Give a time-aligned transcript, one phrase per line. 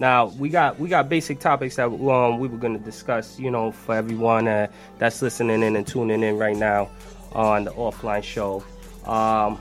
[0.00, 3.38] Now we got we got basic topics that um, we were going to discuss.
[3.38, 4.66] You know, for everyone uh,
[4.98, 6.90] that's listening in and tuning in right now
[7.32, 8.64] on the offline show.
[9.04, 9.60] Um,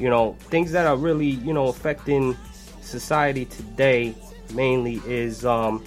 [0.00, 2.36] you know, things that are really you know affecting
[2.80, 4.14] society today
[4.54, 5.84] mainly is um,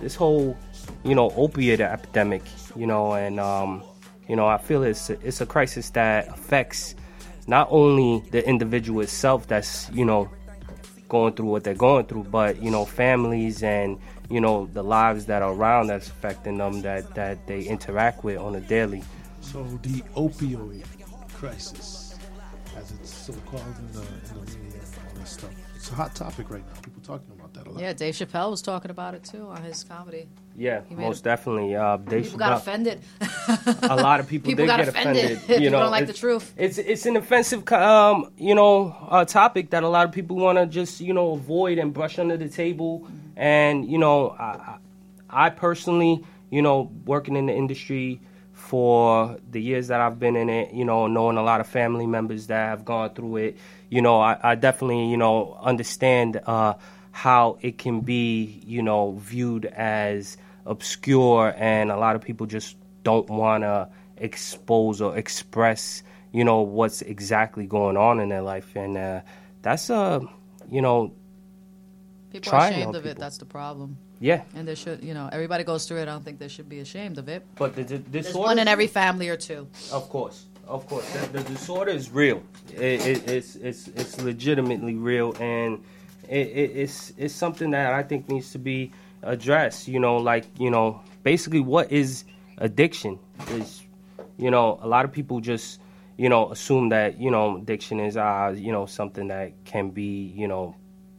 [0.00, 0.56] this whole
[1.04, 2.42] you know opiate epidemic.
[2.74, 3.84] You know, and um,
[4.28, 6.96] you know I feel it's a, it's a crisis that affects
[7.46, 10.28] not only the individual itself that's you know
[11.08, 13.98] going through what they're going through, but you know, families and
[14.30, 18.38] you know the lives that are around that's affecting them that that they interact with
[18.38, 19.02] on a daily.
[19.40, 20.84] So the opioid
[21.32, 22.16] crisis,
[22.76, 25.50] as it's so called in the, in the media, all that stuff.
[25.74, 26.80] It's a hot topic right now.
[26.82, 27.80] People talking about that a lot.
[27.80, 30.26] Yeah, Dave Chappelle was talking about it too on his comedy.
[30.56, 31.76] Yeah, He made most a- definitely.
[31.76, 33.00] Uh, they People should got offended.
[33.82, 35.24] a lot of people, People did got get offended.
[35.24, 35.40] offended.
[35.46, 36.52] People You know, don't like it- the truth.
[36.56, 40.58] It's it's an offensive, um, you know, uh, topic that a lot of people want
[40.58, 43.06] to just you know avoid and brush under the table.
[43.36, 48.20] And you know, I, I I personally, you know, working in the industry
[48.52, 52.06] for the years that I've been in it, you know, knowing a lot of family
[52.06, 53.56] members that have gone through it,
[53.88, 56.74] you know, I, I definitely, you know, understand uh,
[57.12, 62.76] how it can be, you know, viewed as obscure, and a lot of people just
[63.02, 63.88] don't want to
[64.18, 69.20] expose or express, you know, what's exactly going on in their life, and uh,
[69.62, 70.20] that's uh,
[70.70, 71.12] you know,
[72.30, 73.08] People Try are ashamed help of it.
[73.10, 73.20] people.
[73.20, 73.96] That's the problem.
[74.20, 74.42] yeah.
[74.54, 76.02] And there should, you know, everybody goes through it.
[76.02, 77.42] I don't think they should be ashamed of it.
[77.56, 79.66] But the, the There's disorder, one in every family or two.
[79.90, 82.42] Of course, of course, the, the disorder is real.
[82.74, 85.82] It, it, it's it's it's legitimately real, and
[86.28, 89.88] it, it, it's it's something that I think needs to be addressed.
[89.88, 92.24] You know, like you know, basically, what is
[92.58, 93.18] addiction?
[93.50, 93.82] Is
[94.36, 95.80] you know, a lot of people just
[96.18, 100.32] you know assume that you know addiction is uh you know something that can be
[100.36, 100.74] you know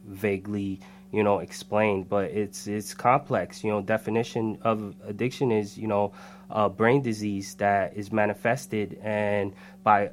[0.06, 0.78] vaguely
[1.10, 6.12] you know explained but it's it's complex you know definition of addiction is you know
[6.50, 10.10] a brain disease that is manifested and by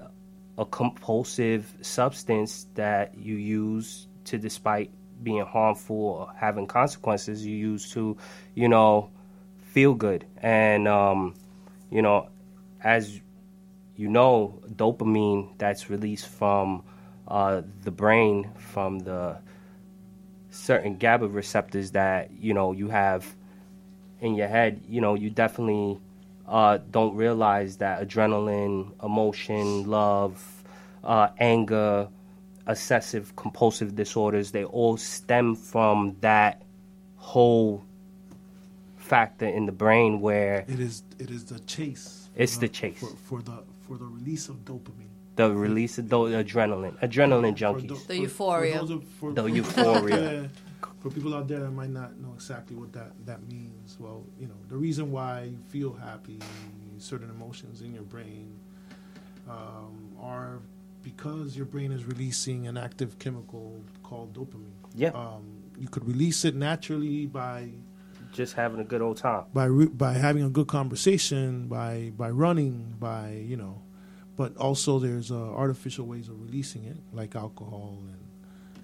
[0.58, 4.90] a compulsive substance that you use to despite
[5.24, 8.18] being harmful or having consequences you use to
[8.56, 9.10] you know
[9.62, 10.26] feel good.
[10.42, 11.36] And um
[11.90, 12.30] you know
[12.84, 13.20] as
[13.96, 16.84] you know dopamine that's released from
[17.28, 19.38] uh, the brain from the
[20.50, 23.36] certain GABA receptors that you know you have
[24.22, 26.00] in your head, you know, you definitely
[26.48, 30.64] uh, don't realize that adrenaline, emotion, love,
[31.04, 32.08] uh, anger,
[32.68, 36.62] obsessive compulsive disorders, they all stem from that
[37.16, 37.84] whole
[38.98, 42.30] factor in the brain where It is it is the chase.
[42.36, 43.00] It's the chase.
[43.00, 45.08] for, for the for the release of dopamine.
[45.38, 47.88] the release of the adrenaline, adrenaline junkies.
[47.88, 48.74] tho- The for- euphoria.
[48.74, 50.42] For those of, for, The euphoria.
[50.42, 50.48] Yeah,
[51.00, 54.48] for people out there that might not know exactly what that, that means, well, you
[54.48, 56.40] know, the reason why you feel happy,
[56.98, 58.52] certain emotions in your brain,
[59.50, 60.60] um, are
[61.04, 64.72] because your brain is releasing an active chemical called dopamine.
[64.96, 65.10] Yeah.
[65.10, 65.44] Um,
[65.80, 67.70] you could release it naturally by
[68.34, 69.44] Just having a good old time.
[69.54, 73.82] by re- by having a good conversation, by by running, by you know,
[74.36, 78.18] but also there's uh, artificial ways of releasing it, like alcohol and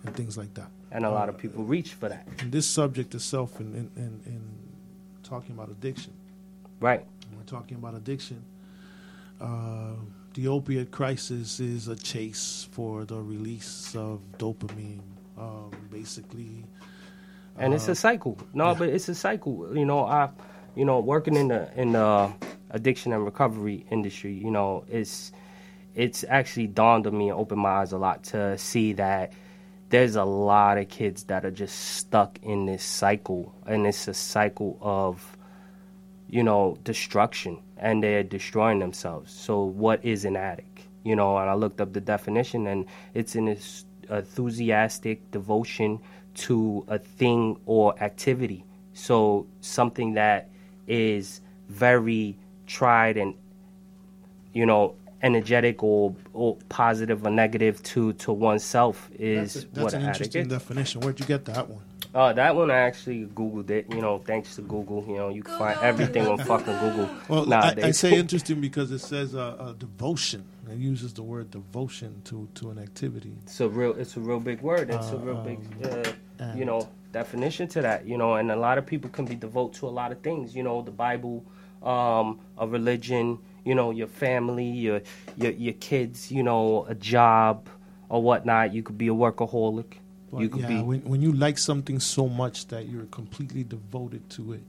[0.06, 0.70] and things like that.
[0.92, 2.28] And a lot of Uh, people reach for that.
[2.40, 4.42] And this subject itself, in in, in, in
[5.24, 6.14] talking about addiction,
[6.80, 7.04] Right.
[7.30, 8.44] when we're talking about addiction.
[9.42, 9.96] Uh,
[10.34, 15.02] the opiate crisis is a chase for the release of dopamine.
[15.38, 16.64] Um, basically,
[17.58, 18.38] and it's Uh, a cycle.
[18.54, 18.74] No, yeah.
[18.78, 19.76] but it's a cycle.
[19.76, 20.30] You know, I,
[20.76, 22.32] you know, working in the in the
[22.70, 25.32] addiction and recovery industry, you know, it's
[25.96, 29.34] it's actually dawned on me and opened my eyes a lot to see that
[29.90, 34.14] there's a lot of kids that are just stuck in this cycle, and it's a
[34.14, 35.38] cycle of,
[36.28, 39.32] you know, destruction, and they're destroying themselves.
[39.32, 40.80] So, what is an addict?
[41.04, 43.56] You know, and I looked up the definition, and it's an
[44.10, 46.00] enthusiastic devotion
[46.36, 48.64] to a thing or activity.
[48.94, 50.50] So, something that
[50.88, 52.38] is very
[52.68, 53.36] tried and,
[54.54, 59.84] you know, energetic or, or positive or negative to, to oneself is that's, a- that's
[59.84, 60.48] what an an interesting is.
[60.48, 61.02] definition.
[61.02, 61.84] Where'd you get that one?
[62.14, 63.88] Uh, that one I actually googled it.
[63.90, 65.04] You know, thanks to Google.
[65.08, 67.86] You know, you can find everything on fucking Google Well, I, nowadays.
[67.86, 70.46] I say interesting because it says uh, uh, devotion.
[70.72, 73.34] It uses the word devotion to, to an activity.
[73.44, 74.90] it's a real, it's a real big word.
[74.90, 75.60] It's a Uh, real big,
[75.92, 78.06] um, uh, you know, definition to that.
[78.06, 80.56] You know, and a lot of people can be devoted to a lot of things.
[80.56, 81.44] You know, the Bible,
[81.82, 83.40] um, a religion.
[83.66, 85.02] You know, your family, your
[85.36, 86.32] your your kids.
[86.32, 87.68] You know, a job
[88.10, 88.74] or whatnot.
[88.74, 89.94] You could be a workaholic.
[90.34, 93.64] But you could yeah, be when, when you like something so much that you're completely
[93.64, 94.64] devoted to it,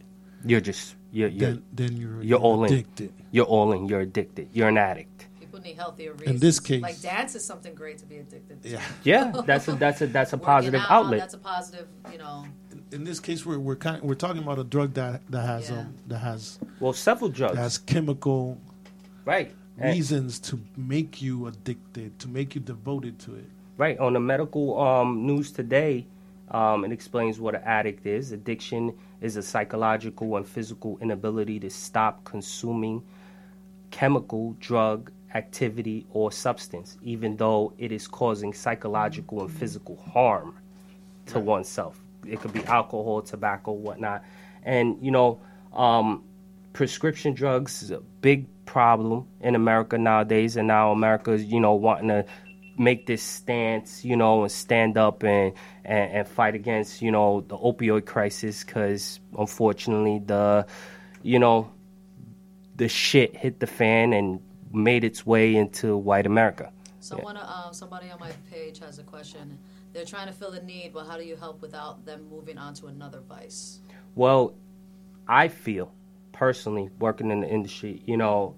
[0.44, 2.72] you're just you're you're, then then you're, you're all in.
[2.72, 3.12] addicted.
[3.30, 3.88] you're all in.
[3.88, 4.48] You're addicted.
[4.52, 5.26] You're an addict.
[5.40, 6.30] People need healthier reasons.
[6.30, 8.68] In this case- like dance is something great to be addicted to.
[8.68, 8.82] Yeah.
[9.04, 11.20] Yeah, that's a that's a that's a positive out, outlet.
[11.20, 12.44] That's a positive, you know.
[12.92, 15.78] In this case, we're we're kind we're talking about a drug that that has Yeah.
[15.78, 18.58] um that has Well, several drugs, that has chemical
[19.24, 19.54] right?
[19.78, 23.46] And- reasons to make you addicted, to make you devoted to it.
[23.76, 26.06] Right on the medical um, news today,
[26.50, 28.30] um, it explains what an addict is.
[28.30, 33.02] Addiction is a psychological and physical inability to stop consuming
[33.90, 40.56] chemical, drug, activity, or substance, even though it is causing psychological and physical harm
[41.26, 41.98] to oneself.
[42.26, 44.24] It could be alcohol, tobacco, whatnot,
[44.62, 45.40] and you know,
[45.72, 46.22] um,
[46.72, 51.74] prescription drugs is a big problem in America nowadays, and now America is you know
[51.74, 52.24] wanting to
[52.78, 55.52] make this stance, you know, and stand up and
[55.84, 60.66] and, and fight against you know the opioid crisis because unfortunately the
[61.22, 61.70] you know
[62.76, 64.40] the shit hit the fan and
[64.72, 66.72] made its way into white America.
[67.00, 69.58] Someone, um, somebody on my page has a question.
[69.92, 72.74] They're trying to fill the need, but how do you help without them moving on
[72.74, 73.80] to another vice?
[74.14, 74.54] Well,
[75.28, 75.92] I feel
[76.32, 78.56] personally working in the industry, you know,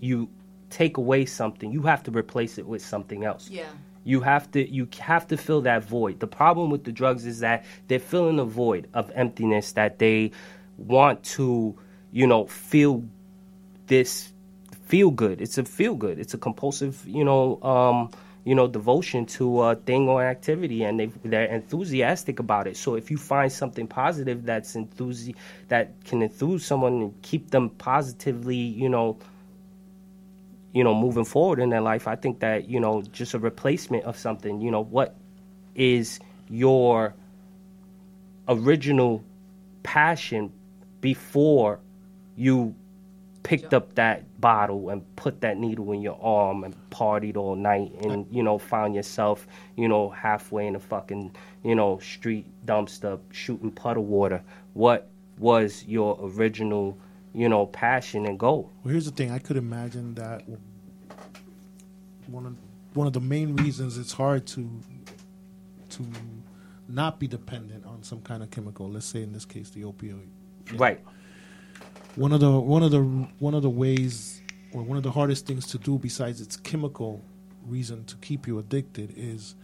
[0.00, 0.28] you
[0.74, 3.48] take away something, you have to replace it with something else.
[3.48, 3.70] Yeah.
[4.02, 6.18] You have to you have to fill that void.
[6.18, 10.32] The problem with the drugs is that they're filling a void of emptiness that they
[10.76, 11.78] want to,
[12.10, 13.04] you know, feel
[13.86, 14.32] this
[14.86, 15.40] feel good.
[15.40, 16.18] It's a feel good.
[16.18, 18.10] It's a compulsive, you know, um,
[18.44, 22.76] you know, devotion to a thing or activity, and they they're enthusiastic about it.
[22.76, 25.36] So if you find something positive that's enthusi-
[25.68, 29.16] that can enthuse someone and keep them positively, you know,
[30.74, 34.04] you know, moving forward in their life, I think that you know, just a replacement
[34.04, 34.60] of something.
[34.60, 35.14] You know, what
[35.74, 36.18] is
[36.50, 37.14] your
[38.48, 39.24] original
[39.84, 40.52] passion
[41.00, 41.78] before
[42.36, 42.74] you
[43.44, 47.92] picked up that bottle and put that needle in your arm and partied all night
[48.00, 49.46] and you know found yourself
[49.76, 51.30] you know halfway in a fucking
[51.62, 54.42] you know street dumpster shooting puddle water
[54.72, 56.96] what was your original
[57.34, 59.30] you know passion and goal Well, here's the thing.
[59.30, 60.42] I could imagine that
[62.26, 62.56] one of
[62.94, 64.68] one of the main reasons it's hard to
[65.90, 66.06] to
[66.88, 68.88] not be dependent on some kind of chemical.
[68.90, 70.28] Let's say in this case the opioid.
[70.74, 71.00] right
[72.16, 73.02] One of the one of the
[73.38, 74.40] one of the ways
[74.72, 77.22] or one of the hardest things to do besides its chemical
[77.66, 79.54] reason to keep you addicted is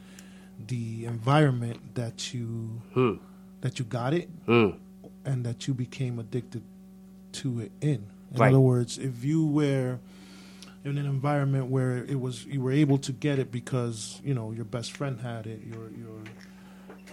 [0.67, 3.15] the environment that you hmm.
[3.61, 4.79] that you got it Mm.
[5.25, 6.63] and that you became addicted
[7.35, 8.11] to it in.
[8.33, 8.49] In Right.
[8.49, 9.99] other words, if you were
[10.85, 14.51] in an environment where it was you were able to get it because you know
[14.53, 16.21] your best friend had it, your your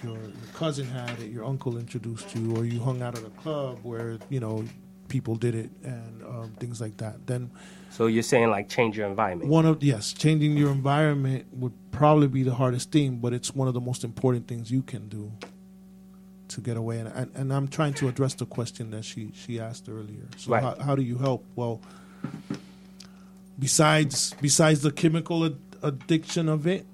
[0.03, 3.31] your, your cousin had it, your uncle introduced you, or you hung out at a
[3.31, 4.63] club where you know
[5.07, 7.25] people did it and um, things like that.
[7.27, 7.49] Then
[7.89, 12.27] so you're saying like change your environment one of yes, changing your environment would probably
[12.27, 15.31] be the hardest thing, but it's one of the most important things you can do
[16.57, 16.97] to get away.
[16.99, 20.27] And and, and I'm trying to address the question that she she asked earlier.
[20.37, 20.63] So Right.
[20.63, 21.45] how, how do you help?
[21.55, 21.79] Well,
[23.59, 26.85] besides besides the chemical ad- addiction of it,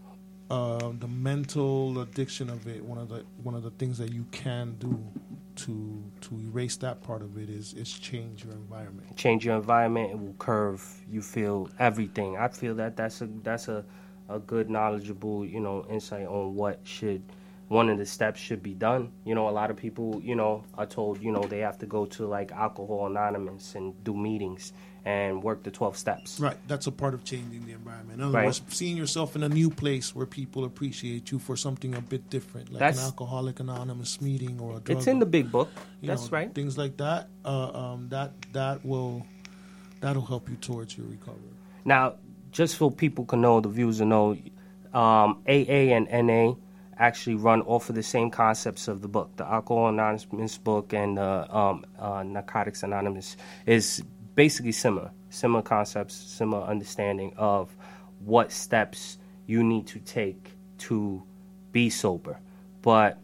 [0.51, 4.25] uh, the mental addiction of it, one of the one of the things that you
[4.31, 4.99] can do
[5.55, 9.15] to to erase that part of it is is change your environment.
[9.15, 13.67] change your environment it will curve you feel everything i feel that that's a that's
[13.67, 13.85] a,
[14.29, 17.21] a good knowledgeable you know insight on what should
[17.73, 20.63] one of the steps should be done you know a lot of people you know
[20.79, 24.73] are told you know they have to go to like alcohol anonymous and do meetings
[25.05, 28.19] and work the 12 steps Right, that's a part of changing the environment.
[28.19, 28.45] In other Right.
[28.45, 32.29] words, seeing yourself in a new place where people appreciate you for something a bit
[32.29, 34.91] different, like That's- an alcoholic anonymous meeting or a drug.
[34.97, 35.69] it's in the big book
[36.01, 37.21] that's know, right Things like that.
[37.43, 39.25] Uh, um, that that will
[39.99, 41.55] that'll help you towards your recovery.
[41.83, 42.03] Now,
[42.51, 44.27] just so people can know, the viewers will know,
[44.93, 46.55] um, AA and NA
[46.97, 49.35] actually run off of the same concepts of the book.
[49.37, 54.03] The Alcohol Anonymous book and the um, uh, Narcotics Anonymous is
[54.35, 57.75] basically similar, similar concepts, similar understanding of
[58.19, 61.23] what steps you need to take to
[61.71, 62.39] be sober.
[62.81, 63.19] But,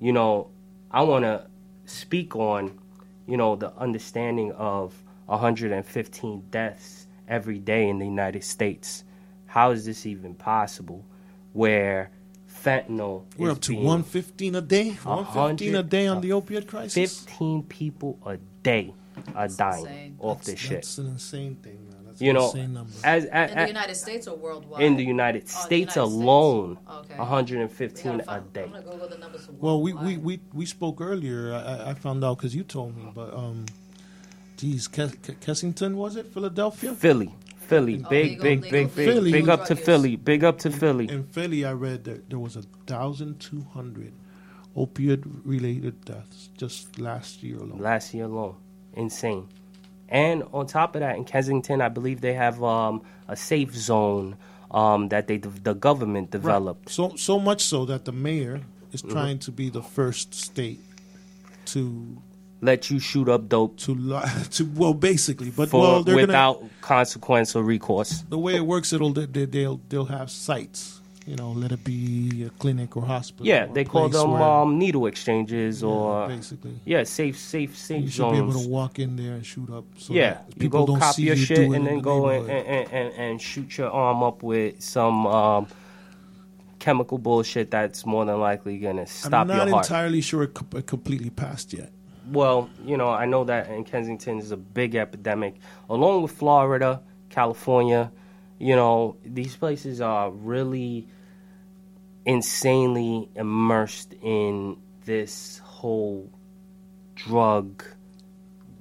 [0.00, 0.50] you know,
[0.90, 1.46] I want to
[1.84, 2.78] speak on,
[3.26, 4.94] you know, the understanding of
[5.26, 9.04] 115 deaths every day in the United States.
[9.46, 11.04] How is this even possible?
[11.52, 12.10] Where
[12.64, 14.90] fentanyl We're up to one fifteen a day.
[15.04, 16.94] One fifteen a day on the opioid crisis.
[16.94, 18.94] 15 people a day
[19.34, 20.16] are dying insane.
[20.20, 20.70] off That's, this shit.
[20.70, 21.78] That's an insane thing.
[21.90, 21.98] Man.
[22.06, 22.92] That's You know, Insane number.
[23.04, 24.82] as, In the United States or worldwide?
[24.82, 26.22] in the United Oh, the States United States.
[26.24, 27.14] alone, Okay.
[27.18, 28.62] 115 We a find- day.
[28.64, 31.52] I'm gonna Google the numbers Well, we, we, we, we spoke earlier.
[31.54, 33.64] I, I- I found out because you told me, but um,
[34.56, 36.94] geez, Kes- Ke- Kessington was it Philadelphia?
[36.94, 37.34] Philly,
[37.68, 39.32] Philly, big, big, big, big, Philly.
[39.32, 39.76] big up to.
[39.76, 41.08] Philly, big up to Philly.
[41.08, 44.12] In Philly, I read that there was a thousand two hundred
[44.76, 47.78] opioid related deaths just last year alone.
[47.78, 48.56] last year alone.
[48.94, 49.48] Insane.
[50.08, 54.36] And on top of that, in Kensington, I believe they have um, a safe zone
[54.70, 56.90] um, that they the government developed.
[56.90, 58.60] So so much so that the mayor
[58.92, 59.10] is Mm-hmm.
[59.12, 60.80] trying to be the first state
[61.66, 62.20] to
[62.64, 66.26] Let you shoot up dope to li- to well basically, but for well they're gonna
[66.28, 68.22] without consequence or recourse.
[68.28, 71.00] the way it works, it'll they, they'll they'll have sites.
[71.26, 73.46] You know, let it be a clinic or hospital.
[73.46, 76.72] Yeah, or they call them where- um, needle exchanges yeah, or basically.
[76.84, 79.84] yeah, safe, safe, safe You should be able to walk in there and shoot up.
[79.98, 82.28] So yeah, that you go don't copy see your you shit and then the go
[82.28, 85.66] and, and, and, and shoot your arm up with some um,
[86.80, 89.32] chemical bullshit that's more than likely gonna stop.
[89.32, 89.86] I'm not your heart.
[89.86, 91.92] entirely sure it completely passed yet.
[92.30, 95.56] Well, you know, I know that in Kensington is a big epidemic,
[95.88, 97.00] along with Florida,
[97.30, 98.12] California.
[98.58, 101.08] You know, these places are really
[102.24, 106.30] insanely immersed in this whole
[107.16, 107.84] drug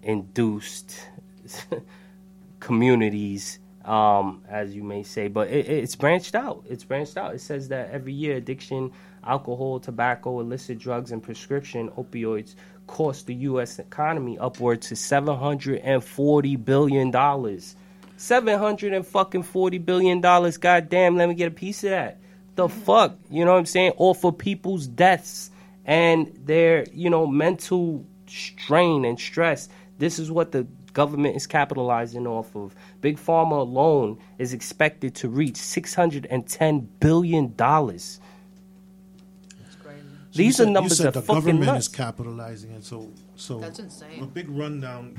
[0.03, 1.07] induced
[2.59, 5.27] communities, um, as you may say.
[5.27, 6.63] But it, it's branched out.
[6.69, 7.33] It's branched out.
[7.33, 8.91] It says that every year addiction,
[9.23, 12.55] alcohol, tobacco, illicit drugs, and prescription opioids
[12.87, 13.79] cost the U.S.
[13.79, 17.75] economy upwards to seven hundred and forty billion dollars.
[18.17, 20.57] Seven hundred and fucking forty billion dollars.
[20.57, 22.19] Goddamn, let me get a piece of that.
[22.55, 22.79] The mm-hmm.
[22.81, 23.93] fuck, you know what I'm saying?
[23.97, 25.49] Or for people's deaths
[25.85, 29.69] and their, you know, mental strain and stress.
[29.97, 32.75] This is what the government is capitalizing off of.
[33.01, 38.19] Big Pharma alone is expected to reach six hundred and ten billion dollars.
[39.65, 40.01] It's crazy.
[40.01, 41.87] So These you are said- numbers you said that the fucking government nuts.
[41.87, 42.83] is capitalizing it.
[42.83, 45.15] So so That's a big rundown.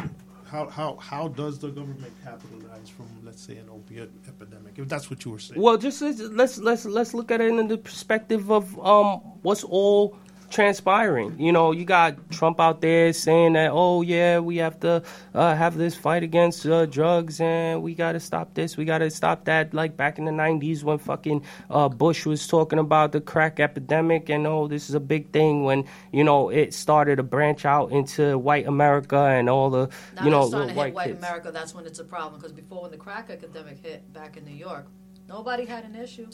[0.47, 4.79] How how how does the government capitalize from let's say an opiate epidemic?
[4.79, 5.61] If that's what you were saying.
[5.61, 9.65] Well, just let's let's let's, let's look at it in the perspective of um what's
[9.65, 10.17] all
[10.53, 11.41] transpiring.
[11.41, 15.03] You know, you got Trump out there saying that, oh yeah, we have to
[15.35, 18.99] uh, have this fight against uh, drugs and we got to stop this, we got
[18.99, 19.75] to stop that.
[19.75, 24.29] Like back in the '90s when fucking uh, Bush was talking about the crack epidemic
[24.29, 27.91] and oh, this is a big thing when you know it started to branch out
[27.91, 31.17] into white America and all the Now you know little to hit white white.
[31.17, 31.51] America.
[31.51, 32.41] That's when it's a problem.
[32.41, 34.87] Because before, when the crack epidemic hit back in New York,
[35.29, 36.29] nobody had an issue.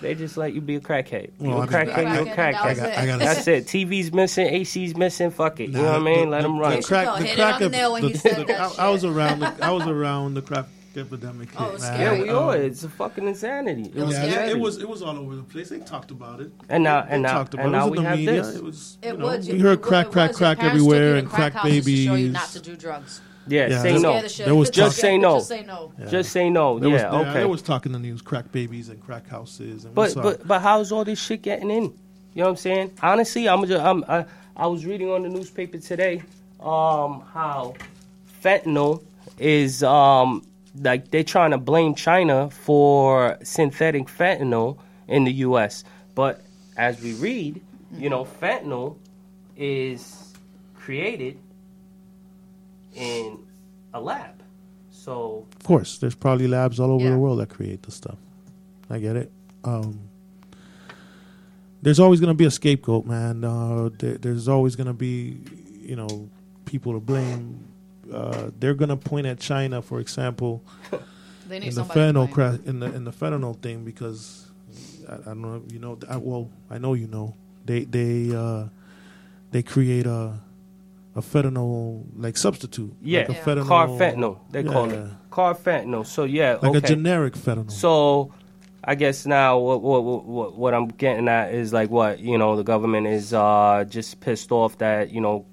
[0.00, 1.30] They just let you be a crackhead.
[1.40, 2.54] You I a mean, crackhead, you a I- crackhead.
[2.54, 3.66] I got- I gotta That's it.
[3.66, 5.30] TV's missing, AC's missing.
[5.30, 5.70] Fuck it.
[5.70, 6.24] You know what I mean?
[6.24, 6.70] the- Let them run.
[6.70, 8.08] There you crack- the Hit crack on the ep- nail when the-
[8.46, 9.40] the- I, I was around.
[9.40, 10.66] The, I was around the crack
[10.96, 11.48] epidemic.
[11.58, 12.16] Oh, hit, it's scary.
[12.18, 12.56] Yeah, we Um, are.
[12.56, 13.92] It's a fucking insanity.
[13.94, 14.48] It was yeah, scary.
[14.50, 15.68] it, it was it was all over the place.
[15.68, 16.50] They talked about it.
[16.68, 17.76] And now- They and now- talked about and it.
[17.76, 18.42] It now was we the have media.
[18.42, 18.56] this.
[18.56, 18.98] It was.
[19.02, 19.48] It you know, was.
[19.48, 21.74] we it- heard crack, crack, crack parents took you everywhere and crack crack to show
[21.74, 22.32] you babies.
[22.32, 23.20] not to do drugs.
[23.50, 24.22] Yeah, Yeah, say there- no.
[24.22, 25.38] The there was Just say no.
[25.38, 25.92] Just say no.
[26.08, 26.78] Just say no.
[26.78, 27.32] There was, yeah, there, okay.
[27.34, 29.84] there was talking in the news, crack babies and crack houses.
[29.84, 31.84] And we But but but how's all this shit getting in?
[31.84, 31.92] You
[32.36, 32.92] know what I'm saying?
[33.02, 34.24] Honestly, I'm just I'm I,
[34.56, 36.22] I was reading on the newspaper today
[36.60, 37.74] um how
[38.42, 39.02] fentanyl
[39.38, 40.46] is um
[40.80, 44.78] like they're trying to blame China for synthetic fentanyl
[45.08, 45.84] in the US.
[46.14, 46.42] But
[46.76, 47.60] as we read,
[47.96, 48.96] you know, fentanyl
[49.56, 50.32] is
[50.76, 51.38] created
[53.00, 53.38] in
[53.94, 54.42] a lab.
[54.90, 57.10] So Of course, there's probably labs all over Yeah.
[57.12, 58.18] the world that create this stuff.
[58.90, 59.30] I get it.
[59.64, 60.00] Um,
[61.82, 63.42] there's always going to be a scapegoat, man.
[63.44, 65.40] Uh, there, there's always going to be,
[65.80, 66.28] you know,
[66.66, 67.64] people to blame.
[68.12, 70.62] Uh, they're going to point at China, for example,
[71.48, 74.46] They need in the fentanyl cra- in the in the fentanyl thing because
[75.08, 78.66] I, I don't know, you know, I, well, I know you know they they uh,
[79.50, 80.34] they create a
[81.20, 83.44] a fentanyl like substitute, yeah, like a Yeah.
[83.44, 84.96] fentanyl, carfentanil they call it.
[84.96, 85.06] Yeah.
[85.30, 86.04] Carfentanil.
[86.06, 86.78] So yeah, like okay.
[86.78, 87.70] a generic fentanyl.
[87.70, 88.32] So,
[88.82, 92.56] I guess now what, what what what I'm getting at is like what you know
[92.56, 95.44] the government is uh, just pissed off that you know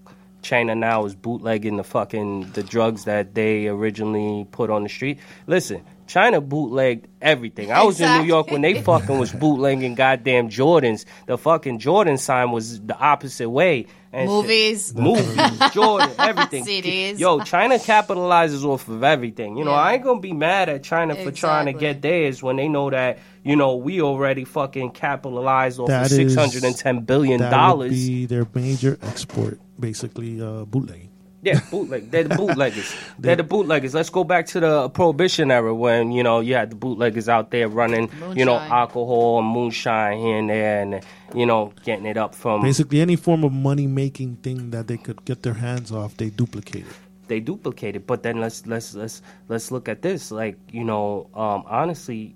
[0.41, 5.19] China now is bootlegging the fucking the drugs that they originally put on the street.
[5.47, 5.83] Listen.
[6.07, 7.71] China bootlegged everything.
[7.71, 11.05] I was in New York when they fucking was bootlegging goddamn Jordans.
[11.25, 13.87] The fucking Jordan sign was the opposite way.
[14.13, 14.29] And shit.
[14.29, 14.95] Movies.
[14.95, 16.65] movies, Jordan, everything.
[16.65, 17.19] CDs.
[17.19, 19.57] Yo, China capitalizes off of everything.
[19.57, 19.77] You know, Yeah.
[19.77, 22.89] I ain't gonna be mad at China for trying to get theirs when they know
[22.89, 27.41] that you know we already fucking capitalized off That of six hundred and ten billion
[27.41, 27.91] that would dollars.
[27.91, 31.09] be their major export, basically uh, bootlegging.
[31.43, 32.09] Yeah, bootleg.
[32.09, 32.95] They're the bootleggers.
[33.19, 33.93] They're the bootleggers.
[33.93, 37.51] Let's go back to the prohibition era when you know you had the bootleggers out
[37.51, 42.17] there running, you know, alcohol and moonshine here and there, and you know, getting it
[42.17, 42.61] up from.
[42.61, 46.29] Basically, any form of money making thing that they could get their hands off, they
[46.31, 46.91] duplicated.
[47.27, 48.07] they duplicated.
[48.07, 50.31] But then let's let's let's let's look at this.
[50.31, 52.35] Like you know, um, honestly,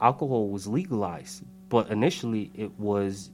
[0.00, 3.30] alcohol was legalized, but initially it was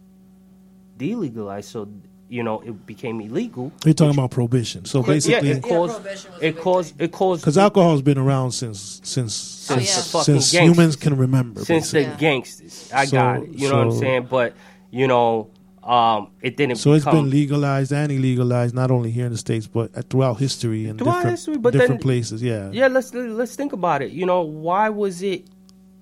[0.98, 1.64] delegalized.
[1.64, 1.88] So
[2.28, 3.70] you know, it became illegal.
[3.84, 4.84] You're talking about prohibition.
[4.86, 7.92] So yeah, basically, it Yeah, caused prohibition was a it caused it caused because alcohol
[7.92, 10.22] has been around since since Oh, since yeah.
[10.22, 10.52] since gangsters.
[10.52, 11.64] humans can remember.
[11.64, 12.12] since basically.
[12.14, 12.90] the gangsters.
[12.92, 13.54] I So- got it.
[13.54, 14.26] You know what I'm saying?
[14.30, 14.54] But
[14.90, 15.50] you know,
[15.82, 16.76] um, it didn't.
[16.76, 20.38] So it's become, been legalized and illegalized, not only here in the states, but throughout
[20.38, 22.42] history and Throughout different, history, but different then- places.
[22.42, 22.70] Yeah.
[22.72, 24.12] Yeah, let's let's think about it.
[24.12, 25.44] You know, why was it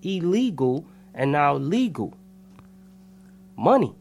[0.03, 2.15] illegal and now legal?
[3.57, 3.95] Money.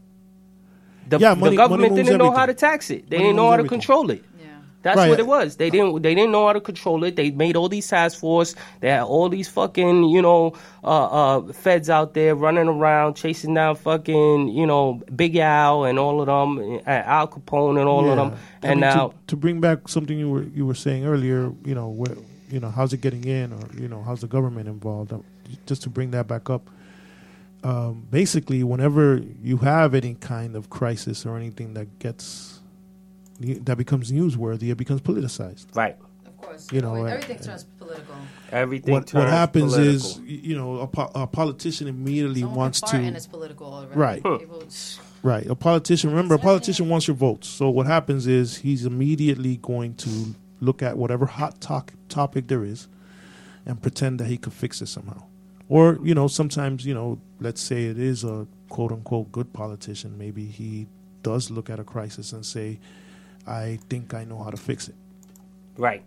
[1.08, 3.08] The, Yeah, the government didn't know how to tax it.
[3.10, 3.78] They Money didn't know how to everything.
[3.80, 4.24] control it.
[4.40, 4.46] Yeah.
[4.82, 5.10] That's Right.
[5.10, 5.56] what it was.
[5.56, 6.02] They didn't.
[6.02, 7.14] They didn't know how to control it.
[7.16, 8.54] They made all these task force.
[8.80, 10.86] They had all these fucking, you know, uh,
[11.38, 16.20] uh, feds out there running around chasing down fucking, you know, Big Al and all
[16.20, 18.32] of them, Al Capone and all of them.
[18.62, 21.52] I And mean, to- now, to, bring back something you were you were saying earlier,
[21.64, 22.16] you know, where
[22.50, 25.12] you know how's it getting in, or you know how's the government involved?
[25.12, 25.22] Um,
[25.66, 26.62] Just to bring that back up.
[27.64, 32.60] Um, basically, whenever you have any kind of crisis or anything that gets
[33.40, 35.66] that becomes newsworthy, it becomes politicized.
[35.74, 36.70] right, Of course.
[36.72, 38.14] You know, Always- uh, everything turns political.
[38.50, 38.92] everything.
[38.94, 39.94] What what happens political.
[39.94, 43.98] is, you know, a, po- a politician immediately Someone wants to and it's political already.
[43.98, 44.22] Right.
[44.22, 44.64] People,
[45.24, 45.46] Right.
[45.46, 47.46] A politician, remember, a politician wants your votes.
[47.46, 52.64] So what happens is he's immediately going to look at whatever hot to- topic there
[52.64, 52.88] is
[53.66, 55.22] and pretend that he could fix it somehow.
[55.72, 60.18] Or, you know, sometimes, you know, let's say it is a quote unquote good politician.
[60.18, 60.86] Maybe he
[61.22, 62.78] does look at a crisis and say,
[63.46, 64.94] I think I know how to fix it.
[65.78, 66.04] Right.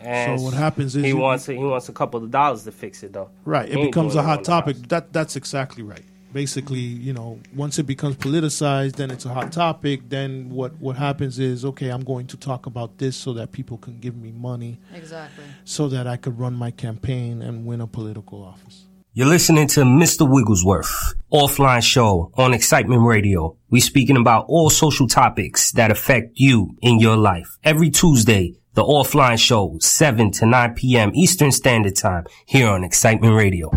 [0.00, 2.70] And so what happens is he you- wants he wants a couple of dollars to
[2.70, 3.30] fix it though.
[3.44, 3.68] Right.
[3.68, 4.76] He It becomes a hot topic.
[4.88, 6.04] That that's exactly right.
[6.32, 10.10] Basically, you know, once it becomes politicized, then it's a hot topic.
[10.10, 13.78] Then what what happens is, okay, I'm going to talk about this so that people
[13.78, 15.44] can give me money, exactly.
[15.64, 18.84] so that I could run my campaign and win a political office.
[19.18, 20.30] You're listening to Mr.
[20.30, 23.56] Wigglesworth, offline show on Excitement Radio.
[23.68, 27.58] We're speaking about all social topics that affect you in your life.
[27.64, 31.10] Every Tuesday, the offline show, 7 to 9 p.m.
[31.16, 33.70] Eastern Standard Time here on Excitement Radio.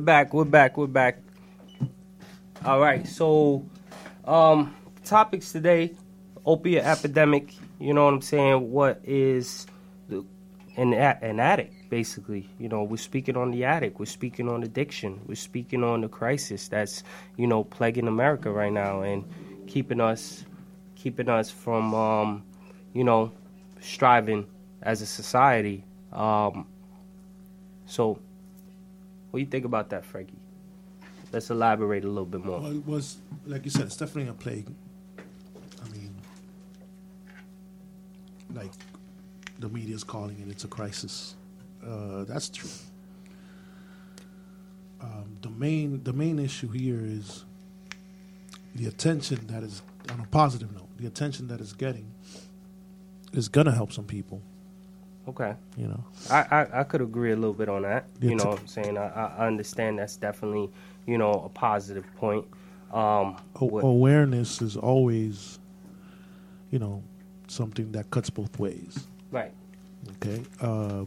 [0.00, 0.34] Back.
[0.34, 0.76] We're back.
[0.76, 1.18] We're back.
[2.64, 3.06] All right.
[3.06, 3.64] So,
[4.24, 5.94] um, topics today:
[6.44, 7.54] opiate epidemic.
[7.78, 8.70] You know what I'm saying?
[8.70, 9.66] What is
[10.08, 10.24] the,
[10.76, 11.88] an an addict?
[11.90, 13.98] Basically, you know, we're speaking on the addict.
[13.98, 15.20] We're speaking on addiction.
[15.26, 17.02] We're speaking on the crisis that's
[17.36, 19.24] you know plaguing America right now and
[19.66, 20.44] keeping us
[20.96, 22.42] keeping us from um,
[22.92, 23.32] you know
[23.80, 24.46] striving
[24.82, 25.84] as a society.
[26.12, 26.66] Um,
[27.86, 28.18] so,
[29.30, 30.38] what do you think about that, Frankie?
[31.32, 32.60] Let's elaborate a little bit more.
[32.60, 34.66] Well, it was like you said, it's definitely a plague.
[35.84, 36.14] I mean,
[38.52, 38.72] like
[39.60, 41.36] the media's calling it, it's a crisis.
[41.86, 42.70] Uh, that's true.
[45.00, 47.44] Um, the main the main issue here is
[48.74, 50.88] the attention that is on a positive note.
[50.98, 52.12] The attention that is getting
[53.32, 54.42] is gonna help some people.
[55.28, 55.54] Okay.
[55.76, 58.06] You know, I, I, I could agree a little bit on that.
[58.20, 58.96] You know what I'm saying?
[58.98, 60.70] I, I understand that's definitely,
[61.06, 62.46] you know, a positive point.
[62.92, 65.58] Um, what- awareness is always,
[66.70, 67.02] you know,
[67.48, 69.06] something that cuts both ways.
[69.30, 69.52] right.
[70.16, 70.42] Okay.
[70.62, 71.06] Um,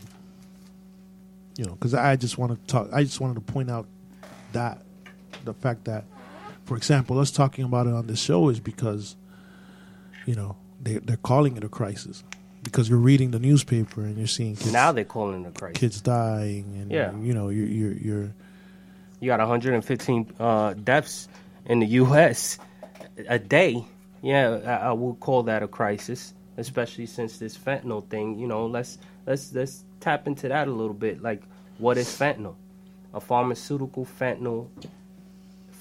[1.57, 2.89] you know, because I just want to talk.
[2.93, 3.87] I just wanted to point out
[4.53, 4.81] that
[5.43, 6.05] the fact that,
[6.65, 9.15] for example, us talking about it on this show is because,
[10.25, 12.23] you know, they they're calling it a crisis
[12.63, 15.79] because you're reading the newspaper and you're seeing kids Now they're calling it a crisis.
[15.79, 17.11] kids dying and Yeah.
[17.17, 18.33] you know you're you're, you're
[19.19, 21.27] You got 115 uh, deaths
[21.65, 22.57] in the U.S.
[23.27, 23.85] a day.
[24.21, 28.37] Yeah, I, I will call that a crisis, especially since this fentanyl thing.
[28.39, 28.97] You know, let's
[29.27, 31.21] let's let's tap into that a little bit.
[31.21, 31.41] Like,
[31.77, 32.55] what is fentanyl?
[33.13, 34.67] A pharmaceutical fentanyl.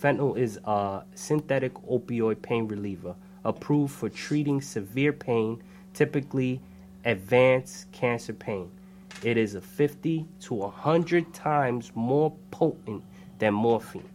[0.03, 3.15] Fentanyl is a synthetic opioid pain reliever
[3.45, 5.63] approved for treating severe pain,
[5.95, 6.61] typically
[7.05, 8.71] advanced cancer pain.
[9.23, 13.05] It is a 50 to 100 times more potent
[13.39, 14.09] than morphine.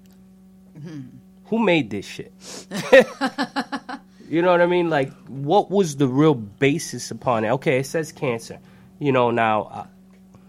[1.45, 2.33] Who made this shit?
[4.29, 4.89] you know what I mean?
[4.89, 7.49] Like, what was the real basis upon it?
[7.51, 8.59] Okay, it says cancer.
[8.99, 9.87] You know, now,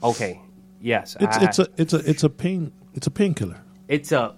[0.03, 0.41] uh, okay,
[0.81, 3.61] yes, it's I- it's a it's a it's a pain it's a painkiller.
[3.89, 4.35] it's a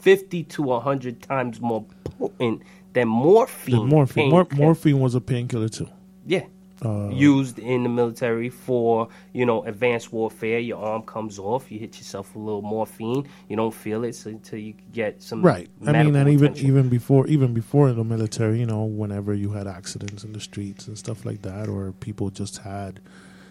[0.00, 1.84] 50 to 100 times more
[2.18, 3.74] potent than morphine.
[3.76, 5.88] The morphine mor- morphine was a painkiller too.
[6.26, 6.44] Yeah.
[6.84, 10.58] Uh, Used in the military for, you know, advanced warfare.
[10.58, 13.26] Your arm comes off, you hit yourself with a little morphine.
[13.48, 15.70] You don't feel it so, until you get some Right.
[15.86, 16.66] I mean, and even attention.
[16.66, 20.40] even before even before in the military, you know, whenever you had accidents in the
[20.40, 23.00] streets and stuff like that, or people just had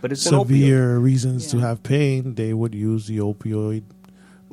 [0.02, 3.84] But it's severe reasons to have pain, they would use the opioid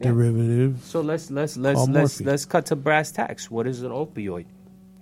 [0.00, 0.80] derivative.
[0.82, 3.50] So let's let's let's let's let's cut to brass tacks.
[3.50, 4.46] What is an opioid?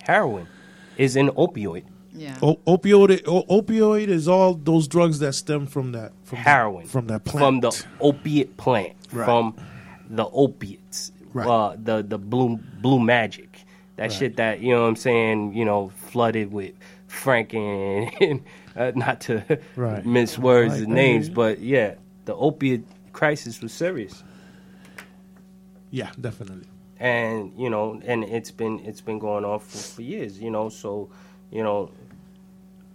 [0.03, 0.49] Heroin
[0.97, 1.85] is an opioid.
[2.13, 2.37] Yeah.
[2.43, 6.87] O- opioid o- opioid is all those drugs that stem from that from that- Heroin
[6.87, 7.41] from that plant.
[7.41, 9.25] from the opiate plant Right.
[9.25, 9.55] from
[10.09, 11.13] the opiates.
[11.33, 11.47] Right.
[11.47, 13.65] Uh, the the blue blue magic.
[13.97, 14.13] That Right.
[14.13, 15.55] shit that you know what I'm saying.
[15.55, 16.73] You know, flooded with
[17.09, 18.43] Franken and
[18.77, 20.05] uh, not to Right.
[20.05, 21.37] mince words Right, and names, hear you.
[21.37, 21.95] but yeah,
[22.25, 24.23] the opiate crisis was serious.
[25.91, 26.67] yeah, definitely.
[26.99, 30.69] and you know and it's been it's been going on for, for years you know
[30.69, 31.09] so
[31.51, 31.91] you know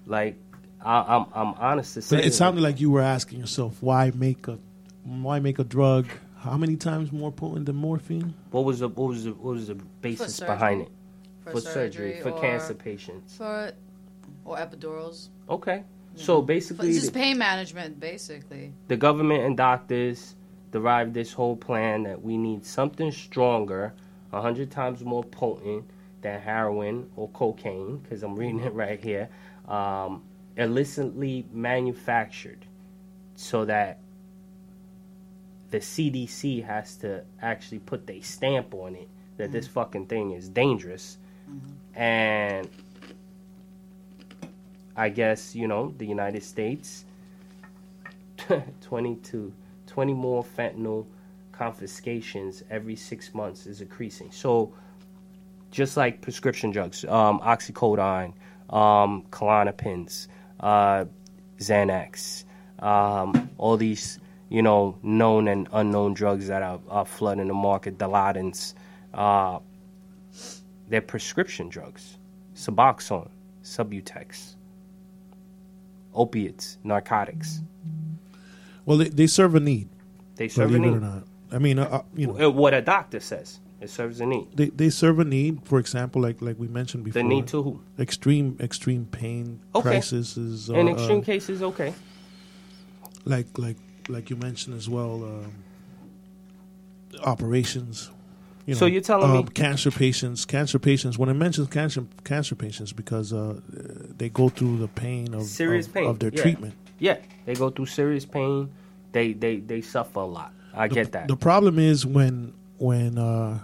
[0.05, 0.37] like
[0.83, 4.11] I, i'm i'm honest to say But it sounded like you were asking yourself why
[4.15, 4.57] make a
[5.03, 8.33] why make a drug how many times more potent than morphine?
[8.51, 10.89] what was the what was the what was the basis behind it
[11.43, 13.71] For, for surgery, for or cancer patients For
[14.45, 15.29] or epidurals.
[15.49, 15.83] okay
[16.15, 18.71] So basically, it's just the, pain management, basically.
[18.87, 20.35] the government and doctors
[20.71, 23.93] derived this whole plan that we need something stronger,
[24.31, 25.83] a hundred times more potent
[26.25, 29.29] than heroin or cocaine, because I'm reading it right here,
[29.67, 30.23] um,
[30.57, 32.65] illicitly manufactured,
[33.35, 33.99] so that
[35.69, 39.07] the CDC has to actually put their stamp on it
[39.37, 41.17] that this fucking thing is dangerous,
[41.93, 42.67] and
[44.95, 47.05] I guess you know the United States
[48.81, 49.53] 22
[49.85, 51.05] 20 more fentanyl
[51.51, 54.31] confiscations every six months is increasing.
[54.31, 54.73] So
[55.75, 58.33] just like prescription drugs um, oxycodone
[58.69, 60.27] um, klonopins
[60.61, 61.03] uh,
[61.59, 62.45] xanax
[62.79, 67.97] um, all these you know known and unknown drugs that are, are flooding the market
[67.97, 68.73] dilaudins
[69.13, 69.59] uh,
[70.87, 72.17] they're prescription drugs
[72.55, 73.29] suboxone
[73.63, 74.55] subutex
[76.13, 77.59] opiates narcotics
[78.85, 79.89] Well, they, they serve a need.
[80.35, 81.23] they serve a Believe it or need not.
[81.51, 83.59] I mean, uh, uh, you know, what a doctor says.
[83.81, 84.47] It serves a need.
[84.55, 85.61] they, they serve a need.
[85.65, 87.81] For example, like like we mentioned before, The need to who?
[87.99, 89.89] extreme extreme pain Okay.
[89.89, 91.93] crisis is uh, In extreme uh, cases, okay.
[93.25, 95.23] like like like you mentioned as well.
[95.23, 95.53] Um,
[97.23, 98.11] operations.
[98.65, 100.43] You So you're telling me- um, cancer patients?
[100.45, 101.17] Cancer patients.
[101.19, 103.59] When I mention cancer cancer patients, because uh,
[104.17, 106.41] they go through the pain of Serious of, pain, of their yeah.
[106.41, 106.73] treatment.
[106.99, 108.69] Yeah, they go through serious pain.
[109.11, 110.51] They they they suffer a lot.
[110.73, 111.27] I get that.
[111.27, 113.59] The problem is when when uh,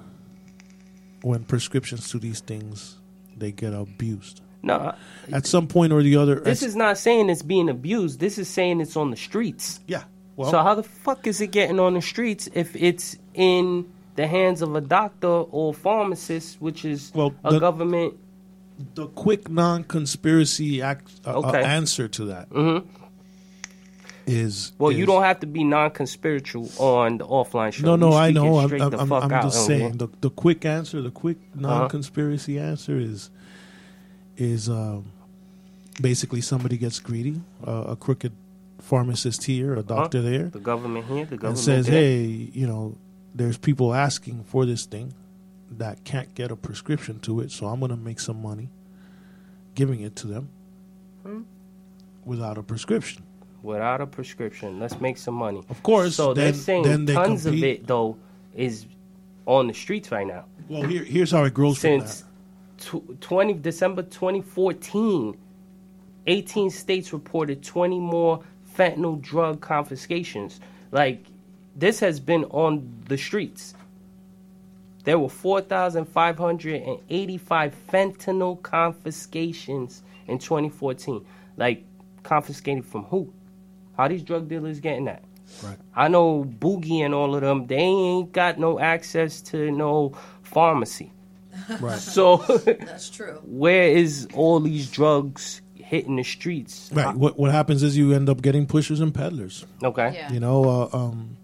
[1.22, 2.98] when prescriptions to these things
[3.38, 4.42] they get abused.
[4.64, 4.94] no,
[5.32, 8.20] At some point or the other, this is not saying it's being abused.
[8.20, 9.80] This is saying it's on the streets.
[9.88, 10.04] yeah.
[10.38, 14.26] Well, so how the fuck is it getting on the streets if it's in the
[14.28, 18.16] hands of a doctor or pharmacist, which is Well, a the- government?
[18.96, 22.48] the quick non-conspiracy act, uh, uh, answer to that
[24.28, 27.86] is Well, you don't have to be non-conspiritual on the offline show.
[27.86, 28.58] No, no, I know.
[28.60, 31.62] I'm, I'm, I'm, just saying the the quick answer, the quick Uh-huh.
[31.62, 33.30] non-conspiracy answer is
[34.38, 35.12] is um,
[36.02, 38.32] basically somebody gets greedy, uh, a crooked
[38.80, 40.30] pharmacist here, a doctor Uh-huh.
[40.30, 42.02] there, The government here, the government and says, there.
[42.02, 42.96] "Hey, you know,
[43.36, 45.14] there's people asking for this thing
[45.78, 48.70] that can't get a prescription to it, so I'm going to make some money
[49.76, 50.50] giving it to them
[51.24, 51.42] Hmm.
[52.26, 53.24] without a prescription."
[53.64, 54.80] Without a prescription.
[54.80, 55.64] Let's make some money.
[55.70, 58.18] Of course, So they're saying then they tons of it though
[58.56, 58.86] is
[59.46, 60.46] on the streets right now.
[60.70, 62.28] Well, here, here's how it grows from Since that.
[63.02, 65.38] tw- 20 December 2014,
[66.28, 68.44] 18 states reported 20 more
[68.78, 70.60] fentanyl drug confiscations.
[70.92, 71.26] Like
[71.76, 73.74] this has been on the streets.
[75.04, 81.26] There were 4,585 fentanyl confiscations in 2014.
[81.58, 81.84] Like
[82.24, 83.34] confiscated from who?
[84.02, 85.24] How these drug dealers getting that?
[85.64, 85.78] Right.
[85.96, 87.68] I know Boogie and all of them.
[87.68, 91.12] They ain't got no access to no pharmacy.
[91.80, 92.00] Right.
[92.00, 93.40] So That's true.
[93.46, 96.90] where is all these drugs hitting the streets?
[96.94, 97.14] Right.
[97.16, 99.66] What what happens is you end up getting pushers and peddlers.
[99.84, 100.12] Okay.
[100.16, 100.32] Yeah.
[100.34, 101.38] You know, uh, um,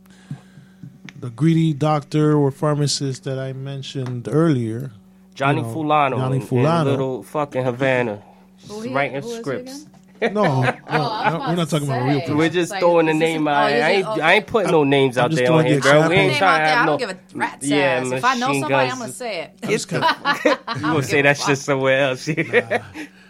[1.19, 4.91] the greedy doctor or pharmacist that I mentioned earlier.
[5.35, 6.85] Johnny You know, Fulano, Johnny in, in Fulano.
[6.85, 8.23] little fucking Havana,
[8.69, 9.86] Who he- writing who is he scripts.
[10.21, 10.33] Again?
[10.33, 12.21] No, no, Oh, I was no, we're not talking about real say.
[12.21, 12.37] person.
[12.37, 13.71] We're just Like, throwing the name oh, out.
[13.71, 14.21] is I ain't, okay.
[14.21, 16.09] I ain't putting no names I'm out there on here, girl.
[16.09, 16.67] We ain't trying to there.
[16.75, 16.97] have I no.
[16.97, 18.11] don't give a rat's Yeah, ass.
[18.11, 18.91] If I know somebody, guns.
[18.93, 19.51] I'm gonna say it.
[19.63, 22.27] It's kind of, You gonna say that shit somewhere else?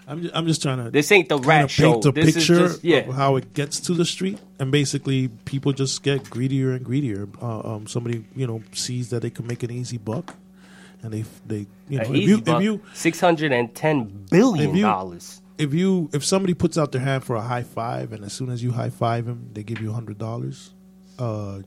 [0.10, 1.93] I'm just, I'm just trying to this ain't the kind rat of show.
[1.93, 3.00] paint a This picture is just yeah.
[3.00, 7.28] of how it gets to the street, and basically people just get greedier and greedier.
[7.41, 10.34] Uh, um, somebody you know sees that they can make an easy buck,
[11.04, 15.41] and they they you know if you, if you six hundred and ten billion dollars.
[15.57, 18.49] If you if somebody puts out their hand for a high five, and as soon
[18.49, 20.73] as you high five them, they give you a hundred dollars.
[21.17, 21.59] Uh,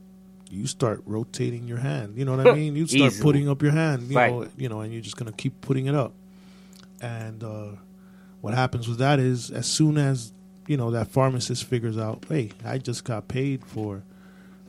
[0.51, 2.17] you start rotating your hand.
[2.17, 2.75] You know what I mean?
[2.77, 3.23] You start Easily.
[3.23, 4.09] putting up your hand.
[4.11, 4.33] You Right.
[4.33, 6.13] know, you know, and you're just gonna keep putting it up.
[7.01, 7.73] And uh,
[8.41, 10.33] what happens with that is, as soon as
[10.67, 14.03] you know that pharmacist figures out, hey, I just got paid for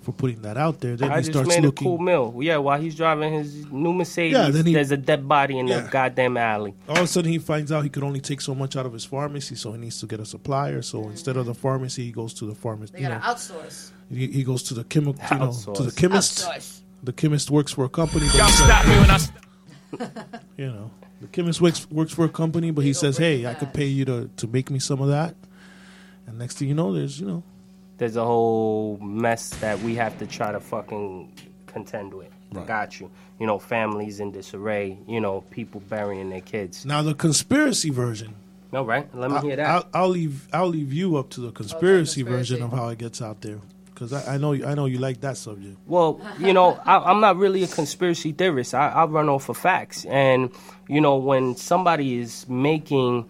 [0.01, 1.85] for putting that out there, then I he just starts made looking.
[1.87, 2.35] a cool meal.
[2.41, 5.67] Yeah, while he's driving his new Mercedes, Yeah, then he- there's a dead body in
[5.67, 5.81] Yeah.
[5.81, 6.73] the goddamn alley.
[6.89, 8.93] all of a sudden he finds out he could only take so much out of
[8.93, 10.81] his pharmacy, so he needs to get a supplier.
[10.81, 12.93] So instead of the pharmacy, he goes to the pharmacy.
[12.95, 13.91] They gotta know, outsource.
[14.09, 16.45] he, he goes to the chemical, you know, to the chemist.
[16.45, 16.79] Outsource.
[17.03, 18.25] The chemist works for a company.
[18.27, 19.17] But Y'all he says, stop me when I.
[19.17, 19.37] St-
[20.57, 23.45] you know, the chemist works works for a company, but he They go says, "Hey,
[23.45, 25.35] I could pay you to to make me some of that."
[26.27, 27.43] And next thing you know, there's you know,
[28.01, 31.31] There's a whole mess that we have to try to fucking
[31.67, 32.31] contend with.
[32.51, 32.65] Right.
[32.65, 33.11] Got you.
[33.37, 34.97] You know, families in disarray.
[35.07, 36.83] You know, people burying their kids.
[36.83, 38.33] now the conspiracy version
[38.73, 39.67] All right, let me hear that.
[39.67, 40.47] I'll, I'll leave.
[40.51, 42.55] I'll leave you up to the oh, conspiracy, conspiracy.
[42.55, 43.59] version of how it gets out there,
[43.93, 44.53] because I, I know.
[44.53, 45.77] I know you like that subject.
[45.85, 48.73] Well, you know, I, I'm not really a conspiracy theorist.
[48.73, 50.49] I, I run off of facts, and
[50.87, 53.29] you know, when somebody is making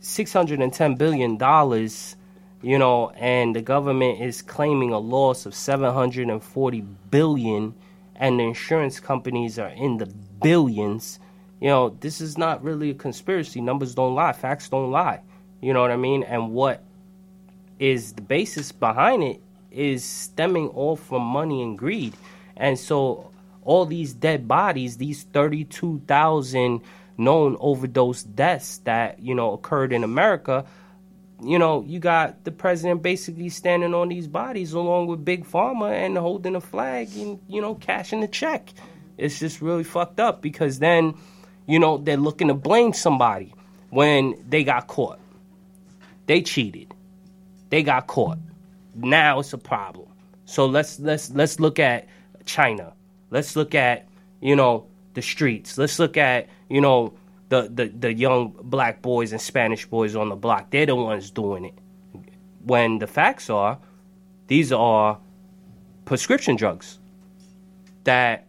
[0.00, 2.16] six hundred and ten billion dollars,
[2.62, 7.74] you know, and the government is claiming a loss of seven hundred and forty billion,
[8.14, 11.18] and the insurance companies are in the billions.
[11.60, 13.60] You know, this is not really a conspiracy.
[13.60, 14.32] Numbers don't lie.
[14.32, 15.20] Facts don't lie.
[15.60, 16.22] You know what I mean?
[16.22, 16.82] And what
[17.78, 22.14] is the basis behind it is stemming all from money and greed.
[22.56, 23.30] And so
[23.62, 26.80] all these dead bodies, these 32,000
[27.16, 30.64] known overdose deaths that, you know, occurred in America,
[31.42, 35.92] you know, you got the president basically standing on these bodies along with Big Pharma
[35.92, 38.70] and holding a flag and, you know, cashing a check.
[39.16, 41.14] It's just really fucked up because then,
[41.66, 43.54] you know, they're looking to blame somebody
[43.90, 45.18] when they got caught.
[46.26, 46.94] They cheated.
[47.70, 48.38] They got caught.
[48.94, 50.08] Now it's a problem.
[50.44, 52.08] So let's let's let's look at
[52.44, 52.92] China.
[53.30, 54.08] Let's look at,
[54.40, 55.78] you know, the streets.
[55.78, 57.14] Let's look at, you know,
[57.50, 60.70] the, the, the young black boys and Spanish boys on the block.
[60.70, 61.74] They're the ones doing it.
[62.64, 63.78] When the facts are,
[64.46, 65.18] these are
[66.04, 66.98] prescription drugs
[68.04, 68.46] that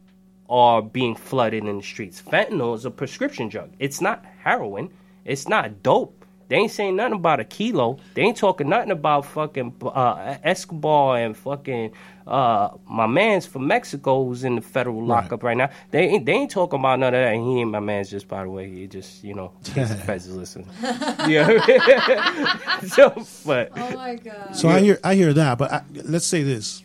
[0.49, 2.21] are being flooded in the streets.
[2.21, 3.71] Fentanyl is a prescription drug.
[3.79, 4.91] It's not heroin.
[5.25, 6.20] It's not dope.
[6.51, 7.97] They ain't saying nothing about a kilo.
[8.13, 11.93] They ain't talking nothing about fucking uh, Escobar and fucking
[12.27, 15.69] uh, my man's from Mexico who's in the federal lockup right now.
[15.91, 17.35] They ain't, they ain't talking about none of that.
[17.35, 18.69] And he ain't my man's just by the way.
[18.69, 20.67] He just you know he's the feds is listening.
[20.81, 22.57] yeah.
[22.85, 24.53] so, but Oh my god.
[24.53, 24.99] So I hear.
[25.05, 26.83] I hear that, but I, let's say this: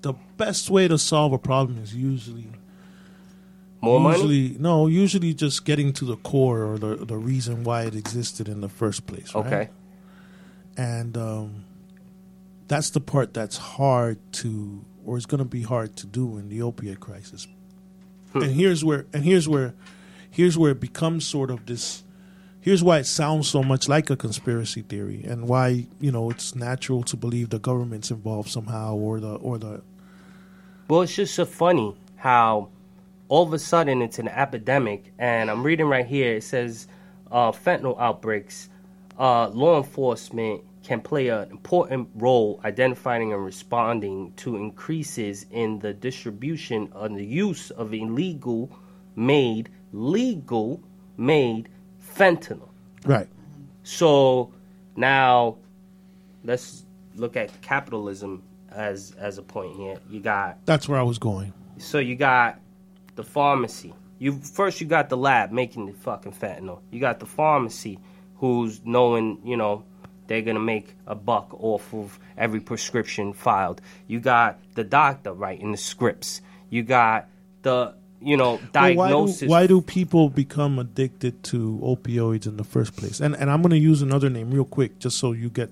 [0.00, 2.48] the best way to solve a problem is usually
[3.82, 4.16] more money.
[4.16, 8.48] usually no, usually just getting to the core or the the reason why it existed
[8.48, 9.34] in the first place.
[9.34, 9.46] Right?
[9.46, 9.68] Okay.
[10.76, 11.64] and um,
[12.68, 16.48] that's the part that's hard to or it's going to be hard to do in
[16.48, 17.46] the opiate crisis
[18.34, 19.74] and here's where and here's where
[20.30, 22.02] here's where it becomes sort of this
[22.60, 26.54] here's why it sounds so much like a conspiracy theory and why you know it's
[26.54, 29.82] natural to believe the government's involved somehow or the or the
[30.88, 32.68] Well, it's just so funny how
[33.32, 36.36] all of a sudden it's an epidemic, and I'm reading right here.
[36.36, 36.86] It says
[37.30, 38.68] uh, fentanyl outbreaks.
[39.18, 45.94] Uh, law enforcement can play an important role identifying and responding to increases in the
[45.94, 48.70] distribution and the use of illegal
[49.16, 50.82] made, legal
[51.16, 51.70] made
[52.14, 52.68] fentanyl.
[53.06, 53.28] right
[53.82, 54.52] So
[54.94, 55.56] now
[56.44, 59.96] let's look at capitalism as as a point here.
[60.10, 62.61] You got that's where i was going so you got
[63.14, 63.94] the pharmacy.
[64.18, 66.80] You first you got the lab making the fucking fentanyl.
[66.90, 67.98] You got the pharmacy
[68.36, 69.84] who's knowing, you know,
[70.26, 73.80] they're gonna make a buck off of every prescription filed.
[74.06, 76.40] You got the doctor writing the scripts.
[76.70, 77.28] You got
[77.62, 82.64] the you know Well, why, do, why do people become addicted to opioids in the
[82.64, 83.20] first place?
[83.20, 85.70] And and I'm going to use another name real quick, just so you get.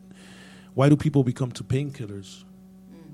[0.74, 2.44] Why do people become to painkillers?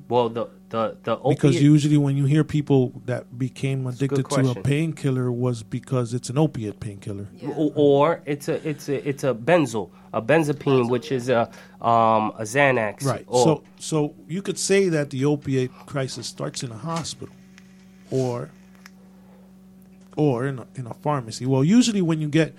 [0.09, 4.51] well, the the the Because usually, when you hear people that became a addicted to
[4.51, 7.29] a painkiller, was because it's an opiate painkiller.
[7.45, 11.43] O- or it's a it's a it's a benzyl, a benzapine, which is a
[11.81, 13.05] um a Xanax.
[13.05, 13.25] Right.
[13.29, 17.35] Or, So so you could say that the opiate crisis starts in a hospital,
[18.11, 18.51] or
[20.17, 21.47] or in a, in a pharmacy.
[21.47, 22.55] Well, usually when you get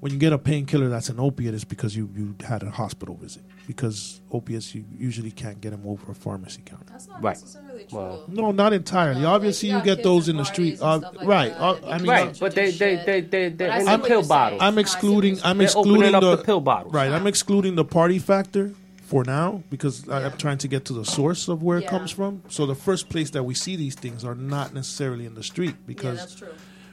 [0.00, 3.16] when you get a painkiller that's an opiate, it's because you you had a hospital
[3.16, 3.42] visit.
[3.66, 6.84] Because opiates you usually can't get them over a pharmacy counter.
[6.90, 7.36] That's not Right.
[7.36, 7.98] necessarily true.
[7.98, 9.20] Well, No, not entirely.
[9.22, 10.80] No, like, Obviously, you you get those in the street.
[10.80, 11.52] Uh, like right.
[11.52, 14.20] that, Uh, I mean, Right, but they they they they But they're in the pill
[14.20, 14.62] you're bottles.
[14.62, 15.34] I'm No, I see what excluding.
[15.36, 16.94] you're I'm excluding the, the pill bottles.
[16.94, 17.10] Right.
[17.10, 21.04] I'm excluding the party factor for now because I, I'm trying to get to the
[21.04, 22.42] source of where it comes from.
[22.48, 25.70] So the first place that we see these things are not necessarily in the street
[25.78, 26.48] Yeah, because that's true.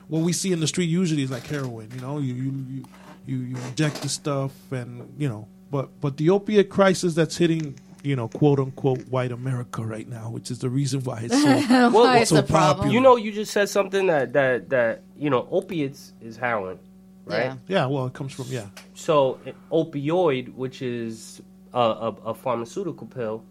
[0.08, 1.90] what we see in the street usually is like heroin.
[1.94, 2.84] You know, you you you
[3.26, 7.80] you, you inject the stuff and you know, but but the opiate crisis that's hitting.
[8.06, 11.48] You know, quote unquote, white America right now, which is the reason why it's so
[11.70, 12.76] Well, Why it's it's so a problem.
[12.80, 12.94] popular.
[12.94, 16.80] You know, you just said something that that that you know, opiates is heroin,
[17.24, 17.46] right?
[17.46, 17.56] Yeah.
[17.70, 17.86] yeah.
[17.86, 19.40] Well, it comes from yeah, So
[19.72, 21.42] opioid, which is
[21.74, 23.46] a, a, a pharmaceutical pill,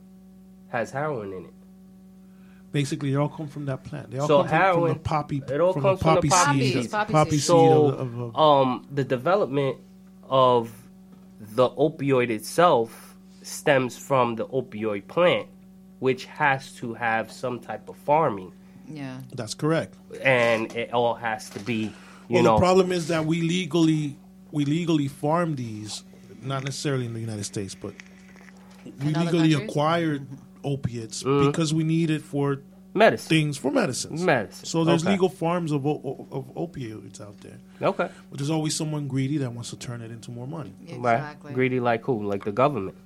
[0.68, 1.54] has heroin in it.
[2.72, 4.10] basically they all come from that plant.
[4.10, 5.42] They all So come from, from heroin- the poppy.
[5.48, 6.72] it all from comes the from poppy the poppy seed.
[6.74, 6.88] seeds.
[6.88, 7.42] Poppy poppy seeds.
[7.44, 9.78] seed So, of, of, of um, the development
[10.28, 10.70] of
[11.54, 15.48] the opioid itself stems from the opioid plant,
[15.98, 18.52] which has to have some type of farming,
[18.88, 19.18] Yeah.
[19.34, 19.96] That's correct.
[20.22, 21.92] and it all has to be, you
[22.28, 24.16] well, know, the problem is that we legally
[24.52, 26.04] we legally farm these,
[26.42, 27.94] not necessarily in the United States, but
[28.84, 29.54] we legally countries?
[29.56, 30.26] acquired
[30.62, 31.46] opiates Mm-hmm.
[31.50, 32.58] because we need it for
[32.94, 33.28] Medicine.
[33.28, 34.22] things for medicines.
[34.22, 34.66] Medicine.
[34.66, 35.12] So there's Okay.
[35.12, 38.08] legal farms of o- of opioids out there, Okay.
[38.30, 40.72] but there's always someone greedy that wants to turn it into more money.
[40.98, 41.14] Right.
[41.14, 41.52] Exactly.
[41.54, 42.22] Greedy like who?
[42.24, 42.96] Like the government.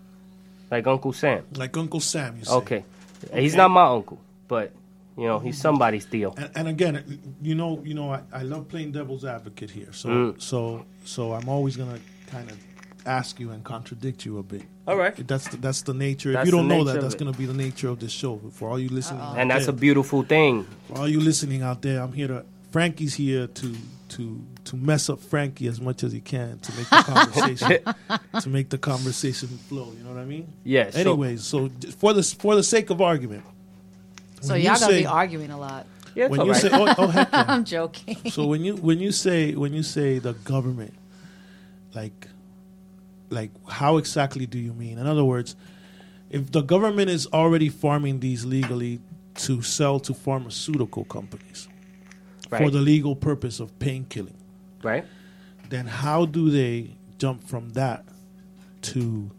[0.70, 1.44] Like Uncle Sam.
[1.56, 2.52] Like Uncle Sam, you say.
[2.54, 2.84] Okay.
[3.32, 4.18] He's not my uncle,
[4.48, 4.72] but
[5.16, 6.34] you know he's somebody's deal.
[6.36, 9.92] And, and again, you know, you know, I, I love playing devil's advocate here.
[9.92, 10.42] So, Mm.
[10.42, 12.58] so, so I'm always gonna kind of
[13.06, 14.62] ask you and contradict you a bit.
[14.86, 15.14] All right.
[15.26, 16.32] That's the, that's the nature.
[16.32, 18.40] That's if you don't know that, that's gonna be the nature of this show.
[18.52, 20.66] For all you listening, out And that's a beautiful thing.
[20.88, 22.44] for all you listening out there, I'm here to.
[22.72, 23.74] Frankie's here to
[24.10, 27.78] to to mess up Frankie as much as he can to make the conversation
[28.42, 29.92] to make the conversation flow.
[29.96, 30.52] You know what I mean?
[30.62, 30.90] Yeah.
[30.90, 33.44] so- Anyways, so j- for the for the sake of argument,
[34.42, 35.86] So when you y'all gonna say- be arguing a lot.
[36.14, 36.60] yeah, when you right.
[36.60, 37.44] say, oh, oh heck yeah.
[37.48, 38.18] I'm joking.
[38.30, 40.92] so when you when you say when you say the government
[41.94, 42.28] like
[43.30, 44.98] like how exactly do you mean?
[44.98, 45.56] In other words
[46.30, 49.00] if the government is already farming these legally
[49.34, 51.68] to sell to pharmaceutical companies
[52.48, 54.36] for the legal purpose of painkilling
[54.82, 55.04] right.
[55.68, 58.04] then how do they jump from that
[58.82, 59.30] to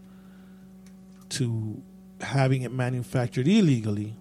[1.29, 1.81] to
[2.21, 4.15] having it manufactured illegally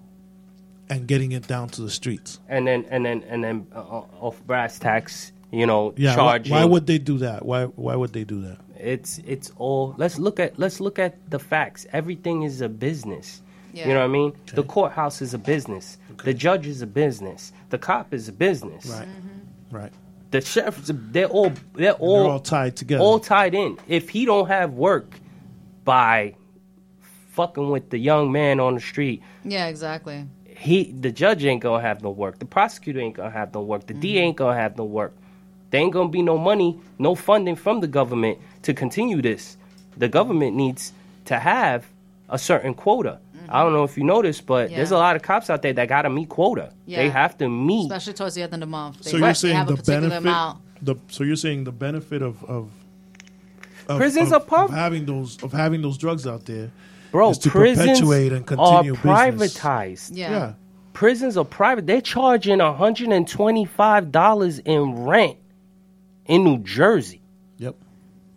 [0.88, 2.40] and getting it down to the streets?
[2.48, 6.14] And then and then and then uh, uh, off brass tacks, you know, yeah why,
[6.14, 6.52] charging.
[6.52, 7.44] why would they do that?
[7.44, 11.14] Why why would they do that it's it's all let's look at let's look at
[11.30, 13.88] the facts everything is a business Yeah.
[13.88, 17.52] you know what i mean the courthouse is a business the judge is a business
[17.70, 19.08] the cop is a business Right.
[19.08, 19.76] Mm-hmm.
[19.76, 19.92] Right.
[20.30, 23.02] the sheriffs they're all they're all, They're all tied together.
[23.02, 25.08] all tied in if he don't have work
[25.84, 26.34] by
[27.30, 30.24] fucking with the young man on the street yeah, exactly.
[30.44, 32.38] he the judge ain't gonna have no work.
[32.38, 33.86] The prosecutor ain't gonna have no work.
[33.86, 35.14] The D ain't gonna have no work.
[35.70, 39.56] There ain't gonna be no money, no funding from the government to continue this.
[39.96, 40.92] The government needs
[41.26, 41.86] to have
[42.28, 43.20] a certain quota.
[43.48, 43.76] I don't mm-hmm.
[43.76, 46.28] know if you noticed, but there's a lot of cops out there that gotta meet
[46.28, 46.72] quota.
[46.84, 46.98] Yeah.
[46.98, 47.84] They have to meet.
[47.84, 49.04] Especially towards the end of the month.
[49.04, 50.58] They, so you're saying have a the particular benefit amount.
[50.82, 52.70] the so you're saying the benefit of of,
[53.88, 56.72] of Prisons of, are pub- of having those of having those drugs out there
[57.12, 59.56] Bro, is to prisons perpetuate and are continue business.
[59.56, 60.10] privatized.
[60.12, 60.30] Yeah.
[60.30, 60.54] yeah.
[60.92, 61.86] prisons are private.
[61.86, 65.38] They're charging $125 in rent
[66.26, 67.20] in New Jersey.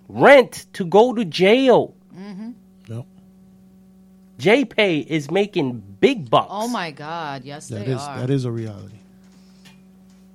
[0.10, 0.22] Yep.
[0.22, 1.96] Rent to go to jail.
[2.16, 2.52] Mm-hmm.
[2.88, 3.06] Yep.
[4.40, 6.48] JPay is making big bucks.
[6.50, 7.44] Oh my God!
[7.44, 8.20] Yes, That they is are.
[8.20, 8.96] that is a reality.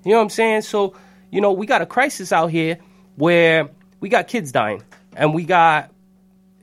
[0.04, 0.62] You know what I'm saying?
[0.62, 0.94] So,
[1.30, 2.78] you know, we got a crisis out here
[3.16, 3.70] where
[4.00, 4.82] we got kids dying
[5.16, 5.90] and we got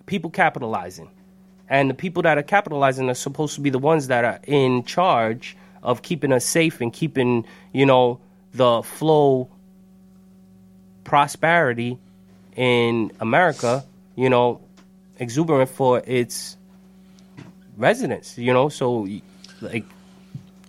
[0.06, 1.10] people capitalizing.
[1.68, 4.84] And the people that are capitalizing are supposed to be the ones that are in
[4.84, 8.20] charge of keeping us safe and keeping, you know,
[8.54, 9.50] the flow
[11.04, 11.98] prosperity
[12.56, 13.84] in America,
[14.16, 14.62] you know,
[15.20, 16.58] exuberant for its
[17.78, 18.70] residents, you know?
[18.70, 19.08] So
[19.62, 19.86] like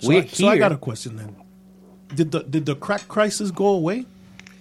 [0.00, 1.36] So, we're I, so I got a question then.
[2.14, 4.04] Did the did the crack crisis go away?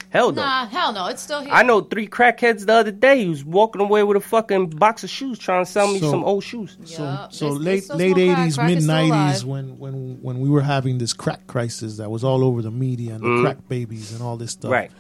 [0.10, 0.42] Hell no.
[0.42, 1.06] Nah, hell no.
[1.08, 1.52] It's still here.
[1.54, 5.10] I know three crackheads the other day who's walking away with a fucking box of
[5.10, 6.76] shoes trying to sell me So- some old shoes.
[6.84, 10.50] So Yeah, so they- they late still late eighties, mid nineties when when when we
[10.50, 14.12] were having this crack crisis that was all over the media and the crack babies
[14.12, 14.66] and all this stuff.
[14.72, 14.74] Mm-hmm.
[14.74, 14.92] Right.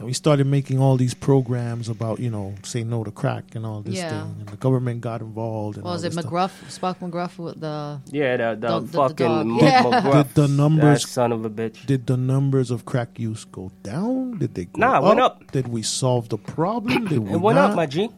[0.00, 3.66] And we started making all these programs about, you know, say no to crack and
[3.66, 4.08] all this Yeah.
[4.08, 4.36] thing.
[4.40, 6.32] And the government got involved and What was it this stuff.
[6.32, 6.96] McGruff?
[6.96, 8.00] Spock McGruff with the.
[8.10, 9.62] Yeah, the, the, The- the- the fucking dog.
[9.62, 9.82] Yeah.
[9.82, 10.24] McGruff.
[10.28, 11.84] Did the numbers- That son of a bitch.
[11.84, 14.38] Did the numbers of crack use go down?
[14.38, 15.04] Did they go Nah, it up?
[15.04, 15.52] went up.
[15.52, 17.04] Did we solve the problem?
[17.04, 17.70] Did we It went not?
[17.72, 18.08] up, my G.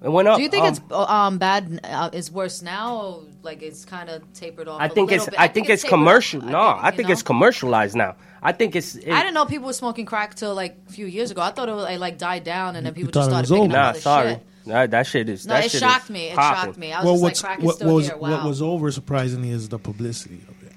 [0.00, 0.36] It went up.
[0.36, 1.80] Do you think Um, it's um bad?
[1.82, 2.96] Uh, is worse now?
[2.96, 4.80] Or like it's kind of tapered off.
[4.80, 5.30] I a think little it's.
[5.30, 5.40] bit?
[5.40, 5.98] I think it's tapered off.
[6.00, 6.42] commercial.
[6.44, 8.14] I No, I think it's commercialized now.
[8.40, 8.94] I think it's.
[8.94, 11.42] It, I didn't know people were smoking crack till like a few years ago.
[11.42, 13.50] I thought it was like, like died down and then people thought just it started
[13.50, 13.80] was picking over.
[13.80, 14.30] up Nah, other sorry.
[14.34, 14.42] shit.
[14.66, 15.46] Nah, that shit is.
[15.46, 16.26] No, that it shit shocked me.
[16.28, 16.62] It popping.
[16.66, 16.92] shocked me.
[16.92, 18.16] I was well, just what's, like, crack is what still was here.
[18.18, 20.72] what was over surprisingly is the publicity of it.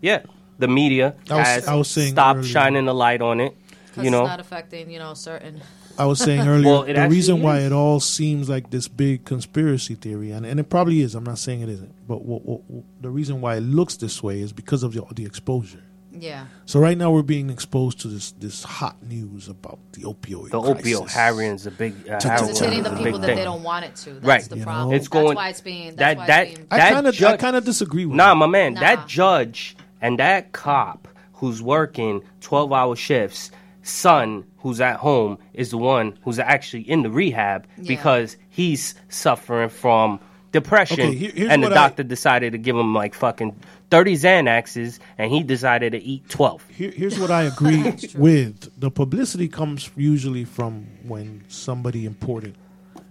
[0.00, 0.22] Yeah,
[0.58, 3.54] the media I was- has I was saying stopped earlier- shining the light on it.
[3.96, 5.62] You know, it's not affecting you know certain.
[5.98, 9.24] I was saying earlier, Well, the actually reason why it all seems like this big
[9.24, 11.14] conspiracy theory, and, and it probably is.
[11.14, 14.22] I'm not saying it isn't, but what, what, what- the reason why it looks this
[14.22, 15.82] way is because of the, the exposure.
[16.18, 16.46] Yeah.
[16.64, 20.48] So right now we're being exposed to this this hot news about the opioid.
[20.50, 20.82] the crisis.
[21.02, 22.08] opioid heroin's a big.
[22.08, 23.36] Uh, Cha- cha- heroin It's hitting the people that thing.
[23.36, 24.14] they don't want it to.
[24.14, 24.42] That's Right.
[24.44, 24.64] the You know?
[24.64, 24.94] problem.
[24.96, 25.94] It's that's why it's being.
[25.96, 26.66] That's that that being.
[26.70, 28.16] I that kind of I kind of disagree with.
[28.16, 28.34] Nah, that.
[28.36, 28.80] my man, Nah.
[28.80, 33.50] that judge and that cop who's working 12 hour shifts,
[33.86, 37.84] son who's at home, is the one who's actually in the rehab Yeah.
[37.88, 40.20] because he's suffering from
[40.52, 43.54] depression, Okay, here- and the what I- doctor decided to give him like fucking
[43.90, 46.64] thirty Xanaxes, and he decided to eat twelve.
[46.68, 48.70] Here, here's what I agree with.
[48.80, 52.56] The publicity comes usually from when somebody important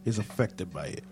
[0.05, 1.03] is affected by it.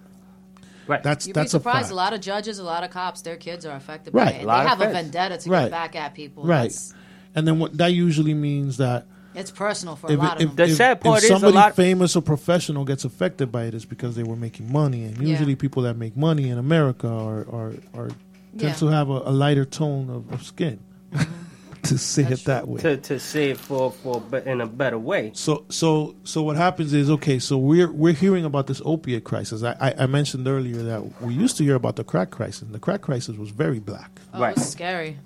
[0.86, 1.02] Right.
[1.02, 1.78] That's You'd be that's a surprised.
[1.84, 1.92] fact.
[1.92, 4.36] A, lot of judges, a lot of cops, their kids are affected Right.
[4.36, 4.46] by it.
[4.46, 5.62] lot They of have a vendetta to Right.
[5.64, 6.44] get back at people.
[6.44, 6.64] right.
[6.64, 6.94] That's-
[7.36, 9.06] And then what that usually means that
[9.36, 10.70] It's personal for a lot if, of The them.
[10.72, 13.74] if, sad part if is a somebody lot- famous or professional gets affected by it,
[13.74, 15.30] it's because they were making money, and Yeah.
[15.30, 18.18] usually people that make money in America are are, are tend
[18.62, 18.74] Yeah.
[18.76, 20.80] to have a, a lighter tone of, of skin,
[21.12, 21.32] mm-hmm.
[21.84, 22.80] to say That's it that way.
[22.82, 25.32] to to say it for for but in a better way.
[25.34, 27.40] So so so what happens is okay.
[27.40, 29.64] So we're we're hearing about this opiate crisis.
[29.64, 32.68] I, I, I mentioned earlier that we used to hear about the crack crisis.
[32.72, 34.12] The crack crisis was very black.
[34.34, 34.56] oh, Right.
[34.56, 35.18] it's scary.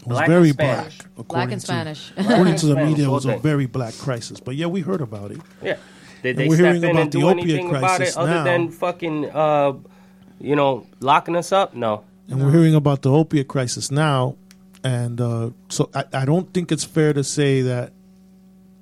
[0.00, 0.84] It was Black very and black.
[0.88, 2.12] Black according and to- Spanish.
[2.16, 4.40] According to the media, it was a very black crisis.
[4.40, 5.40] But yeah, we heard about it.
[5.62, 5.76] Yeah.
[6.22, 7.96] Did And they we're step hearing in about and the do opiate anything about it
[7.98, 8.44] crisis other now.
[8.44, 9.72] than fucking uh,
[10.40, 11.74] you know, locking us up?
[11.74, 12.04] No.
[12.28, 14.36] And we're hearing about the opiate crisis now.
[14.82, 17.92] And uh, so I, I don't think it's fair to say that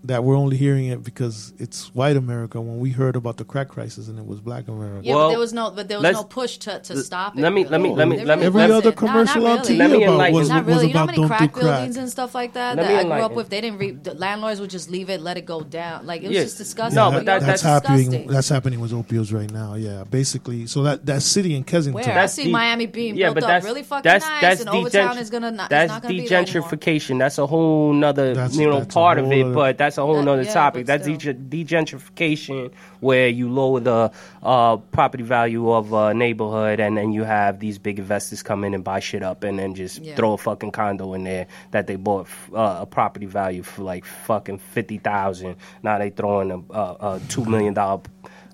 [0.08, 3.68] that we're only hearing it because it's white America when we heard about the crack
[3.68, 5.00] crisis and it was black America.
[5.04, 7.40] Yeah, Well, but there was no, but there was no push to, to stop it.
[7.42, 7.98] let me- let me- really.
[7.98, 8.86] let me- let me- really Every let me- wasn't.
[8.86, 9.78] other commercial no, on not TV really.
[9.78, 10.54] Let me about enlighten was, you.
[10.54, 10.86] Not was really.
[10.88, 11.64] You know how about many don't crack do crack.
[11.76, 13.48] buildings and stuff like that Let that I grew up with?
[13.50, 13.78] They didn't.
[13.78, 16.06] Re- the landlords would just leave it, let it go down.
[16.06, 16.42] Like it was Yeah.
[16.44, 16.96] just disgusting.
[16.96, 17.96] No, but that- York that's happening.
[18.10, 18.28] disgusting.
[18.32, 19.74] That's happening with opioids right now.
[19.74, 20.66] Yeah, basically.
[20.66, 21.94] So that that city in Kensington.
[21.94, 24.70] Where I That's see de- Miami being yeah, built up really fucking nice, that's and
[24.70, 25.68] Overtown degentr- is gonna not.
[25.68, 27.18] that's gonna be there degentrification.
[27.18, 30.52] That's a whole nother you know part of it, but that's a whole nother yeah,
[30.54, 30.86] topic.
[30.86, 37.24] That's degentrification, where you lower the uh, property value of a neighborhood, and then you
[37.24, 40.16] have these big investors come in and buy shit up, and then just Yeah.
[40.16, 44.04] throw a fucking condo in there that they bought uh, a property value for like
[44.04, 45.56] fucking fifty thousand.
[45.82, 48.00] Now they throwing a, a, a two million dollar.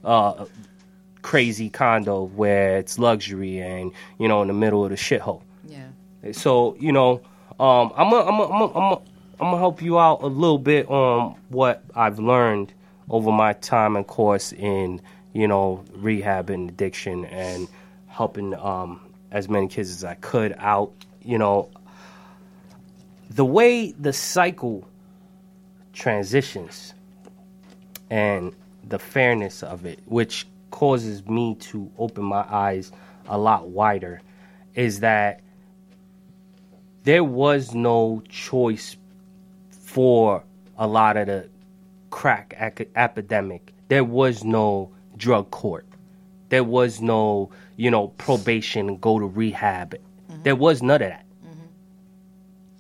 [0.03, 0.45] Uh,
[1.23, 5.41] crazy condo where it's luxury and you know in the middle of the shithole.
[5.67, 5.87] Yeah.
[6.33, 7.23] So you know,
[7.59, 8.99] um, I'm gonna I'm gonna I'm gonna I'm
[9.39, 12.73] gonna help you out a little bit on what I've learned
[13.09, 15.01] over my time and course in
[15.33, 17.69] you know rehab and addiction and
[18.07, 20.93] helping um, as many kids as I could out.
[21.23, 21.71] You know,
[23.31, 24.89] the way the cycle
[25.93, 26.95] transitions
[28.11, 28.55] and
[28.85, 32.93] the fairness of it, which causes me to open my eyes
[33.29, 34.21] a lot wider,
[34.75, 35.41] is that
[37.05, 38.97] there was no choice
[39.95, 40.43] for
[40.77, 41.49] a lot of the
[42.11, 43.73] crack ac- epidemic.
[43.89, 45.87] There was no drug court.
[46.49, 49.95] There was no, you know, probation, go to rehab.
[49.95, 50.43] Mm-hmm.
[50.43, 51.25] There was none of that.
[51.47, 51.61] Mm-hmm.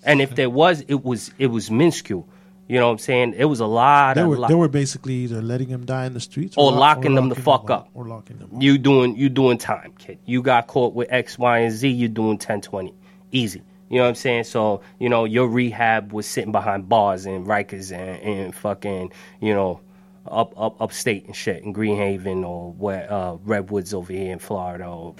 [0.05, 2.29] And if there was, it was it was minuscule.
[2.67, 3.35] You know what I'm saying?
[3.37, 6.07] It was a lot They of were lot- they were basically either letting him die
[6.07, 7.89] in the streets Or lo- locking them the fuck up up.
[7.95, 8.63] or locking them up.
[8.63, 10.19] you doing you doing time, kid.
[10.25, 11.89] You got caught with X, Y, and Z.
[11.89, 12.93] You doing 10, 20.
[13.33, 13.63] easy.
[13.95, 14.45] You know what I'm saying?
[14.45, 19.55] So you know your rehab was sitting behind bars in Rikers and, and fucking you
[19.55, 19.83] know
[20.27, 24.85] up up upstate and shit in Greenhaven or where uh, Redwoods over here in Florida
[24.85, 25.15] or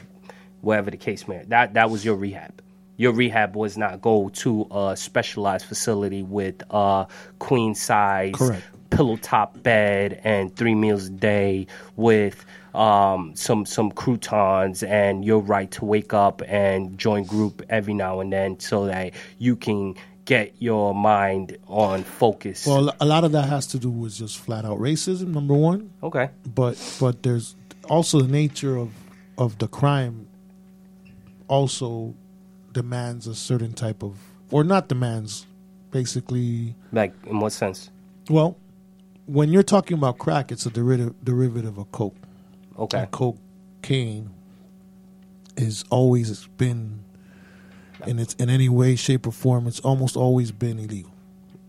[0.61, 1.45] wherever the case may.
[1.47, 2.61] That that was your rehab.
[2.97, 7.07] Your rehab was not go to a specialized facility with a
[7.39, 8.65] queen size Correct.
[8.91, 12.45] pillow top bed and three meals a day with
[12.75, 18.21] um, some some croutons and your right to wake up and join group every now
[18.21, 19.95] and then so that you can
[20.25, 22.67] get your mind on focus.
[22.67, 25.29] Well, a lot of that has to do with just flat out racism.
[25.29, 26.31] Number one, okay.
[26.55, 27.55] but but there's
[27.89, 28.91] also the nature of
[29.39, 30.27] of the crime
[31.49, 32.15] also
[32.73, 34.19] demands a certain type of
[34.51, 35.47] or not demands
[35.91, 37.91] basically Like in what sense?
[38.29, 38.57] well
[39.27, 42.17] when you're talking about crack it's a derivative derivative of coke
[42.79, 42.99] Okay.
[42.99, 44.31] and cocaine
[45.57, 47.01] is always been
[48.07, 51.11] in its in any way shape or form it's almost always been illegal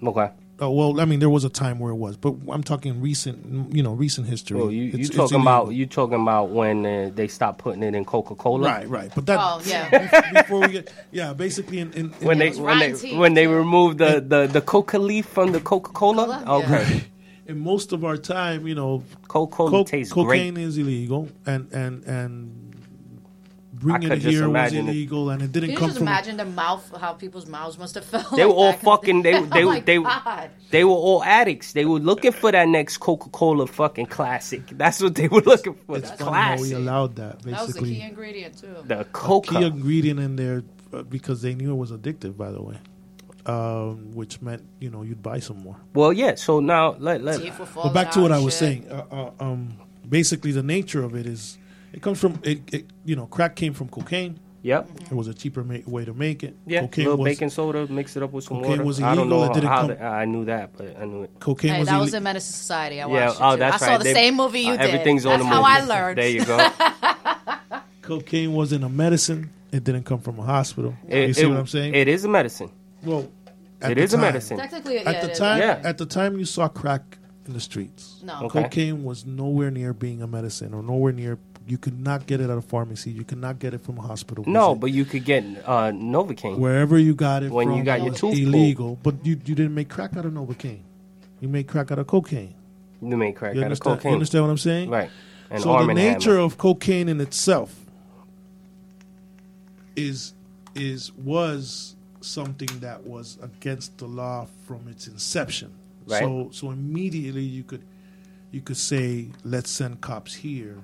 [0.03, 0.29] Okay.
[0.59, 3.75] Oh well, I mean, there was a time where it was, but I'm talking recent,
[3.75, 4.57] you know, recent history.
[4.57, 7.83] Well, you you It's- it's talking about you talking about when uh, they stopped putting
[7.83, 8.65] it in Coca Cola?
[8.69, 9.11] right, right.
[9.13, 10.31] But that, Oh, yeah.
[10.33, 13.43] before we get, yeah, basically, in, in, in When they when they rotten when they
[13.47, 13.49] yeah.
[13.49, 16.41] removed the, the, the coca leaf from the Coca Cola.
[16.45, 16.59] Cola?
[16.63, 17.03] Okay.
[17.47, 20.63] In most of our time, you know, Coca Cola co- tastes cocaine great.
[20.65, 22.75] is illegal, and and and
[23.73, 24.91] bringing it here was imagine it.
[24.91, 26.07] illegal, and it didn't Can you come just from.
[26.07, 28.31] imagine the mouth, how people's mouths must have felt?
[28.35, 29.21] They were all back fucking.
[29.21, 30.49] They they oh my they God.
[30.71, 31.73] they were all addicts.
[31.73, 34.65] They were looking for that next Coca Cola fucking classic.
[34.69, 35.97] That's what they were looking for.
[35.97, 37.43] It's the funny how we allowed that.
[37.43, 38.75] Basically, That was the key Basically, ingredient too.
[38.85, 42.37] The a key ingredient in there uh, because they knew it was addictive.
[42.37, 42.77] By the way,
[43.45, 45.77] um, which meant you know you'd buy some more.
[45.93, 46.35] Well, yeah.
[46.35, 47.41] So now let let.
[47.41, 48.59] Teeth But falling back to what out I was shit.
[48.59, 48.91] saying.
[48.91, 49.77] Uh, uh, um,
[50.07, 51.57] basically, the nature of it is
[51.93, 52.85] It comes from it, it.
[53.05, 54.39] You know, crack came from cocaine.
[54.63, 54.89] Yep.
[55.11, 56.57] It was a cheaper ma- way to make it.
[56.65, 56.79] Yeah.
[56.81, 58.83] cocaine little was baking soda, mix it up with some cocaine water.
[58.83, 61.21] was I don't know it didn't how come- the- I knew that, but I knew
[61.21, 61.31] it.
[61.39, 62.99] cocaine Hey, was, that was in Menace Society.
[62.99, 63.59] I watched Yeah, it oh, too.
[63.59, 63.97] that's I saw right.
[63.99, 64.81] the They- same movie you uh, did.
[64.89, 65.71] Everything's that's on the how movie.
[65.71, 66.17] I learned.
[66.17, 66.67] There you go.
[68.01, 69.51] cocaine wasn't a medicine.
[69.71, 70.95] It didn't come from a hospital.
[71.07, 71.93] It- you see it- what I'm saying?
[71.93, 72.71] It is a medicine.
[73.05, 73.27] Well,
[73.81, 74.57] at It the is a medicine.
[74.57, 75.37] Technically, yeah, At the it is.
[75.37, 75.81] time, Yeah.
[75.83, 78.21] at the time you saw crack in the streets.
[78.23, 78.43] No.
[78.45, 78.63] Okay.
[78.63, 81.37] Cocaine was nowhere near being a medicine, or nowhere near.
[81.67, 83.09] You could not get it at a pharmacy.
[83.11, 84.43] You could not get it from a hospital.
[84.47, 84.79] No, visit.
[84.81, 86.59] but you could get uh, Novocaine.
[86.59, 88.37] wherever you got it When from you got your was tooth pulled.
[88.53, 88.99] illegal.
[89.01, 90.81] But you you didn't make crack out of novocaine.
[91.41, 92.53] You made crack out of cocaine.
[93.01, 94.11] You made crack You out of cocaine.
[94.11, 94.89] You understand what I'm saying?
[94.91, 95.09] Right.
[95.49, 96.43] And so the nature Hammer.
[96.43, 97.75] of cocaine in itself
[99.95, 100.33] is
[100.75, 101.94] is was
[102.25, 105.71] something that was against the law from its inception.
[106.07, 106.19] Right.
[106.21, 107.83] So so immediately you could
[108.51, 110.77] you could say let's send cops here.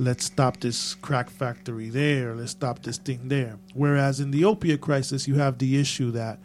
[0.00, 2.34] Let's stop this crack factory there.
[2.34, 3.56] Let's stop this thing there.
[3.74, 6.38] Whereas in the opiate crisis, you have the issue that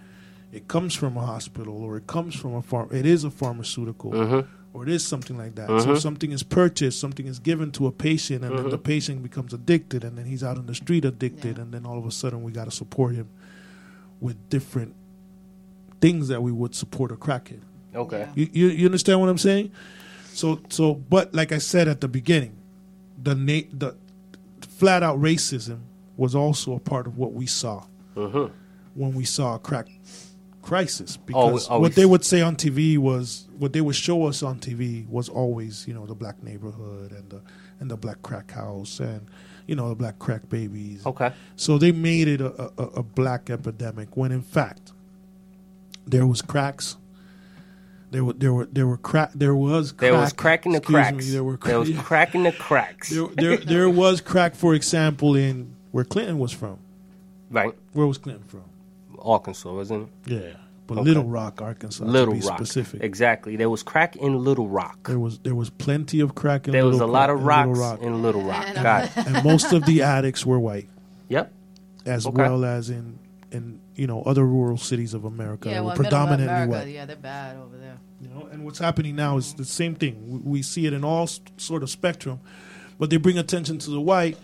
[0.52, 2.90] it comes from a hospital or it comes from a farm.
[2.92, 4.40] It is a pharmaceutical Mm-hmm.
[4.74, 5.68] or it is something like that.
[5.82, 9.54] So something is purchased, something is given to a patient, and then the patient becomes
[9.54, 11.64] addicted, and then he's out on the street addicted, Yeah.
[11.64, 13.28] and then all of a sudden we got to support him
[14.24, 14.96] with different
[16.02, 17.62] things that we would support a crackhead.
[17.94, 18.28] Okay.
[18.36, 19.72] You, you you understand what I'm saying?
[20.34, 22.56] So so, but like I said at the beginning,
[23.22, 23.96] the na- the
[24.62, 25.82] flat out racism
[26.18, 28.54] was also a part of what we saw Mm-hmm.
[28.94, 29.88] when we saw a crack
[30.62, 33.96] crisis Oh, because oh, we- what they would say on TV was what they would
[33.96, 37.42] show us on TV was always you know the black neighborhood and the
[37.80, 39.28] and the black crack house and
[39.68, 41.06] you know the black crack babies.
[41.06, 41.32] Okay.
[41.56, 44.92] So they made it a, a, a black epidemic when in fact
[46.06, 46.98] there was cracks.
[48.12, 50.82] There were there were there were crack there was crack, There was crack in the
[50.82, 51.26] cracks.
[51.26, 52.02] Me, there were there was yeah.
[52.10, 53.10] crack in the cracks.
[53.10, 56.78] there, there there was crack for example in where Clinton was from.
[57.50, 57.74] right.
[57.94, 58.64] Where was Clinton from?
[59.20, 60.32] Arkansas, wasn't it?
[60.32, 60.58] Yeah,
[60.88, 61.06] but Okay.
[61.06, 62.04] Little Rock, Arkansas.
[62.06, 62.58] Little to be Rock.
[62.58, 63.02] specific.
[63.04, 63.56] Exactly.
[63.56, 65.08] There was crack in Little Rock.
[65.08, 66.98] There was there was plenty of crack in Little Rock.
[67.00, 68.66] There was a lot Crack- of in rocks Little Rock, in Little Rock.
[68.68, 69.12] And, uh, Got it.
[69.28, 70.90] and most of the addicts were white,
[71.30, 71.54] Yep.
[72.06, 72.36] as Okay.
[72.42, 73.20] well as in
[73.52, 75.70] in you know other rural cities of America.
[75.70, 76.88] Yeah, were well, middle predominantly America, white.
[76.94, 77.98] yeah, they're bad over there.
[78.22, 80.16] You know, and what's happening now is the same thing.
[80.28, 81.28] We, we see it in all
[81.58, 82.40] sort of spectrum,
[83.00, 84.38] but they bring attention to the white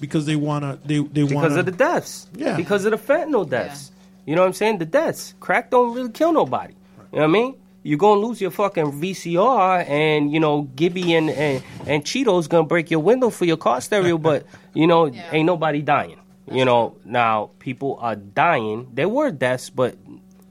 [0.00, 2.26] because they wanna they they Because wanna of the deaths.
[2.36, 2.56] Yeah.
[2.56, 3.91] Because of the fentanyl deaths.
[4.26, 4.78] You know what I'm saying?
[4.78, 5.34] The deaths.
[5.40, 6.74] Crack don't really kill nobody.
[7.12, 7.56] You know what I mean?
[7.84, 12.62] You're gonna lose your fucking VCR, and you know Gibby and and, and Cheetos gonna
[12.66, 15.28] break your window for your car stereo, but you know Yeah.
[15.32, 16.18] ain't nobody dying.
[16.50, 18.86] you know now people are dying.
[18.94, 19.96] There were deaths, but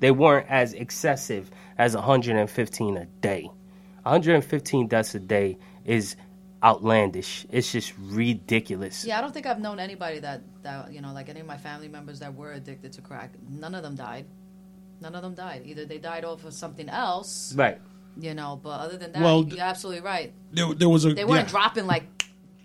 [0.02, 3.50] they weren't as excessive as 115 a day.
[4.04, 6.16] 115 deaths a day is
[6.64, 7.46] outlandish.
[7.52, 9.06] It's just ridiculous.
[9.06, 11.58] Yeah, I don't think I've known anybody that that you know, like any of my
[11.58, 13.32] family members that were addicted to crack.
[13.50, 14.26] None of them died.
[15.02, 15.64] None of them died.
[15.66, 17.80] Either they died off of something else, Right.
[18.20, 18.60] you know.
[18.62, 20.32] But other than that, Well, you're absolutely right.
[20.52, 21.52] there, there was a They weren't yeah.
[21.52, 22.04] dropping like.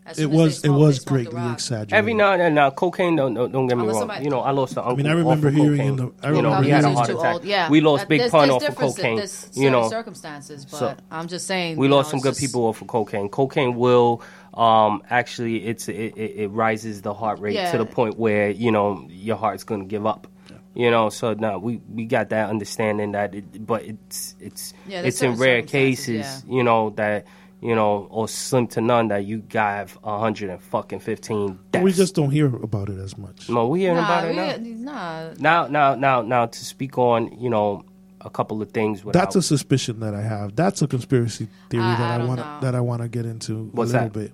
[0.07, 1.93] As It was it was they smoked greatly exaggerated.
[1.95, 3.17] Every now and then, now cocaine.
[3.17, 4.01] Don't don't, don't get me Unless wrong.
[4.03, 4.93] somebody- you know, I lost an uncle.
[4.93, 5.89] I mean, I remember off of hearing cocaine.
[5.89, 7.35] in the- I you know, remember he had a hearing- heart Too attack.
[7.35, 7.45] old.
[7.45, 9.17] Yeah, we lost That- Big there's- Pun there's off of differences- cocaine.
[9.17, 12.19] There's You certain know, circumstances, but So- I'm just saying we you know, lost some
[12.19, 13.29] it's good just- people off of cocaine.
[13.29, 14.23] Cocaine will
[14.55, 17.73] um actually it's it, it, it rises the heart rate Yeah.
[17.73, 20.29] to the point where you know your heart's gonna give up.
[20.75, 25.03] You know, so now we we got that understanding that, it, but it's it's Yeah,
[25.03, 26.55] there's it's in certain rare circumstances, cases, yeah.
[26.55, 27.25] you know that
[27.63, 31.83] you know or slim to none that you have a hundred and fucking fifteen deaths.
[31.85, 33.49] We just don't hear about it as much.
[33.49, 34.93] no, we hearing Nah, about it we- now.
[34.93, 35.35] nah.
[35.39, 37.85] Now, now, now, now, to speak on, you know,
[38.21, 39.05] a couple of things.
[39.05, 40.55] Without, That's a suspicion that I have.
[40.57, 43.71] That's a conspiracy theory I- that I I, want that I want to get into
[43.73, 44.13] What's a little that?
[44.19, 44.33] bit.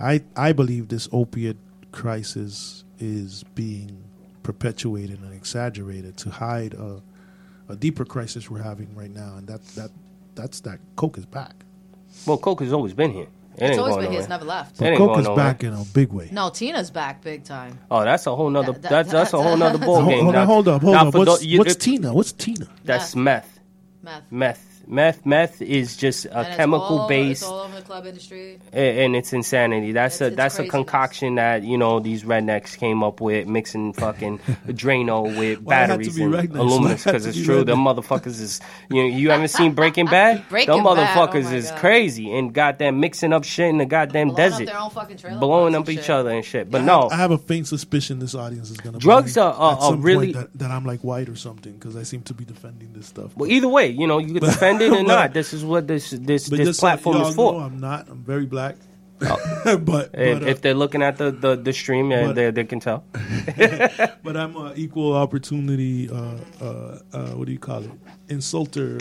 [0.00, 1.56] I I believe this opiate
[1.92, 4.02] crisis is being
[4.42, 7.00] perpetuated and exaggerated to hide a,
[7.68, 9.90] a deeper crisis we're having right now, and that that
[10.34, 11.54] that's that coke is back.
[12.26, 13.26] Well, coke has always been here.
[13.56, 14.20] It It's always going been here.
[14.20, 14.78] It's never left.
[14.78, 16.28] But ain't coke is back in a big way.
[16.32, 17.78] No, Tina's back big time.
[17.90, 18.72] Oh, that's a whole nother.
[18.72, 20.22] That- that- that's that's a whole nother ball Hold, game.
[20.24, 21.14] hold Now- on, hold up, hold now up.
[21.14, 22.12] What's, tho- you- what's it- Tina?
[22.12, 22.66] What's Tina?
[22.84, 23.60] That's Meth.
[24.02, 24.22] meth.
[24.32, 24.73] Meth.
[24.88, 25.24] Meth.
[25.26, 25.26] Meth.
[25.26, 27.42] Meth is just a And it's chemical all- based.
[27.42, 28.58] It's all over the club industry.
[28.72, 29.92] And it's insanity.
[29.92, 33.46] That's It's- a it's that's a concoction that you know these rednecks came up with,
[33.46, 36.58] mixing fucking Drano with Why it had to batteries and rednecks?
[36.58, 37.64] Aluminum because it's be true.
[37.64, 37.96] Them redneck?
[38.04, 38.60] motherfuckers is
[38.90, 40.44] you know, you haven't seen Breaking Bad.
[40.48, 41.78] Breaking Them Bad, oh motherfuckers is God.
[41.78, 45.16] crazy and goddamn mixing up shit in the goddamn Blowing desert, up their own fucking
[45.16, 46.10] trailer blowing up each shit.
[46.10, 46.70] other and shit.
[46.70, 49.36] But I no, have, I have a faint suspicion this audience is going to Drugs
[49.36, 51.96] are- are- at some are really- point that, that I'm like white or something because
[51.96, 53.36] I seem to be defending this stuff.
[53.36, 55.32] well, either way, you know, you can defend it or not.
[55.32, 57.52] This is what this this but this so platform is for.
[57.52, 58.08] know, I'm not.
[58.08, 58.76] I'm very black.
[59.18, 62.64] but but, If, uh, if they're looking at the, the, the stream, but- they, they
[62.64, 63.04] can tell.
[64.22, 66.10] but I'm an equal opportunity.
[66.10, 67.90] Uh, uh, uh, what do you call it?
[68.28, 69.00] Insulter.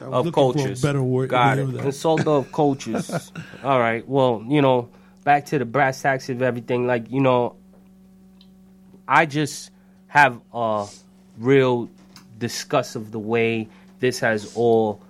[0.00, 0.80] Of cultures.
[0.80, 1.30] Better word.
[1.30, 1.68] Got it.
[1.68, 3.32] Insulter of cultures.
[3.64, 4.06] All right.
[4.08, 4.88] Well, you know,
[5.24, 6.86] back to the brass tacks of everything.
[6.86, 7.56] Like, you know,
[9.06, 9.70] I just
[10.06, 10.86] have a
[11.38, 11.90] real
[12.38, 13.68] disgust of the way
[14.00, 15.02] this has all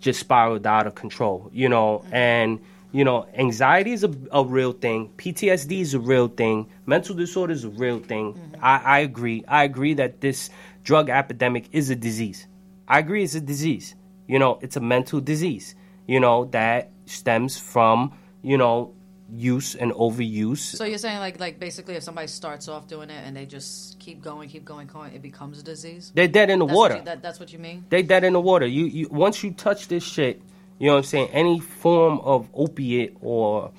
[0.00, 2.14] just spiraled out of control, you know, mm-hmm.
[2.14, 2.60] and
[2.92, 5.10] you know, anxiety is a, a real thing.
[5.16, 6.68] PTSD is a real thing.
[6.84, 8.34] Mental disorder is a real thing.
[8.34, 8.56] Mm-hmm.
[8.62, 9.44] I, I agree.
[9.48, 10.50] I agree that this
[10.84, 12.46] drug epidemic is a disease.
[12.86, 13.94] I agree it's a disease.
[14.26, 15.74] You know, it's a mental disease,
[16.06, 18.12] you know, that stems from,
[18.42, 18.94] you know,
[19.34, 20.58] use and overuse.
[20.58, 23.98] So you're saying like like basically if somebody starts off doing it and they just
[23.98, 26.12] keep going, keep going, going, it becomes a disease.
[26.14, 26.94] They're dead in the That's water.
[26.94, 27.86] What you, that, that's what you mean.
[27.88, 28.66] they dead in the water.
[28.66, 30.42] You, you once you touch this shit,
[30.78, 31.28] you know what I'm saying.
[31.30, 33.72] Any form of opiate or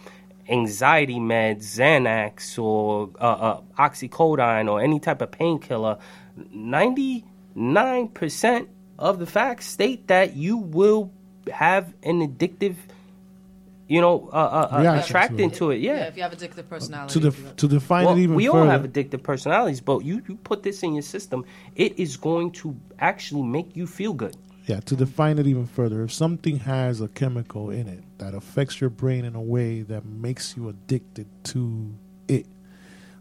[0.49, 5.99] anxiety meds, Xanax or uh, uh, oxycodone or any type of painkiller,
[6.51, 7.25] ninety
[7.55, 11.11] nine percent of the facts state that you will
[11.51, 12.75] have an addictive,
[13.93, 15.53] you know, uh, uh, uh, Reaction to it.
[15.59, 15.77] to it.
[15.81, 16.03] Yeah, Yeah.
[16.09, 17.13] if you have addictive personality.
[17.13, 18.59] to the if you have- to define Well, it even we further.
[18.59, 22.51] all have addictive personalities, but you, you put this in your system, it is going
[22.61, 24.35] to actually make you feel good.
[24.65, 28.79] Yeah, to define it even further, if something has a chemical in it that affects
[28.81, 31.61] your brain in a way that makes you addicted to
[32.29, 32.45] it,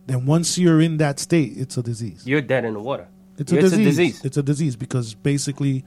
[0.07, 2.23] then once you're in that state, it's a disease.
[2.27, 3.09] You're dead in the water.
[3.39, 3.79] It's a, It's disease.
[3.87, 4.25] a disease.
[4.25, 5.85] It's a disease because basically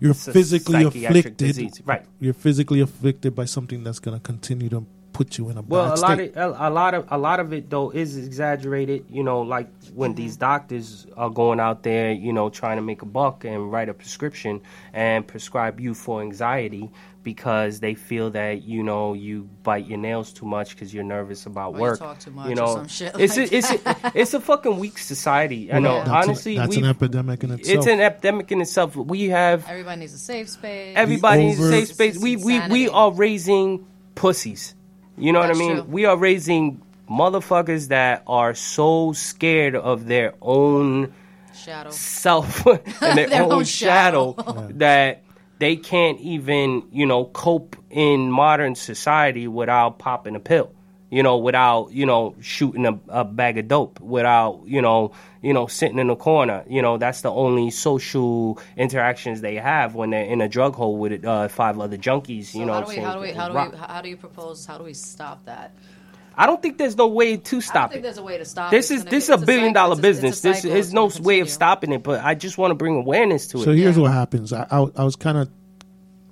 [0.00, 1.36] you're It's physically afflicted.
[1.36, 2.04] disease, right.
[2.20, 5.88] You're physically afflicted by something that's going to continue to put you in a Well,
[5.90, 6.36] bad a lot state.
[6.36, 9.04] of a, a lot of a lot of it though is exaggerated.
[9.10, 10.40] You know, like when these mm-hmm.
[10.40, 13.94] doctors are going out there, you know, trying to make a buck and write a
[13.94, 14.60] prescription
[14.92, 16.90] and prescribe you for anxiety
[17.22, 21.44] because they feel that you know you bite your nails too much because you're nervous
[21.46, 21.98] about Or you work.
[21.98, 24.40] talk too much you or know, some shit it's like a, it's a, it's a
[24.40, 25.72] fucking weak society.
[25.72, 25.96] I know.
[25.96, 26.04] Yeah.
[26.04, 27.78] that's an- Honestly, that's we an epidemic in itself.
[27.78, 28.96] it's an epidemic in itself.
[28.96, 30.94] We have everybody needs a safe space.
[30.96, 32.18] Everybody needs a safe space.
[32.18, 34.74] We we we are raising pussies.
[35.18, 35.76] You know That's what I mean?
[35.82, 35.90] true.
[35.92, 41.12] We are raising motherfuckers that are so scared of their own
[41.54, 41.90] shadow.
[41.90, 44.68] self and their, Their own, own shadow, shadow.
[44.76, 45.22] that
[45.60, 50.72] they can't even, you know, cope in modern society without popping a pill.
[51.10, 55.10] You know, without you know shooting a, a bag of dope, without you know
[55.42, 56.62] you know sitting in a corner.
[56.68, 60.98] You know that's the only social interactions they have when they're in a drug hole
[60.98, 62.52] with uh, five other junkies.
[62.52, 64.16] So you know, how do we how do we how do we how do you
[64.16, 65.74] propose how do we stop that?
[66.40, 68.02] I don't think there's no way to I don't stop think it.
[68.02, 68.72] there's a way to stop.
[68.72, 68.76] It.
[68.76, 68.94] This it.
[68.94, 69.74] is this is a billion cycle.
[69.74, 70.40] dollar It's a- it's a business.
[70.40, 72.02] This is It's no gonna way of stopping it.
[72.02, 73.64] But I just want to bring awareness to it.
[73.64, 74.02] So here's Yeah.
[74.02, 74.52] what happens.
[74.52, 75.48] I, I, I was kind of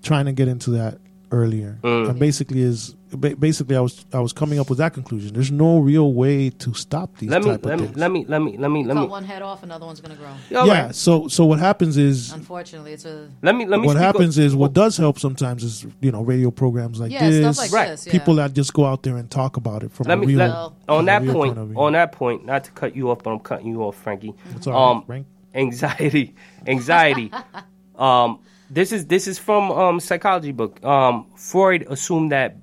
[0.02, 0.98] trying to get into that
[1.30, 2.10] earlier, Mm.
[2.10, 2.94] and basically is
[3.40, 5.32] basically I was I was coming up with that conclusion.
[5.32, 7.98] There's no real way to stop these let me type let of me things.
[7.98, 9.08] let me let me let me let Cut me.
[9.08, 10.58] one head off, another one's gonna grow.
[10.60, 10.86] All yeah.
[10.86, 10.94] right.
[10.94, 13.86] So so what happens is Unfortunately, it's a Let me let me.
[13.86, 17.28] what happens up- is what does help sometimes is you know radio programs like Yeah,
[17.30, 17.88] this, stuff like Right.
[17.90, 18.06] this.
[18.06, 18.12] Yeah.
[18.12, 20.38] people that just go out there and talk about it from Let a me real,
[20.38, 21.58] let, Well- on that real point.
[21.58, 21.76] of.
[21.78, 24.34] On that point, not to cut you off, but I'm cutting you off, Frankie.
[24.54, 25.26] It's all right, um, Frank.
[25.54, 26.34] anxiety,
[26.66, 27.30] anxiety.
[27.98, 28.38] um,
[28.70, 30.82] this is this is from um psychology book.
[30.84, 32.56] Um, Freud assumed that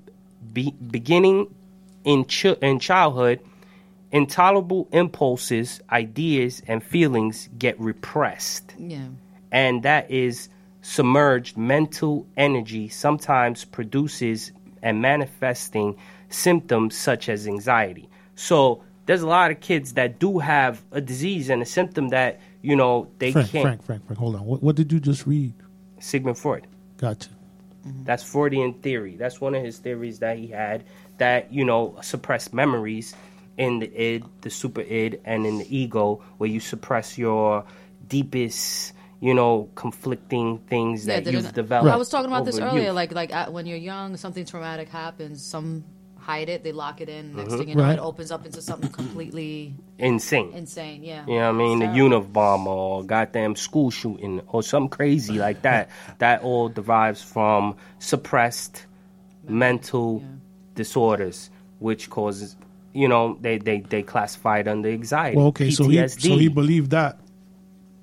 [0.53, 1.53] be, beginning
[2.03, 3.39] in ch- in childhood,
[4.11, 9.07] intolerable impulses, ideas, and feelings get repressed yeah.
[9.51, 10.49] and that is
[10.81, 14.51] submerged mental energy sometimes produces
[14.83, 15.95] and manifesting
[16.29, 18.07] symptoms such as anxiety.
[18.35, 22.39] So there's a lot of kids that do have a disease and a symptom that
[22.61, 23.63] you know they Frank, can't.
[23.63, 24.19] Frank, Frank, Frank.
[24.19, 24.45] Hold on.
[24.45, 25.53] What, what did you just read?
[26.05, 26.67] Sigmund Freud.
[26.97, 27.29] Gotcha.
[28.03, 29.15] That's Freudian theory.
[29.15, 30.83] That's one of his theories that he had
[31.19, 33.13] that, you know, suppressed memories
[33.57, 37.63] in the id, the super id, and in the ego, where you suppress your
[38.07, 41.93] deepest, you know, conflicting things that you've didn't- developed.
[41.93, 42.85] I was talking about this earlier.
[42.87, 42.95] youth.
[42.95, 45.45] Like like uh, when you're young, something traumatic happens.
[45.45, 45.83] Some
[46.26, 47.36] hide it, they lock it in.
[47.36, 47.57] Next mm-hmm.
[47.59, 47.99] thing you know, Right.
[47.99, 50.51] it opens up into something completely insane.
[50.53, 51.03] insane.
[51.03, 51.23] Yeah.
[51.28, 51.80] You know what I mean?
[51.80, 52.21] The It's terrible.
[52.21, 55.89] Unabomber or goddamn school shooting or something crazy like that.
[56.17, 58.86] That all derives from suppressed
[59.47, 60.28] mental yeah.
[60.73, 62.55] disorders, which causes,
[62.93, 65.38] you know, they, they, they classify it under anxiety.
[65.38, 65.69] Well, okay.
[65.69, 67.19] So he so he believed that.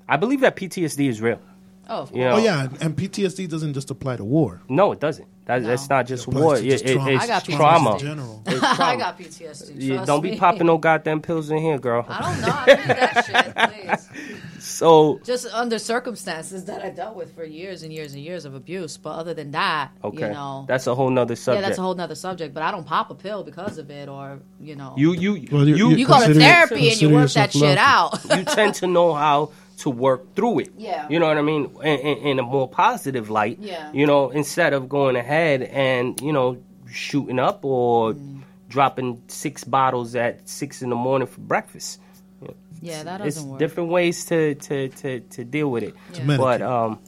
[0.09, 1.41] I believe that PTSD is real.
[1.89, 2.19] Oh, of course.
[2.19, 2.35] You know?
[2.35, 4.61] Oh yeah, and PTSD doesn't just apply to war.
[4.69, 5.27] No, it doesn't.
[5.53, 5.69] That, No.
[5.69, 6.57] That's not just It war.
[6.57, 7.11] to It, just it- trauma.
[7.13, 7.93] it's I got trauma.
[7.95, 8.43] in general.
[8.47, 9.73] It's I got PTSD.
[9.77, 12.05] Yeah, don't be popping no goddamn pills in here, girl.
[12.09, 12.49] I don't know.
[12.57, 14.39] I need that shit, please.
[14.63, 18.55] So just under circumstances that I dealt with for years and years and years of
[18.55, 18.97] abuse.
[18.97, 21.47] But other than that, okay, you know, that's a whole nother subject.
[21.47, 21.69] yeah, subject.
[21.69, 22.55] that's a whole nother subject.
[22.55, 25.67] But I don't pop a pill because of it, or you know, you you Well,
[25.67, 28.25] you- you you go to therapy and you work that yourself shit out.
[28.39, 30.73] you tend to know how to work through it.
[30.77, 31.09] Yeah.
[31.09, 31.71] You know what I mean?
[31.83, 33.59] In, in, in a more positive light.
[33.61, 33.91] Yeah.
[33.93, 36.59] You know, instead of going ahead and, you know,
[36.91, 38.43] shooting up or Mm.
[38.69, 42.01] dropping six bottles at six in the morning for breakfast.
[42.81, 43.59] yeah, that It's doesn't work.
[43.59, 45.95] different ways to, to, to, to deal with it.
[46.15, 46.37] Yeah.
[46.37, 46.99] But um,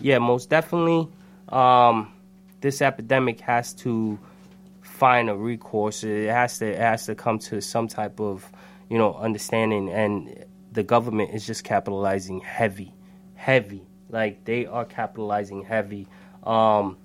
[0.00, 1.08] yeah, most definitely,
[1.48, 2.12] um,
[2.60, 4.18] this epidemic has to
[4.82, 6.04] find a recourse.
[6.04, 8.48] It has to it has to come to some type of
[8.88, 10.44] you know understanding, and
[10.76, 12.94] the government is just capitalizing heavy,
[13.34, 13.82] heavy.
[14.10, 16.06] Like they are capitalizing heavy.
[16.44, 16.98] Um,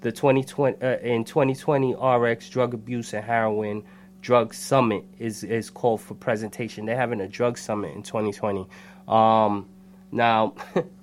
[0.00, 3.84] the 2020 uh, in 2020 RX drug abuse and heroin
[4.22, 6.86] drug summit is is called for presentation.
[6.86, 8.66] They're having a drug summit in 2020.
[9.06, 9.68] Um,
[10.10, 10.54] now,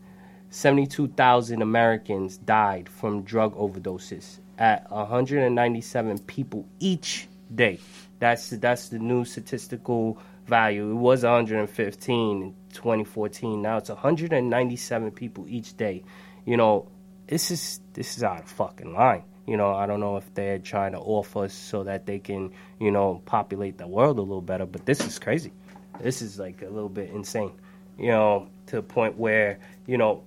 [0.50, 7.80] 72,000 Americans died from drug overdoses at 197 people each day.
[8.18, 10.92] That's that's the new statistical value.
[10.92, 13.62] It was 115 in 2014.
[13.62, 16.04] Now it's 197 people each day.
[16.46, 16.88] You know,
[17.28, 19.24] this is this is out of fucking line.
[19.46, 22.52] You know, I don't know if they're trying to offer us so that they can,
[22.80, 25.52] you know, populate the world a little better, but this is crazy.
[26.00, 27.52] This is like a little bit insane.
[27.98, 30.24] You know, to the point where, you know,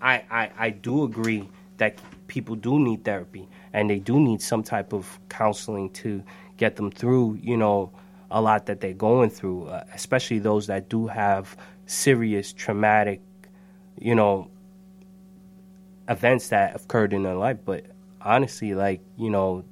[0.00, 1.48] I, I, I do agree
[1.78, 1.98] that
[2.28, 6.22] people do need therapy and they do need some type of counseling to
[6.56, 7.90] get them through, you know,
[8.30, 11.56] a lot that they're going through, uh, especially those that do have
[11.86, 13.20] serious traumatic,
[13.98, 14.48] you know,
[16.08, 17.58] events that occurred in their life.
[17.64, 17.86] But
[18.20, 19.64] honestly, like, you know,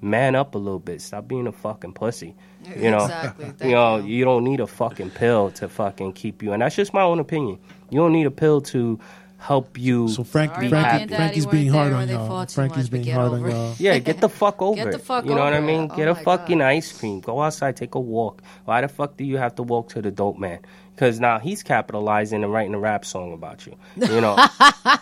[0.00, 1.00] man up a little bit.
[1.00, 2.34] Stop being a fucking pussy.
[2.76, 3.52] You know, Exactly.
[3.68, 4.16] You know, you.
[4.16, 6.52] you don't need a fucking pill to fucking keep you.
[6.52, 7.58] And that's just my own opinion.
[7.90, 8.98] You don't need a pill to
[9.40, 10.06] help you.
[10.08, 12.28] So Frank, Sorry, Frankie, Mommy Frankie's being hard on y'all.
[12.28, 13.74] fought Frankie's being hard on y'all.
[13.78, 15.00] yeah, get the fuck over the it.
[15.00, 15.84] fuck you know what I mean?
[15.84, 15.90] it.
[15.92, 16.64] Oh Get a fucking God.
[16.66, 17.20] ice cream.
[17.20, 18.42] Go outside, take a walk.
[18.66, 20.60] Why the fuck do you have to walk to the dope man?
[20.94, 23.74] Because now he's capitalizing and writing a rap song about you.
[23.96, 24.36] You know.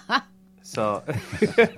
[0.62, 1.02] so.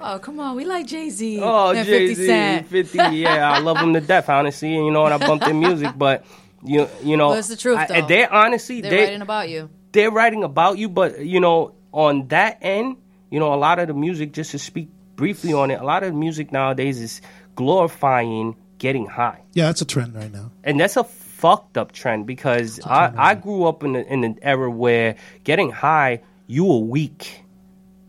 [0.00, 1.40] Oh come on, we like Jay Z.
[1.42, 2.66] Oh, Jay 50 Z, Cent.
[2.68, 2.98] fifty.
[2.98, 4.28] Yeah, I love him to death.
[4.28, 6.24] Honestly, and you know, and I bumped their music, but
[6.64, 8.06] you, you know, Well, it's the truth, I- though.
[8.06, 9.70] they honestly, They're they, writing about you.
[9.90, 12.96] they're writing about you, but you know, on that end,
[13.30, 16.02] you know, a lot of the music, just to speak briefly on it, a lot
[16.02, 17.20] of the music nowadays is
[17.54, 20.50] glorifying getting high, Yeah, that's a trend right now.
[20.64, 24.38] and that's a fucked up trend because I, I grew up in the, in an
[24.42, 27.42] era where getting high, you were weak.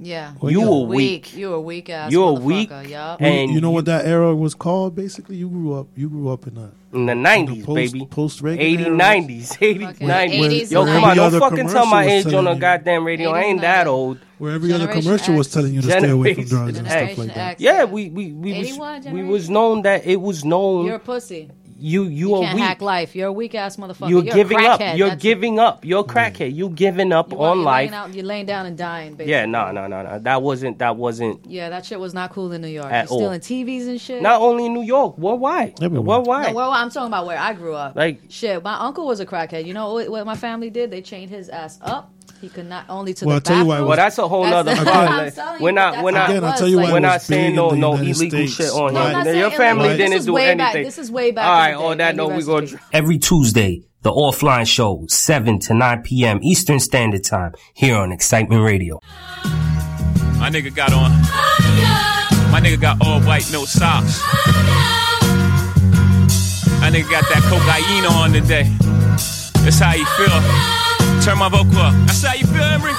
[0.01, 0.31] Yeah.
[0.41, 1.35] You You're were weak.
[1.35, 2.09] You were weak ass.
[2.11, 3.21] You were weak, Yup.
[3.21, 4.95] and you know what that era was called?
[4.95, 5.87] Basically, you grew up.
[5.95, 8.95] You grew up in a in the nineties, post- baby, post-Reagan 80, era.
[8.97, 10.39] 90s, 80, Fucking 90s.
[10.61, 12.61] 80s, Yo, come on, Every don't fucking tell my age on the telling you.
[12.61, 13.31] goddamn radio.
[13.31, 14.17] I ain't that old.
[14.39, 15.53] where every other Generation commercial was X.
[15.53, 17.11] telling you to stay away from Generation drugs and X.
[17.13, 17.51] stuff like that.
[17.51, 17.61] X.
[17.61, 20.99] Yeah, we we we 81 was we was known that it was known You're a
[20.99, 21.51] pussy.
[21.79, 22.63] You you, You are can't weak.
[22.63, 23.15] hack life.
[23.15, 24.09] You're a weak ass motherfucker.
[24.09, 24.79] You're You're, giving up.
[24.79, 25.85] You're That's- giving up.
[25.85, 26.07] You're a mm.
[26.13, 26.55] crackhead.
[26.55, 27.91] You giving up you on you're life.
[27.91, 29.13] Laying out, you're laying down and dying.
[29.15, 29.31] Basically.
[29.31, 30.19] Yeah, no, no, no, no.
[30.19, 32.91] That wasn't that wasn't Yeah, that shit was not cool in New York.
[32.91, 33.37] At You're all.
[33.37, 34.21] stealing TVs and shit.
[34.21, 35.81] not only in New York, worldwide.
[35.81, 36.01] Everywhere.
[36.19, 36.47] Worldwide.
[36.49, 37.95] No, well, I'm talking about where I grew up.
[37.95, 39.65] Like- shit, my uncle was a crackhead.
[39.65, 40.91] You know what, what my family did?
[40.91, 42.11] They chained his ass up.
[42.41, 43.87] He could not only to Well, the I'll tell you why it bathroom.
[43.89, 45.13] well, that's a whole That's nother problem.
[45.13, 47.71] I'm Like, we're not we're not Again, I'll tell you why we're not saying no
[47.71, 48.53] no illegal States.
[48.55, 49.33] shit on No, I'm here.
[49.33, 49.97] not Your family everybody.
[49.97, 50.57] didn't this is do way anything.
[50.57, 51.45] Back, this is way back.
[51.45, 52.57] All in right, the on that Any note, we rest go.
[52.59, 52.79] in.
[52.93, 56.39] Every Tuesday, the offline show, 7 to 9 p.m.
[56.41, 59.01] Eastern Standard Time, here on Excitement Radio.
[59.43, 61.11] My nigga got on.
[62.51, 64.21] My nigga got all white, no socks.
[66.79, 68.63] My nigga got that cocaine on today.
[69.65, 70.88] That's how you feel.
[71.23, 71.93] Turn my vocal up.
[72.07, 72.93] That's how you feel, Emery?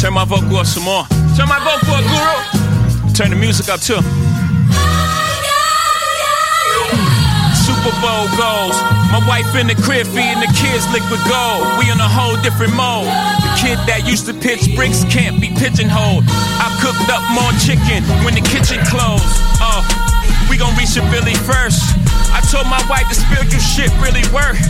[0.00, 1.04] Turn my vocal up some more.
[1.36, 3.12] Turn my vocal up, Guru.
[3.12, 4.00] Turn the music up too.
[7.66, 8.76] Super Bowl goals.
[9.12, 11.68] My wife in the crib feeding the kids liquid gold.
[11.78, 13.06] We in a whole different mode.
[13.44, 16.24] The kid that used to pitch bricks can't be pigeonholed.
[16.26, 19.28] I cooked up more chicken when the kitchen closed.
[19.60, 19.84] Oh,
[20.48, 22.05] we gon' reach a Billy first.
[22.36, 24.60] I told my wife the spiritual shit really work.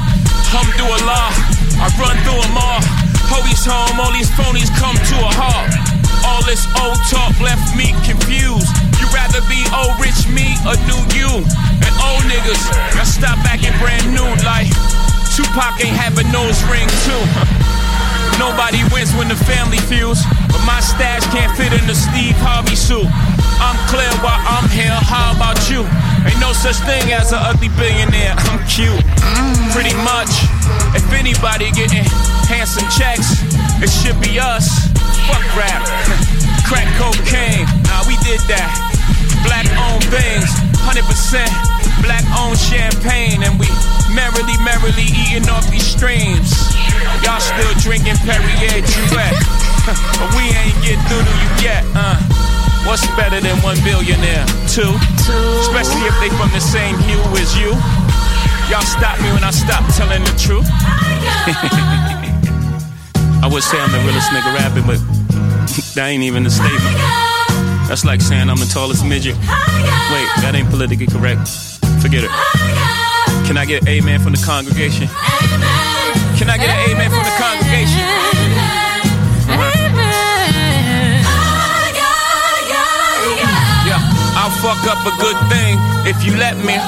[0.47, 1.35] Alhamdulillah,
[1.83, 2.79] I run through them all.
[3.27, 5.75] Hovi's home, all these phonies come to a halt.
[6.23, 8.71] All this old talk left me confused.
[9.03, 11.43] You'd rather be old rich me or new you?
[11.83, 12.63] And old niggas,
[12.95, 14.71] y'all stop acting brand new like
[15.35, 17.23] Tupac ain't have a nose ring too.
[18.39, 23.07] Nobody wins when the family but my stash can't fit in the Steve Harvey suit.
[23.63, 25.87] I'm clear while I'm here, how about you?
[26.27, 29.01] Ain't no such thing as an ugly billionaire, I'm cute.
[29.73, 30.29] Pretty much.
[30.93, 32.05] If anybody getting
[32.47, 33.43] handsome checks.
[33.83, 34.89] It should be us.
[35.27, 35.83] Fuck rap.
[36.67, 37.67] Crack cocaine.
[37.87, 38.71] Nah, we did that.
[39.47, 40.51] Black owned things.
[40.83, 43.43] 100% black owned champagne.
[43.43, 43.69] And we
[44.13, 46.53] merrily, merrily eating off these streams.
[47.23, 49.37] Y'all still drinking Perrier Jouet.
[50.19, 52.19] but we ain't get through to you yet, uh.
[52.87, 54.47] What's better than one billionaire?
[54.71, 54.95] Two.
[55.27, 55.45] Two.
[55.67, 57.75] Especially if they from the same hue as you.
[58.71, 60.67] Y'all stop me when I stop telling the truth.
[63.43, 64.99] I would say I'm the realest nigga rapping, but
[65.95, 66.83] that ain't even a statement.
[67.89, 69.35] That's like saying I'm the tallest midget.
[69.35, 71.76] Wait, that ain't politically correct.
[72.07, 72.31] Forget it.
[73.51, 75.11] Can I get an amen from the congregation?
[76.39, 77.99] Can I get an amen from the congregation?
[79.51, 79.75] Uh-huh.
[83.91, 83.99] Yeah,
[84.39, 86.79] I'll fuck up a good thing if you let me.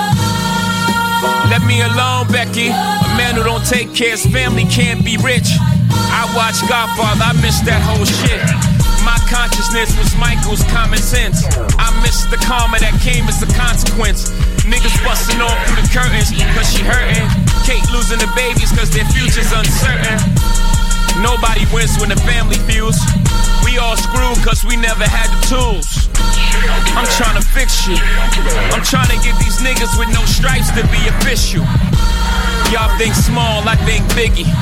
[1.51, 2.71] Let me alone, Becky.
[2.71, 5.51] A man who don't take care of his family can't be rich.
[6.15, 8.39] I watch Godfather, I miss that whole shit.
[9.03, 11.43] My consciousness was Michael's common sense.
[11.75, 14.31] I miss the karma that came as a consequence.
[14.69, 17.25] Niggas busting off through the curtains cause she hurting.
[17.65, 20.21] Kate losing the babies cause their future's uncertain.
[21.25, 23.01] Nobody wins when the family feels.
[23.65, 26.13] We all screwed cause we never had the tools.
[26.93, 27.97] I'm trying to fix you.
[28.77, 31.65] I'm trying to get these niggas with no stripes to be official.
[32.69, 34.53] Y'all think small, I think biggie.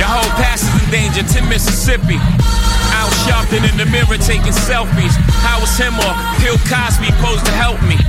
[0.00, 2.16] Your whole past is in danger to Mississippi.
[2.96, 5.12] Out shopping in the mirror taking selfies.
[5.44, 8.00] How was him or Bill Cosby supposed to help me?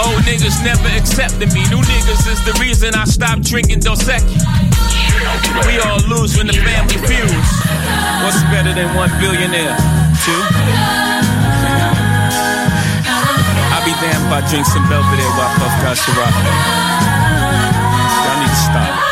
[0.00, 1.68] Old niggas never accepted me.
[1.68, 4.06] New niggas is the reason I stopped drinking Dos.
[4.06, 7.50] We all lose when the family feuds.
[8.24, 9.76] What's better than one billionaire?
[10.24, 10.40] Two.
[13.72, 15.74] I'll be damned if I drink some Belvedere while I puff.
[18.24, 19.11] Y'all need to stop.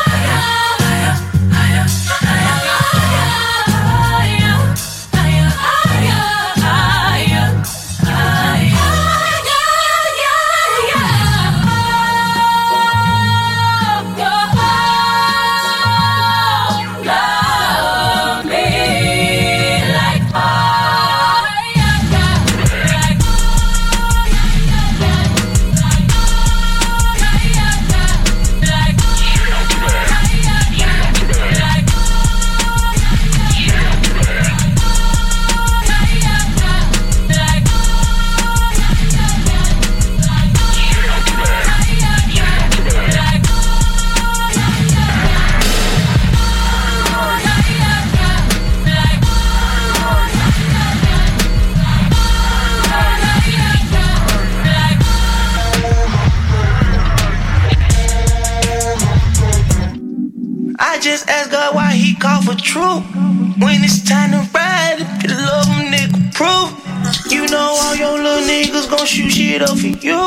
[68.91, 70.19] Gon' shoot shit up for you.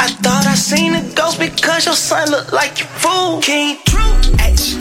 [0.00, 3.40] I thought I seen a ghost because your son look like your fool.
[3.42, 4.80] King True, H.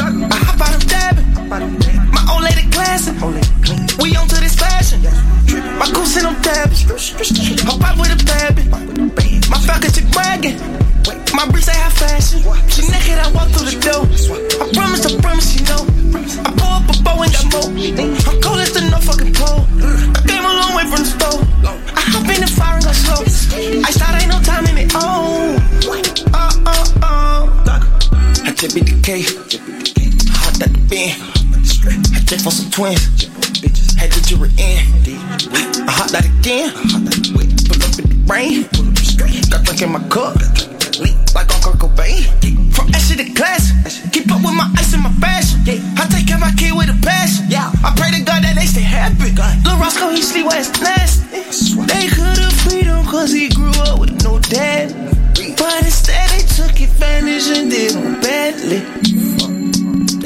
[0.00, 1.28] I hop out of dabbing.
[2.16, 3.20] My old lady classing.
[4.00, 5.04] We on to this fashion.
[5.78, 6.80] My goose in them tabs.
[7.68, 8.64] Hop out with a baby.
[9.52, 10.56] My falcon chick bragging.
[11.36, 12.40] My bricks say high fashion.
[12.72, 14.08] She naked, I walk through the door.
[14.08, 15.82] I promise, I promise you know.
[16.40, 17.68] I pull up a bow and got more.
[17.68, 19.68] I'm cold as the no fucking pole.
[20.16, 20.39] I came
[20.80, 21.40] a from the store.
[21.64, 23.20] I hop in the fire and go slow.
[23.84, 24.92] I start ain't no time in it.
[24.94, 25.56] Oh,
[26.32, 27.48] uh, uh, uh.
[28.44, 29.22] I tip it the K.
[30.32, 31.12] Hopped at the bin.
[32.14, 33.28] I checked for some twins.
[33.96, 34.80] Had the jury in.
[35.86, 36.72] I hopped out again.
[36.72, 38.64] Pull up in the rain.
[39.50, 40.36] Got drink in my cup.
[41.34, 42.39] Like on Kurt Cobain.
[43.20, 43.68] To class.
[44.12, 45.60] Keep up with my ice and my fashion.
[46.00, 47.52] I take care of my kid with a passion.
[47.52, 49.36] I pray to God that they stay happy.
[49.36, 51.28] Lil Roscoe, he sleep where it's nasty.
[51.84, 54.96] They could've freed him cause he grew up with no dad.
[55.36, 58.80] But instead they took advantage and did him badly.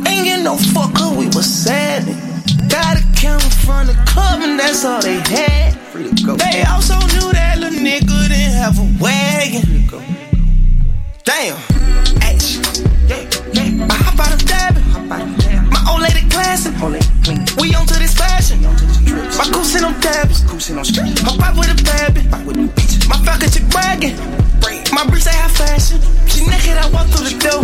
[0.07, 2.07] Ain't get no fuck cause we was sad.
[2.71, 5.75] Got a camera from the club and that's all they had.
[6.39, 9.83] They also knew that little nigga didn't have a wagon.
[11.25, 11.59] Damn.
[13.53, 13.59] H.
[13.91, 14.85] I hop out of dabbing.
[15.71, 16.75] My old lady classing.
[17.61, 18.63] We on to this fashion.
[18.63, 20.43] My goose in them tabs.
[21.23, 22.29] Hop out with a baby.
[23.09, 24.17] My falcon chick bragging.
[24.93, 26.01] My bricks say high fashion.
[26.29, 27.63] She naked, I walk through the door.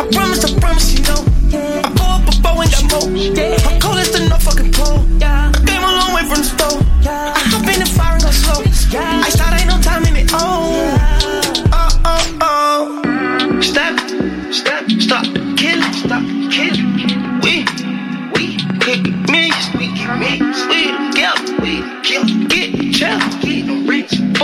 [0.00, 1.22] I promise, I promise you know.
[1.54, 3.08] I pull up a bow and got more.
[3.08, 5.06] I'm cold as the no fucking pole.
[5.22, 6.80] I came a long way from the store.
[7.06, 8.60] I hop in the fire and go slow.
[8.98, 10.30] I start ain't no time in it.
[10.32, 10.93] Oh,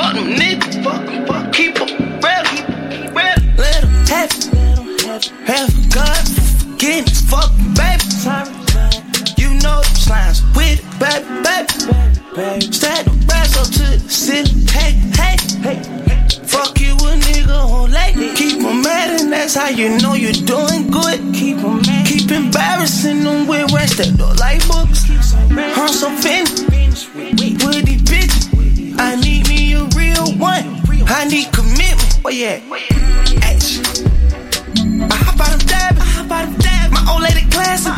[0.00, 1.88] Fuck them niggas, fuck them, fuck keep them
[2.24, 3.36] real, keep them real.
[3.60, 8.00] Let them have it, have it, God forgiveness, fuck them, baby.
[9.36, 11.28] You know them slimes with it, baby,
[12.32, 12.72] baby.
[12.72, 15.78] Stack the racks up to the ceiling, hey, hey, hey.
[16.48, 18.16] Fuck you a nigga on late.
[18.36, 21.20] Keep them mad and that's how you know you're doing good.
[21.34, 22.06] Keep them mad.
[22.06, 25.04] Keep embarrassing them with rest that door life books.
[25.52, 28.50] I'm so finished with these bitches.
[28.98, 29.89] I need me a
[30.40, 30.80] one.
[31.06, 32.00] I need commitment.
[32.24, 32.62] Where you at?
[33.44, 33.84] Action.
[35.04, 36.00] I hop out of dabbing.
[36.92, 37.90] My old lady classy.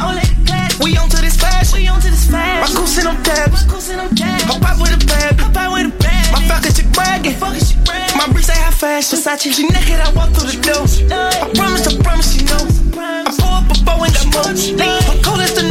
[0.82, 1.78] We on to this fashion.
[1.78, 2.60] We on to this fashion.
[2.60, 3.62] My cool sit on tabs.
[4.50, 5.38] Hop out with a bag.
[5.38, 6.32] Hop out with a bag.
[6.32, 7.38] My falcon chick bragging.
[8.18, 9.18] My bricks say high fashion.
[9.18, 9.54] Versace.
[9.54, 10.00] She naked.
[10.02, 10.82] I walk through the door.
[11.14, 11.86] I promise.
[11.86, 12.82] I promise she knows.
[12.98, 14.74] I pull up a bow and got much.
[14.74, 15.61] My cold is the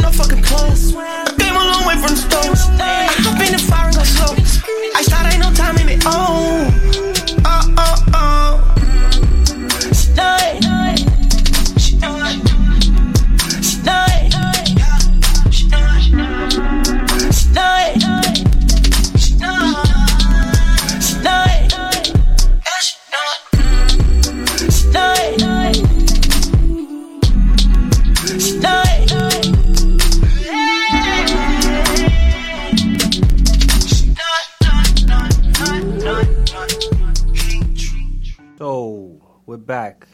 [39.72, 40.06] back,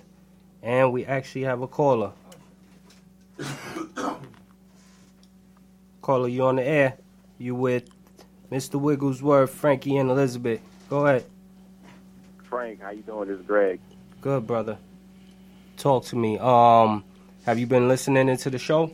[0.62, 2.12] and we actually have a caller.
[6.00, 6.96] caller, you on the air?
[7.38, 7.90] You with
[8.52, 8.80] Mr.
[8.80, 10.61] Wigglesworth, Frankie, and Elizabeth?
[10.88, 11.24] Go ahead.
[12.44, 13.30] Frank, how you doing?
[13.30, 13.80] This is Greg.
[14.20, 14.78] Good, brother.
[15.76, 16.38] Talk to me.
[16.38, 17.02] Um,
[17.44, 18.92] have you been listening into the show?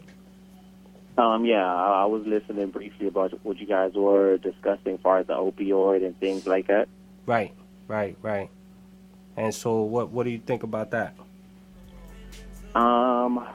[1.18, 5.18] Um, yeah, I, I was listening briefly about what you guys were discussing as far
[5.18, 6.88] as the opioid and things like that.
[7.26, 7.52] Right,
[7.86, 8.48] right, right.
[9.36, 11.14] And so, what what do you think about that?
[12.74, 13.46] Um,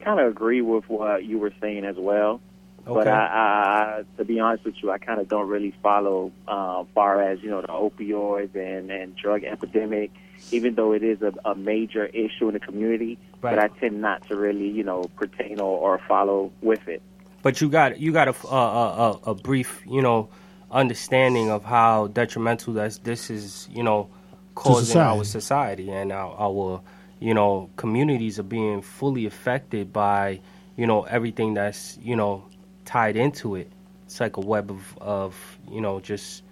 [0.00, 2.40] kind of agree with what you were saying as well.
[2.84, 3.10] But Okay.
[3.10, 6.84] I, I, I, to be honest with you, I kind of don't really follow uh,
[6.94, 10.10] far as you know the opioids and and drug epidemic,
[10.52, 13.18] even though it is a, a major issue in the community.
[13.42, 13.56] Right.
[13.56, 17.02] But I tend not to really you know pertain or, or follow with it.
[17.42, 20.28] But you got you got a a, a, a- a brief you know
[20.70, 24.08] understanding of how detrimental that this is you know
[24.58, 26.80] causing our society and our, our
[27.20, 30.40] you know communities are being fully affected by
[30.76, 32.44] you know everything that's you know
[32.84, 33.70] tied into it.
[34.06, 36.42] It's like a web of of you know just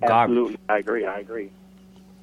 [0.00, 0.36] garbage.
[0.36, 1.06] Absolutely, I agree.
[1.06, 1.50] I agree.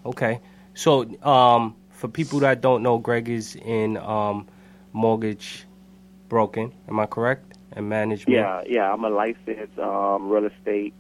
[0.06, 0.40] Okay.
[0.74, 4.48] So, um, for people that don't know, Greg is in um,
[4.94, 5.66] mortgage
[6.30, 6.72] broken.
[6.88, 7.58] Am I correct?
[7.74, 8.36] And management.
[8.36, 8.94] Yeah, yeah.
[8.94, 10.94] I'm a licensed um, real estate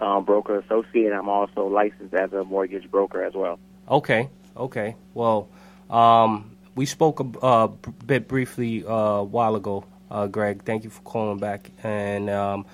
[0.00, 1.12] um, broker associate.
[1.12, 3.58] I'm also licensed as a mortgage broker as well.
[3.88, 4.28] Okay.
[4.56, 4.96] Okay.
[5.14, 5.48] Well,
[5.90, 7.66] um, we spoke a uh,
[8.06, 10.64] bit briefly uh, a while ago, uh, Greg.
[10.64, 11.70] Thank you for calling back.
[11.82, 12.66] And um,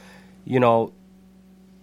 [0.44, 0.92] you know,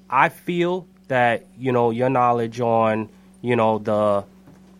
[0.09, 3.09] I feel that you know your knowledge on
[3.41, 4.23] you know the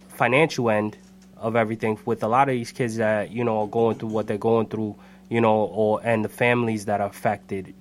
[0.10, 0.98] financial end
[1.38, 4.28] of everything with a lot of these kids that you know are going through what
[4.28, 4.96] they're going through,
[5.30, 7.74] you know, or and the families that are affected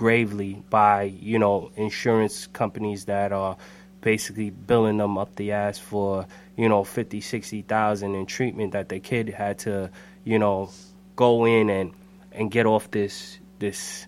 [0.00, 3.54] gravely by you know insurance companies that are
[4.00, 6.26] basically billing them up the ass for
[6.56, 9.90] you know 50 60,000 in treatment that the kid had to
[10.24, 10.70] you know
[11.16, 11.92] go in and
[12.32, 14.06] and get off this this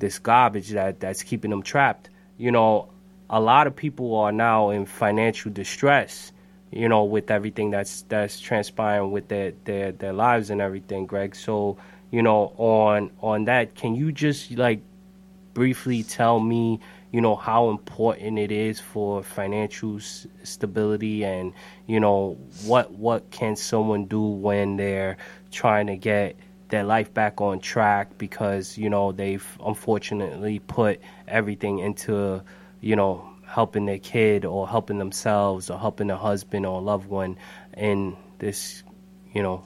[0.00, 2.10] this garbage that that's keeping them trapped.
[2.36, 2.90] You know
[3.30, 6.30] a lot of people are now in financial distress
[6.70, 11.34] you know with everything that's that's transpiring with their their their lives and everything Greg.
[11.34, 11.78] So
[12.10, 14.82] you know on on that can you just like
[15.56, 16.78] briefly tell me,
[17.12, 21.54] you know, how important it is for financial s- stability and,
[21.86, 25.16] you know, what what can someone do when they're
[25.50, 26.36] trying to get
[26.68, 32.42] their life back on track because, you know, they've unfortunately put everything into,
[32.82, 37.08] you know, helping their kid or helping themselves or helping a husband or a loved
[37.08, 37.34] one
[37.78, 38.82] in this,
[39.32, 39.64] you know,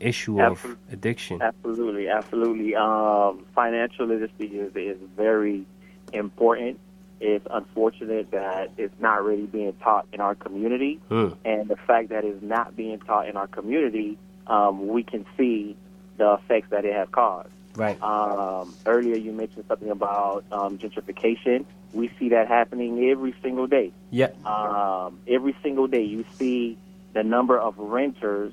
[0.00, 1.40] issue of addiction.
[1.42, 2.74] Absolutely, absolutely.
[2.74, 5.64] Um, financial literacy is, is very
[6.12, 6.78] important.
[7.20, 11.36] It's unfortunate that it's not really being taught in our community, Mm.
[11.44, 15.76] and the fact that it's not being taught in our community, um, we can see
[16.16, 17.48] the effects that it has caused.
[17.76, 18.00] Right.
[18.02, 21.64] Um, earlier, you mentioned something about um, gentrification.
[21.92, 23.92] We see that happening every single day.
[24.10, 24.28] Yeah.
[24.44, 26.76] Um, every single day, you see
[27.14, 28.52] the number of renters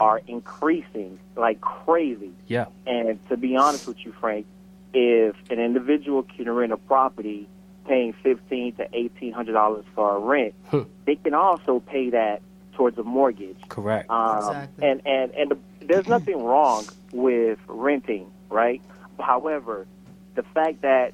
[0.00, 2.32] are increasing like crazy.
[2.46, 2.66] Yeah.
[2.86, 4.46] And to be honest with you, Frank,
[4.94, 7.48] if an individual can rent a property
[7.86, 10.82] paying fifteen to eighteen hundred dollars for a rent, Hmm.
[11.04, 12.42] they can also pay that
[12.74, 13.58] towards a mortgage.
[13.68, 14.08] Correct.
[14.10, 14.88] Um, Exactly.
[14.88, 18.80] And and and the, there's nothing wrong with renting, right?
[19.18, 19.86] However,
[20.34, 21.12] the fact that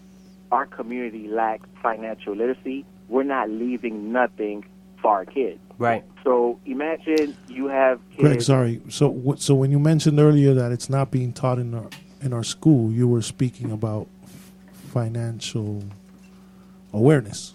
[0.53, 4.65] our community lacks financial literacy, we're not leaving nothing
[5.01, 5.59] for our kids.
[5.79, 6.05] Right.
[6.23, 8.21] So imagine you have kids.
[8.21, 8.81] Greg, sorry.
[8.89, 11.89] So, so when you mentioned earlier that it's not being taught in our
[12.23, 14.07] in our school, you were speaking about
[14.93, 15.83] financial
[16.93, 17.55] awareness.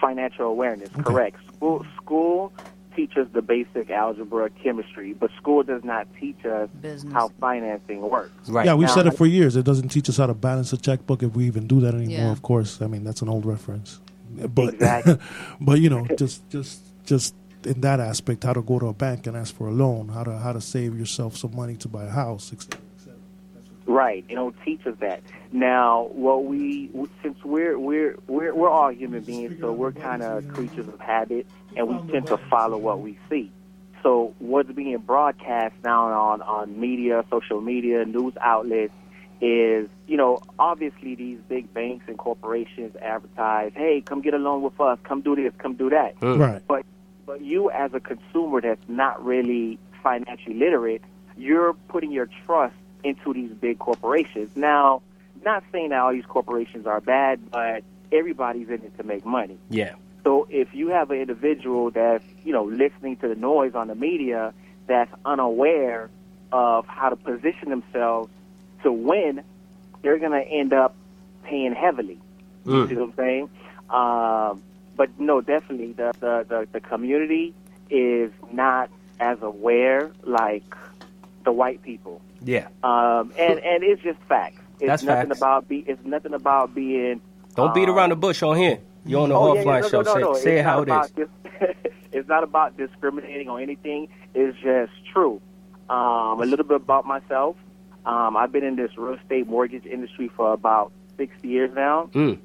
[0.00, 0.88] financial awareness.
[0.94, 1.02] Okay.
[1.02, 1.36] Correct.
[1.54, 2.52] School school
[2.96, 7.12] teaches the basic algebra, chemistry, but school does not teach us Business.
[7.12, 8.48] how financing works.
[8.48, 8.64] Right.
[8.66, 9.56] Yeah, we've Now- said it for years.
[9.56, 12.26] It doesn't teach us how to balance a checkbook if we even do that anymore.
[12.26, 12.32] Yeah.
[12.32, 14.00] Of course, I mean that's an old reference.
[14.54, 15.18] But Exactly.
[15.60, 17.34] but you know, just just just
[17.64, 20.24] in that aspect, how to go to a bank and ask for a loan, how
[20.24, 22.80] to how to save yourself some money to buy a house, etc.
[23.86, 24.26] Right.
[24.28, 25.20] They don't teach us that.
[25.52, 26.90] Now, what we
[27.22, 31.46] since we're we're we're we're all human beings, so we're kind of creatures of habit,
[31.76, 33.50] and we tend to follow what we see.
[34.02, 38.92] So, what's being broadcast now on on media, social media, news outlets
[39.40, 44.62] is, you know, obviously these big banks and corporations advertise, "Hey, come get a loan
[44.62, 44.98] with us.
[45.02, 45.52] Come do this.
[45.58, 46.38] Come do that." Hmm.
[46.38, 46.62] Right.
[46.66, 46.86] But
[47.30, 51.00] but you as a consumer that's not really financially literate,
[51.36, 52.74] you're putting your trust
[53.04, 54.50] into these big corporations.
[54.56, 55.02] Now,
[55.44, 59.58] not saying that all these corporations are bad, but everybody's in it to make money.
[59.68, 59.94] Yeah.
[60.24, 63.94] So if you have an individual that's, you know, listening to the noise on the
[63.94, 64.52] media
[64.88, 66.10] that's unaware
[66.50, 68.28] of how to position themselves
[68.82, 69.44] to win,
[70.02, 70.96] they're going to end up
[71.44, 72.18] paying heavily.
[72.66, 73.50] You see what I'm saying?
[73.88, 74.62] Um,
[75.00, 77.54] but no, definitely the, the, the, the community
[77.88, 80.76] is not as aware like
[81.42, 82.20] the white people.
[82.42, 82.68] Yeah.
[82.82, 84.60] Um, and, and it's just facts.
[84.78, 85.38] It's That's nothing facts.
[85.38, 87.22] about be it's nothing about being
[87.56, 88.80] Don't beat um, around the bush on here.
[89.06, 90.02] You're on the Oh, offline yeah, no, show.
[90.02, 90.34] no, no.
[90.34, 91.10] Say, say it how it is.
[91.12, 91.76] dis-
[92.12, 94.08] it's not about discriminating or anything.
[94.34, 95.40] It's just true.
[95.88, 97.56] Um, a little bit about myself.
[98.04, 102.10] Um, I've been in this real estate mortgage industry for about six years now.
[102.12, 102.38] Mm.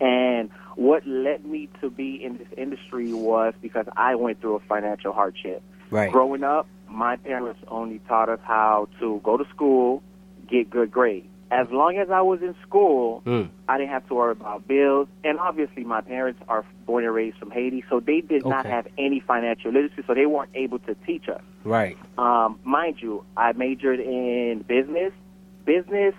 [0.00, 4.60] And what led me to be in this industry was because I went through a
[4.60, 5.60] financial hardship.
[5.90, 6.12] Right.
[6.12, 10.04] Growing up, my parents only taught us how to go to school,
[10.48, 11.26] get good grades.
[11.50, 13.48] As long as I was in school, Mm.
[13.68, 15.08] I didn't have to worry about bills.
[15.24, 18.86] And obviously, my parents are born and raised from Haiti, so they did not have
[18.96, 21.42] any financial literacy, so they weren't able to teach us.
[21.64, 21.98] Right.
[22.18, 25.12] Um, mind you, I majored in business.
[25.64, 26.14] Business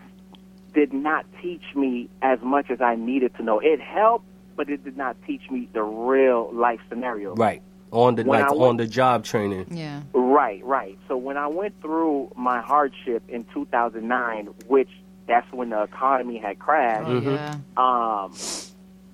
[0.74, 3.60] did not teach me as much as I needed to know.
[3.60, 4.26] It helped,
[4.60, 7.34] but it did not teach me the real life scenario.
[7.34, 7.62] Right.
[7.92, 9.68] On the When like I on the job training.
[9.72, 10.02] Yeah.
[10.14, 11.00] Right, right.
[11.08, 14.90] So when I went through my hardship in 2009, which
[15.28, 17.56] that's when the economy had crashed, Oh, yeah.
[17.78, 18.34] um,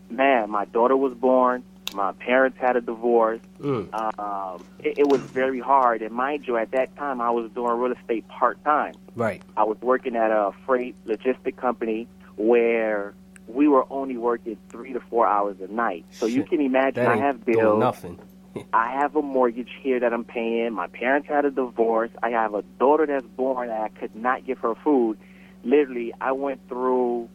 [0.09, 1.61] man, my daughter was born.
[1.93, 3.39] My parents had a divorce.
[3.61, 3.93] Mm.
[4.19, 6.01] Um, it, it was very hard.
[6.01, 8.95] And mind you, at that time, I was doing real estate part time.
[9.15, 9.43] Right.
[9.55, 13.13] I was working at a freight logistic company where
[13.47, 16.05] we were only working three to four hours a night.
[16.11, 17.79] So you can imagine I have bills.
[17.79, 18.19] nothing.
[18.73, 20.73] I have a mortgage here that I'm paying.
[20.73, 22.11] My parents had a divorce.
[22.23, 25.17] I have a daughter that's born and I could not give her food.
[25.63, 27.29] Literally, I went through,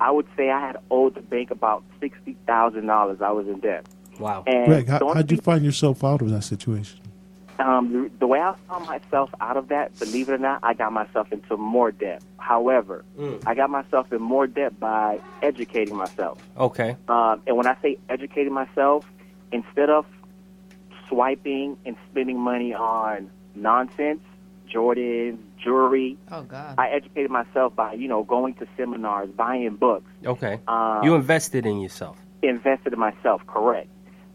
[0.00, 3.22] I would say I had owed the bank about $60,000.
[3.22, 3.86] I was in debt.
[4.18, 4.44] Wow.
[4.46, 7.00] And Greg, how, don't how'd you find yourself out of that situation?
[7.60, 10.74] Um, the, the way I saw myself out of that, believe it or not, I
[10.74, 12.22] got myself into more debt.
[12.38, 13.42] However, Mm.
[13.46, 16.38] I got myself in more debt by educating myself.
[16.58, 16.96] Okay.
[17.08, 19.04] Um, and when I say educating myself,
[19.52, 20.04] instead of
[21.08, 24.20] swiping and spending money on nonsense,
[24.72, 26.74] Jordans, jewelry, Oh God.
[26.78, 30.58] I educated myself by, you know, going to seminars, buying books, Okay.
[30.66, 32.16] um, you invested in yourself.
[32.42, 33.88] invested in myself, correct.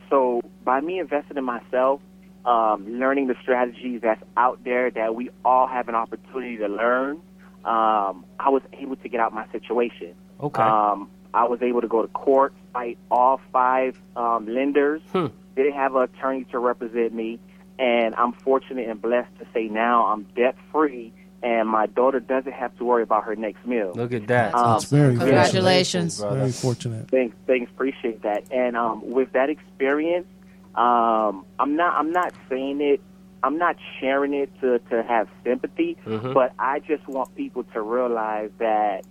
[0.10, 2.02] So by me investing in myself,
[2.46, 7.22] um, learning the strategies that's out there that we all have an opportunity to learn,
[7.66, 10.16] um, I was able to get out my situation.
[10.40, 10.62] Okay.
[10.64, 15.02] Um, I was able to go to court, fight all five um, lenders.
[15.12, 15.28] Hmm.
[15.56, 17.40] Didn't have an attorney to represent me,
[17.78, 21.12] and I'm fortunate and blessed to say now I'm debt free,
[21.44, 23.92] and my daughter doesn't have to worry about her next meal.
[23.94, 24.56] Look at that.
[24.56, 26.20] Um, It's very Congratulations.
[26.20, 26.38] brother.
[26.40, 27.10] Very fortunate.
[27.10, 28.46] Thanks, thanks, appreciate that.
[28.52, 30.28] And um, with that experience,
[30.76, 33.02] um, I'm not, I'm not saying it,
[33.44, 36.34] I'm not sharing it to to have sympathy, Mhm.
[36.34, 39.06] but I just want people to realize that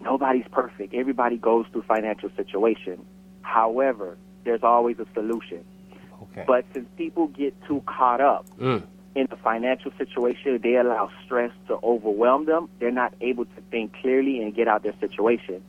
[0.00, 0.94] nobody's perfect.
[0.94, 3.04] Everybody goes through financial situation.
[3.42, 5.64] However, there's always a solution.
[6.22, 6.44] Okay.
[6.46, 8.82] But since people get too caught up Mm.
[9.14, 12.68] in the financial situation, they allow stress to overwhelm them.
[12.78, 15.62] They're not able to think clearly and get out their situation.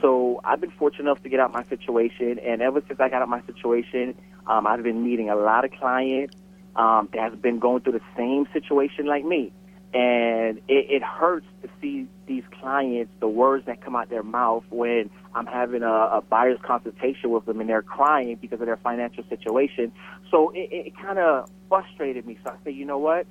[0.00, 3.22] So I've been fortunate enough to get out my situation, and ever since I got
[3.22, 4.14] out my situation,
[4.46, 6.34] um, I've been meeting a lot of clients.
[6.76, 9.52] um, that's been going through the same situation like me.
[9.94, 14.64] And it, it hurts to see these clients, the words that come out their mouth
[14.68, 18.76] when I'm having a, a buyer's consultation with them and they're crying because of their
[18.76, 19.92] financial situation.
[20.30, 22.38] So it, it kind of frustrated me.
[22.44, 23.26] So I said, you know what?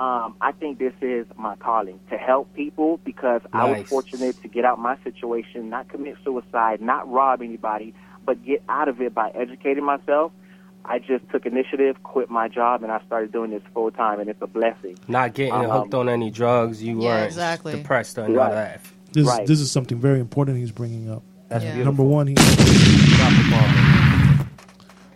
[0.00, 4.48] Um, I think this is my calling to help people because I was fortunate to
[4.48, 9.14] get out my situation, not commit suicide, not rob anybody, but get out of it
[9.14, 10.32] by educating myself.
[10.84, 14.28] I just took initiative, quit my job, and I started doing this full time, and
[14.30, 14.96] it's a blessing.
[15.06, 16.82] Not getting Um, hooked on any drugs.
[16.82, 17.72] You Yeah, weren't exactly.
[17.76, 18.48] depressed or none Right.
[18.48, 18.80] of that.
[19.12, 19.46] This Right.
[19.46, 21.22] this is something very important he's bringing up.
[21.48, 21.82] That's Yeah.
[21.84, 24.46] Number one, he Drop the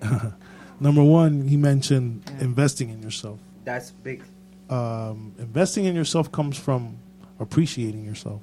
[0.01, 0.33] bomb.
[0.81, 3.39] number one he mentioned investing in yourself.
[3.65, 4.23] That's big.
[4.71, 6.97] Um, investing in yourself comes from
[7.39, 8.41] appreciating yourself.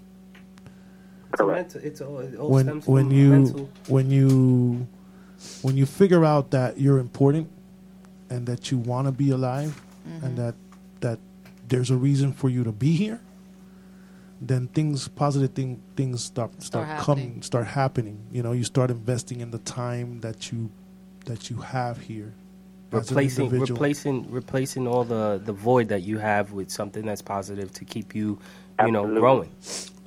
[1.31, 1.75] It's a Correct.
[1.75, 1.87] mental.
[1.89, 3.69] It's all, it all when stems from when you mental.
[3.87, 4.87] when you
[5.61, 7.49] when you figure out that you're important
[8.29, 10.35] and that you want to be alive and mm-hmm.
[10.35, 10.55] that
[11.01, 11.19] that
[11.67, 13.19] there's a reason for you to be here
[14.41, 18.19] then things positive thing, things start start, Start coming start happening.
[18.31, 20.69] You know you start investing in the time that you
[21.25, 22.33] that you have here
[22.91, 27.85] replacing replacing replacing all the the void that you have with something that's positive to
[27.85, 28.39] keep you
[28.83, 29.51] you know growing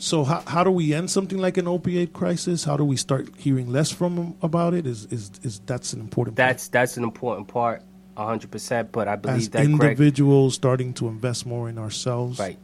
[0.03, 2.65] So how, how do we end something like an opiate crisis?
[2.65, 4.85] How do we start hearing less from them about it?
[4.85, 6.49] Is is is that's an important part.
[6.49, 7.85] that's that's an important part
[8.17, 12.59] 100% but i as believe that greg individuals starting to invest more in ourselves right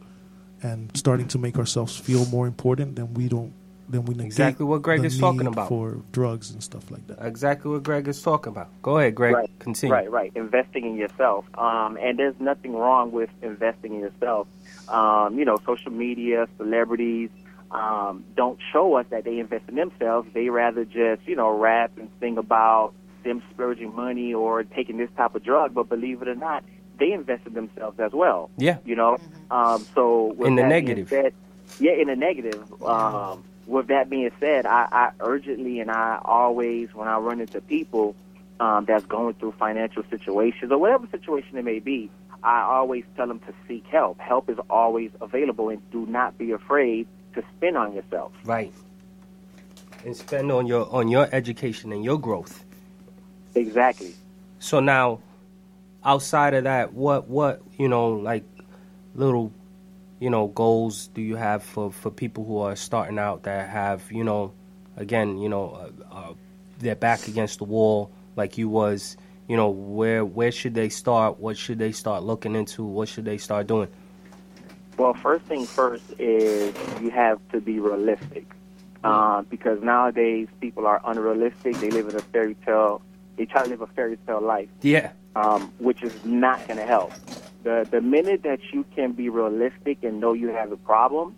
[0.62, 3.54] and starting to make ourselves feel more important then we don't
[3.88, 5.68] then we negate Exactly what Greg is talking about.
[5.68, 7.18] for drugs and stuff like that.
[7.24, 9.50] exactly what greg is talking about go ahead greg Right.
[9.58, 10.32] continue Right, right.
[10.34, 11.44] Investing in yourself.
[11.56, 14.46] Um, and there's nothing wrong with investing in yourself.
[14.88, 17.30] Um, you know, social media, celebrities
[17.70, 20.28] um, don't show us that they invest in themselves.
[20.32, 22.92] They rather just, you know, rap and sing about
[23.24, 25.74] them splurging money or taking this type of drug.
[25.74, 26.64] But believe it or not,
[26.98, 28.50] they invest in themselves as well.
[28.56, 29.18] yeah You know,
[29.50, 31.08] um, so In the negative.
[31.10, 31.34] said-
[31.78, 32.62] yeah, in the negative.
[32.82, 37.60] Um, with that being said, I, I urgently and I always, when I run into
[37.60, 38.16] people
[38.58, 42.10] um, that's going through financial situations or whatever situation it may be,
[42.42, 44.18] I always tell them to seek help.
[44.18, 48.32] Help is always available, and do not be afraid to spend on yourself.
[48.44, 48.72] right
[50.04, 52.64] and spend on your on your education and your growth
[53.54, 54.14] Exactly.
[54.60, 55.20] So now,
[56.04, 58.44] outside of that, what what you know like
[59.14, 59.52] little
[60.20, 64.10] you know goals do you have for for people who are starting out that have
[64.10, 64.52] you know
[64.96, 66.34] again you know uh, uh,
[66.78, 69.16] they're back against the wall like you was
[69.48, 73.24] you know where where should they start what should they start looking into what should
[73.24, 73.88] they start doing
[74.96, 78.46] Well, first thing first is you have to be realistic,
[79.04, 81.76] uh, because nowadays people are unrealistic.
[81.76, 83.00] They live in a fairy tale.
[83.36, 84.68] They try to live a fairy tale life.
[84.82, 87.12] yeah um, which is not going to help.
[87.64, 91.34] The the minute that you can be realistic and know you have a problem,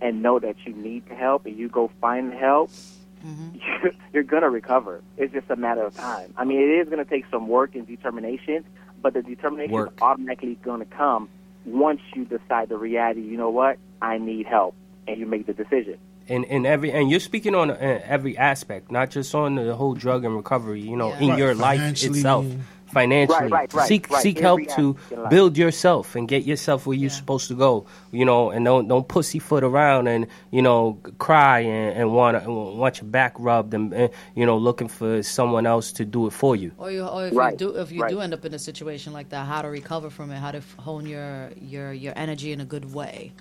[0.00, 2.70] and know that you need the help, and you go find the help,
[3.24, 5.02] you're, you're going to recover.
[5.16, 6.32] It's just a matter of time.
[6.36, 8.64] I mean, it is going to take some work and determination,
[9.02, 9.92] but the determination Work.
[9.96, 11.28] is automatically going to come
[11.64, 13.22] once you decide the reality.
[13.22, 13.78] You know what?
[14.02, 14.74] I need help,
[15.08, 15.98] and you make the decision.
[16.28, 19.92] in in every and you're speaking on uh, every aspect not just on the whole
[20.04, 21.20] drug and recovery you know Yeah.
[21.24, 22.46] in Right, your life itself
[22.94, 24.22] financially Right, right, right, seek right.
[24.22, 25.30] seek help to aspect in life.
[25.30, 27.22] build yourself and get yourself where you're Yeah.
[27.22, 27.72] supposed to go
[28.12, 30.26] you know and don't don't pussyfoot around and
[30.56, 34.88] you know cry and, and want want your back rubbed and, and you know looking
[34.88, 37.68] for someone else to do it for you Or you, or if Right, you do,
[37.84, 38.10] if you right.
[38.14, 40.62] do end up in a situation like that, how to recover from it, how to
[40.78, 43.32] hone your your your energy in a good way,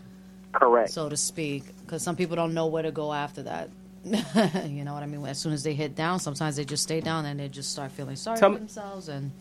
[0.52, 0.90] Correct.
[0.98, 1.64] so to speak.
[1.82, 3.70] Because some people don't know where to go after that.
[4.06, 5.26] you know what I mean?
[5.26, 7.92] As soon as they hit down, sometimes they just stay down and they just start
[7.92, 9.32] feeling sorry Tell for me- themselves, and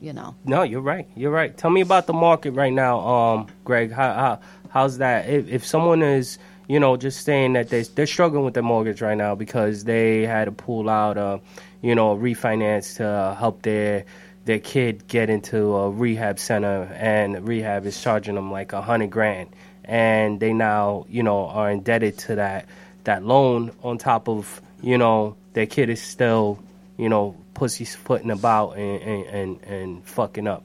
[0.00, 0.34] you know.
[0.44, 1.08] No, you're right.
[1.16, 1.56] You're right.
[1.56, 3.90] Tell me about the market right now, um, Greg.
[3.90, 5.28] How, how how's that?
[5.28, 6.38] If, if someone is,
[6.68, 10.22] you know, just saying that they they're struggling with their mortgage right now because they
[10.26, 11.40] had to pull out a,
[11.82, 14.04] you know, a refinance to help their
[14.44, 19.10] their kid get into a rehab center, and rehab is charging them like a hundred
[19.10, 19.48] grand,
[19.84, 22.66] and they now, you know, are indebted to that
[23.06, 26.62] that loan on top of, you know, their kid is still
[26.96, 30.62] you know, pussyfooting about and, and, and, and fucking up.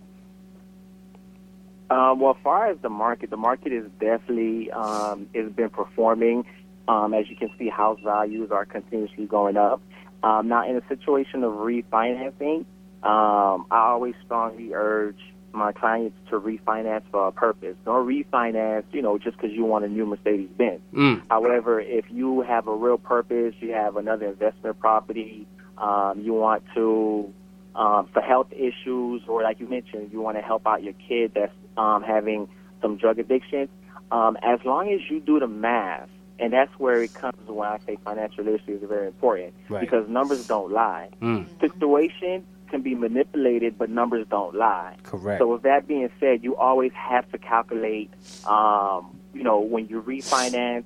[1.90, 6.46] Um, well, as far as the market, the market is definitely um, has been performing.
[6.88, 9.82] Um, as you can see, house values are continuously going up.
[10.24, 12.66] Um, now, in a situation of refinancing,
[13.04, 15.20] um, I always strongly urge
[15.54, 17.76] my clients to refinance for a purpose.
[17.86, 20.82] Don't refinance, you know, just because you want a new Mercedes Benz.
[20.94, 21.22] Mm.
[21.30, 25.48] However, if you have a real purpose, you have another investment property,
[25.78, 27.34] um, you want to
[27.76, 31.32] um, for health issues, or like you mentioned, you want to help out your kid
[31.34, 32.50] that's um, having
[32.82, 33.70] some drug addiction.
[34.12, 37.78] Um, as long as you do the math, and that's where it comes when I
[37.86, 39.80] say financial literacy is very important Right.
[39.80, 41.10] because numbers don't lie.
[41.22, 41.46] Mm.
[41.62, 44.96] Situation can be manipulated, but numbers don't lie.
[45.04, 45.40] Correct.
[45.40, 48.10] So with that being said, you always have to calculate.
[48.46, 50.86] Um, you know, when you refinance,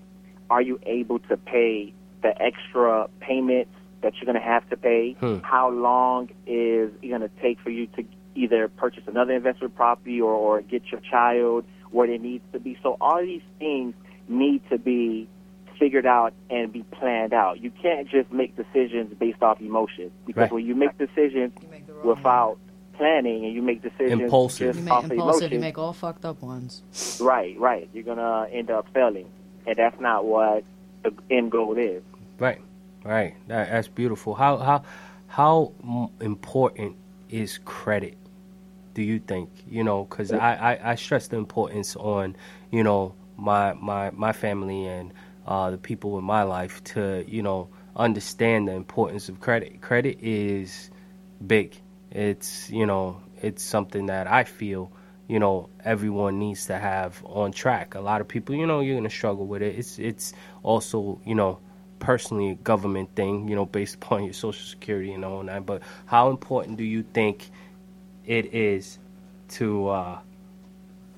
[0.50, 3.72] are you able to pay the extra payments
[4.02, 5.14] that you're going to have to pay?
[5.14, 5.38] Hmm.
[5.44, 8.04] How long is it going to take for you to
[8.36, 12.78] either purchase another investment property or, or get your child where it needs to be?
[12.84, 13.94] So all these things
[14.28, 15.30] need to be
[15.80, 17.60] figured out and be planned out.
[17.62, 20.52] You can't just make decisions based off emotion because Right.
[20.52, 22.58] when you make decisions You make the wrong without
[22.94, 24.68] planning and you make decisions Impulsive.
[24.76, 25.42] just You make off impulsive.
[25.44, 26.82] emotion, You make all fucked up ones.
[27.20, 29.28] right, right, you're gonna end up failing,
[29.68, 30.64] and that's not what
[31.04, 32.02] the end goal is.
[32.40, 32.62] Right,
[33.04, 33.36] right.
[33.48, 34.36] That, that's beautiful.
[34.36, 34.84] How how
[35.28, 35.74] how
[36.22, 36.96] important
[37.30, 38.18] is credit?
[38.94, 40.06] Do you think you know?
[40.06, 42.36] Because I, I I stress the importance on
[42.72, 45.12] you know my my my family and
[45.46, 49.82] uh, the people in my life to you know understand the importance of credit.
[49.82, 50.90] Credit is
[51.46, 51.76] big.
[52.12, 54.92] It's you know it's something that I feel
[55.28, 57.96] you know everyone needs to have on track.
[57.96, 59.78] A lot of people you know you're gonna struggle with it.
[59.78, 61.60] It's it's also you know
[62.00, 65.66] personally a government thing you know based upon your social security and all that.
[65.66, 67.50] But how important do you think
[68.26, 68.98] it is
[69.48, 70.20] to uh,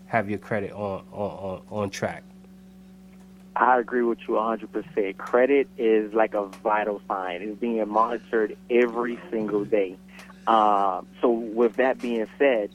[0.08, 2.24] have your credit on on on, on track?
[3.60, 5.18] I agree with you 100%.
[5.18, 7.42] Credit is like a vital sign.
[7.42, 9.98] It's being monitored every single day.
[10.46, 12.70] Uh, so, with that being said,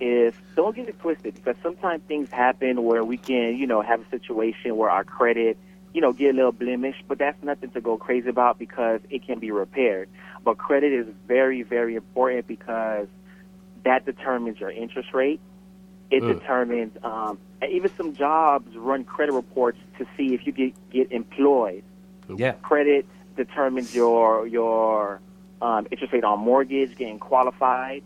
[0.00, 4.00] if don't get it twisted because sometimes things happen where we can, you know, have
[4.00, 5.58] a situation where our credit,
[5.92, 9.26] you know, get a little blemish, but that's nothing to go crazy about because it
[9.26, 10.08] can be repaired.
[10.44, 13.08] But credit is very, very important because
[13.84, 15.40] that determines your interest rate.
[16.10, 16.38] It Mm.
[16.40, 21.82] determines um, even some jobs run credit reports to see if you get get employed.
[22.34, 23.06] Yeah, Credit
[23.36, 25.20] determines your your
[25.60, 28.02] um, interest rate on mortgage, getting qualified.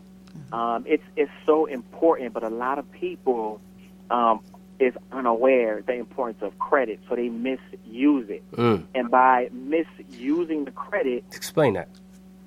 [0.51, 3.61] Um, it's it's so important, but a lot of people
[4.09, 4.39] um,
[4.79, 8.43] is unaware the importance of credit, so they misuse it.
[8.51, 8.83] mm.
[8.95, 11.87] And by misusing the credit, explain that.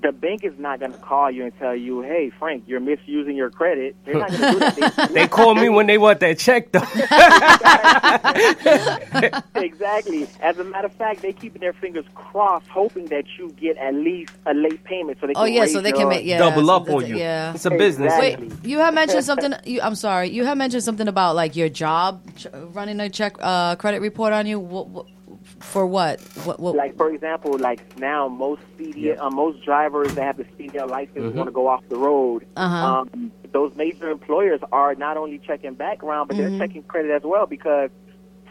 [0.02, 3.36] The bank is not going to call you and tell you, "Hey, Frank, you're misusing
[3.36, 5.10] your credit." They're not going to do that.
[5.12, 6.80] They call me when they want that check though.
[9.60, 10.26] exactly.
[10.40, 13.94] As a matter of fact, they keeping their fingers crossed, hoping that you get at
[13.94, 16.70] least a late payment, so they can Oh yeah, so they can make yeah Double
[16.70, 17.16] up that's- on you.
[17.16, 17.54] Yeah.
[17.54, 18.12] It's a business.
[18.14, 18.48] Exactly.
[18.48, 19.54] Wait, you have mentioned something.
[19.64, 20.30] You, I'm sorry.
[20.30, 24.32] You have mentioned something about like your job ch- running a check uh, credit report
[24.32, 24.60] on you.
[24.60, 25.06] What, what,
[25.60, 26.20] for what?
[26.44, 26.60] What?
[26.60, 30.88] what Like for example, like now most CDL, uh, most drivers that have the CDL
[30.88, 31.36] license Mm-hmm.
[31.38, 32.46] want to go off the road.
[32.56, 33.00] Uh-huh.
[33.00, 36.58] Um, those major employers are not only checking background, but Mm-hmm.
[36.58, 37.90] they're checking credit as well because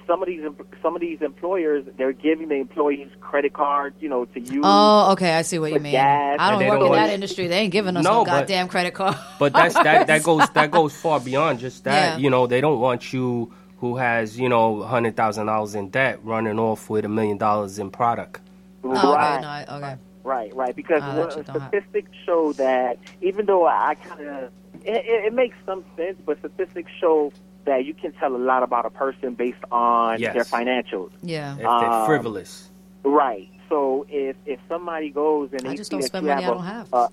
[0.07, 0.43] some of these
[0.83, 4.61] some of these employers they're giving the employees credit cards, you know, to use.
[4.63, 5.33] Oh, okay.
[5.33, 5.93] I see what you mean.
[5.93, 7.47] gas, I don't work don't in that want- industry.
[7.47, 9.15] They ain't giving us No, no, but- goddamn credit card.
[9.39, 12.17] But that's that that goes that goes far beyond just that.
[12.19, 12.23] Yeah.
[12.23, 16.19] You know, they don't want you who has you know hundred thousand dollars in debt
[16.23, 18.41] running off with a million dollars in product.
[18.83, 19.07] Oh, okay.
[19.07, 19.65] Right.
[19.67, 19.95] No, okay.
[20.23, 20.75] Right, right.
[20.75, 24.43] Because that what- shit statistics show that even though I kind of
[24.83, 27.31] it, it, it makes some sense, but statistics show
[27.65, 30.33] that you can tell a lot about a person based on Yes.
[30.35, 31.09] their financials.
[31.23, 31.53] Yeah.
[31.53, 32.69] If they're Um, frivolous.
[33.03, 33.49] Right.
[33.69, 36.51] So if if somebody goes and I they just don't spend you money I a-
[36.53, 36.87] don't have.
[36.93, 37.07] Uh,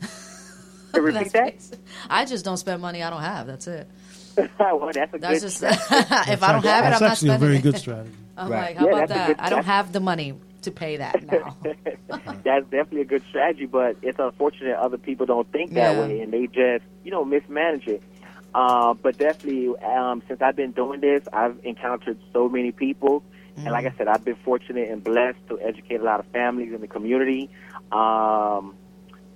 [1.01, 1.45] repeat That's that.
[1.55, 1.79] basic.
[2.11, 3.47] I just don't spend money I don't have.
[3.47, 3.89] That's it.
[4.59, 5.41] well, that's a That's good.
[5.43, 5.83] just strategy.
[6.33, 8.15] if I don't have it, I'm not actually a very good strategy.
[8.37, 8.75] I'm Right.
[8.75, 9.27] like, how Yeah, about that's a that?
[9.29, 11.57] good I don't have the money to pay that now.
[12.45, 16.01] that's definitely a good strategy, but it's unfortunate other people don't think that Yeah.
[16.01, 18.03] way and they just, you know, mismanage it.
[18.55, 23.23] Uh, but definitely, um, since I've been doing this, I've encountered so many people.
[23.57, 26.73] And like I said, I've been fortunate and blessed to educate a lot of families
[26.73, 27.51] in the community.
[27.93, 28.75] Um,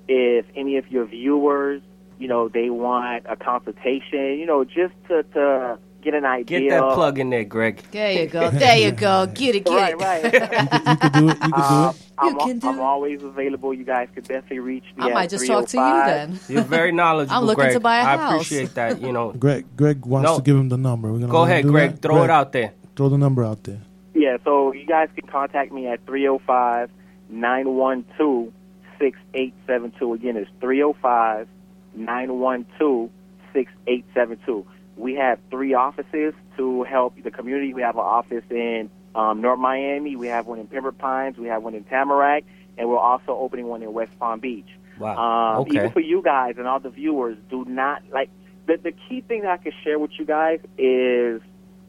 [0.09, 1.83] if any of your viewers,
[2.19, 6.61] you know, they want a consultation, you know, just to, to get an idea.
[6.61, 7.83] Get that plug in there, Greg.
[7.91, 8.51] there you go.
[8.53, 9.27] There you go.
[9.27, 10.01] Get it, get Right, it.
[10.01, 10.25] right.
[10.25, 11.37] You could do it.
[11.37, 12.03] You could do Um, it.
[12.19, 12.83] I'm, You can do I'm it.
[12.83, 13.75] always available.
[13.75, 15.05] You guys could definitely reach me.
[15.05, 16.41] I at might just talk to you then.
[16.49, 17.73] You're very knowledgeable, I'm looking Greg.
[17.75, 18.21] to buy a I house.
[18.21, 19.03] I appreciate that.
[19.03, 20.37] You know, Greg, Greg wants No.
[20.39, 21.13] to give him the number.
[21.13, 21.91] We're gonna go ahead, Greg.
[21.93, 22.03] that?
[22.03, 22.73] Throw it out there.
[22.95, 23.81] Throw the number out there.
[24.15, 26.89] Yeah, so you guys can contact me at 305
[27.29, 28.53] 912
[28.99, 30.13] 6872.
[30.13, 31.49] Again, it's 305
[31.95, 33.11] 912
[33.53, 34.67] 6872.
[34.97, 37.75] We have three offices to help the community.
[37.75, 41.49] We have an office in um, North Miami, we have one in Pembroke Pines, we
[41.49, 42.45] have one in Tamarac,
[42.77, 44.69] and we're also opening one in West Palm Beach.
[44.99, 45.17] Wow.
[45.17, 45.77] Um, Okay.
[45.79, 48.29] Even for you guys and all the viewers, do not like
[48.67, 51.41] the the key thing that I can share with you guys is,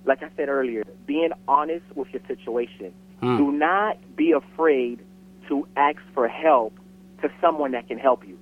[0.05, 2.93] like I said earlier, being honest with your situation.
[3.19, 3.37] Hmm.
[3.37, 5.01] Do not be afraid
[5.49, 6.77] to ask for help
[7.21, 8.37] to someone that can help you.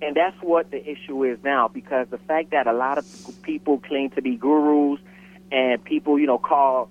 [0.00, 3.06] And that's what the issue is now because the fact that a lot of
[3.42, 5.00] people claim to be gurus
[5.52, 6.90] and people, you know, call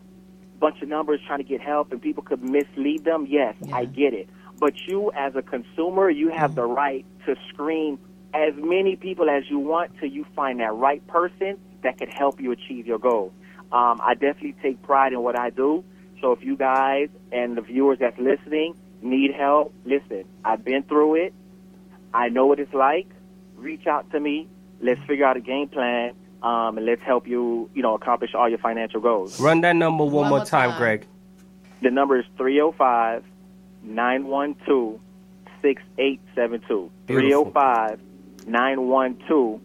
[0.55, 3.83] a bunch of numbers trying to get help and people could mislead them, yes, I
[3.83, 4.29] get it.
[4.59, 7.99] But you, as a consumer, you have the right to screen
[8.33, 12.39] as many people as you want till you find that right person that could help
[12.39, 13.33] you achieve your goal.
[13.73, 15.83] Um, I definitely take pride in what I do.
[16.21, 21.15] So if you guys and the viewers that's listening need help, listen, I've been through
[21.15, 21.33] it.
[22.13, 23.07] I know what it's like.
[23.55, 24.47] Reach out to me.
[24.81, 28.49] Let's figure out a game plan, um, and let's help you, you know, accomplish all
[28.49, 29.39] your financial goals.
[29.39, 30.79] Run that number one, One more more time, time.
[30.79, 31.07] Greg.
[31.81, 33.23] The number is 305
[33.83, 34.99] 912
[35.61, 36.91] 6872.
[37.07, 37.99] 305
[38.47, 39.61] 912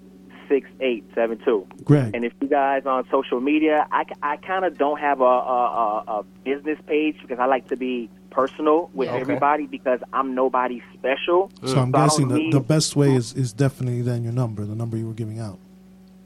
[0.49, 1.67] 6872.
[1.85, 2.15] Greg.
[2.15, 6.05] And if you guys on social media, I, I kind of don't have a, a,
[6.07, 8.11] a, a business page because I like to be
[8.47, 9.19] personal with Okay.
[9.19, 11.51] everybody because I'm nobody special.
[11.65, 14.75] So I'm guessing the, need- the best way is, is definitely then your number, the
[14.75, 15.59] number you were giving out.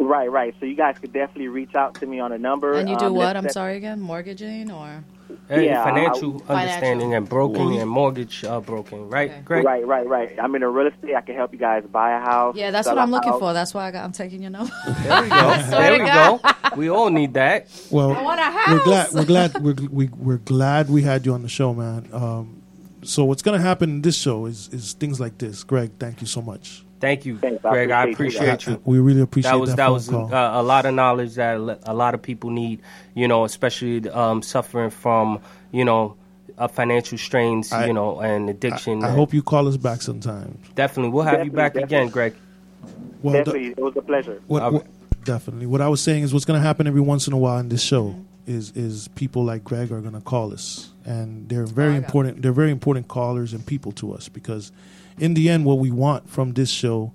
[0.01, 0.53] Right, right.
[0.59, 2.73] So you guys could definitely reach out to me on a number.
[2.73, 3.27] And you do Um, what?
[3.27, 4.01] let's I'm set- sorry again.
[4.01, 5.05] Mortgaging or
[5.49, 9.41] Hey, Yeah, financial I- understanding and broking and mortgage uh, broking, right, Okay.
[9.45, 9.65] Greg?
[9.65, 10.39] Right, right, right.
[10.41, 11.15] I'm in a real estate.
[11.15, 12.57] I can help you guys buy a house.
[12.57, 13.41] yeah, that's what I'm looking house.
[13.41, 13.53] for.
[13.53, 14.73] That's why I got, I'm taking your number.
[14.87, 15.57] There we go.
[15.71, 16.41] there we go.
[16.77, 17.69] We all need that.
[17.91, 21.35] Well, I want a we're glad we're glad we're, we, we're glad we had you
[21.35, 22.09] on the show, man.
[22.13, 22.63] Um,
[23.03, 25.65] so what's gonna happen in this show is is things like this.
[25.65, 26.85] Greg, thank you so much.
[27.01, 27.91] Thank you, Thanks, Greg.
[27.91, 28.83] I appreciate you appreciate you.
[28.85, 30.35] We really appreciate that was that, that phone was call.
[30.35, 32.83] uh, a lot of knowledge that a lot of people need.
[33.15, 35.41] You know, especially um, suffering from
[35.73, 36.17] you know
[36.59, 37.73] uh, financial strains.
[37.73, 39.03] I- you know, and addiction.
[39.03, 40.59] I and hope you call us back sometime.
[40.75, 41.97] definitely we'll have you back definitely.
[41.97, 42.35] again, Greg.
[43.23, 44.41] Well, the- Definitely, it was a pleasure.
[44.47, 44.87] What, All what-
[45.25, 45.67] definitely.
[45.67, 47.69] What I was saying is, what's going to happen every once in a while in
[47.71, 48.15] this show
[48.47, 52.01] is is people like Greg are going to call us, and they're very Oh, I
[52.01, 52.43] got important.
[52.43, 54.73] They're very important callers and people to us because,
[55.21, 57.13] in the end, what we want from this show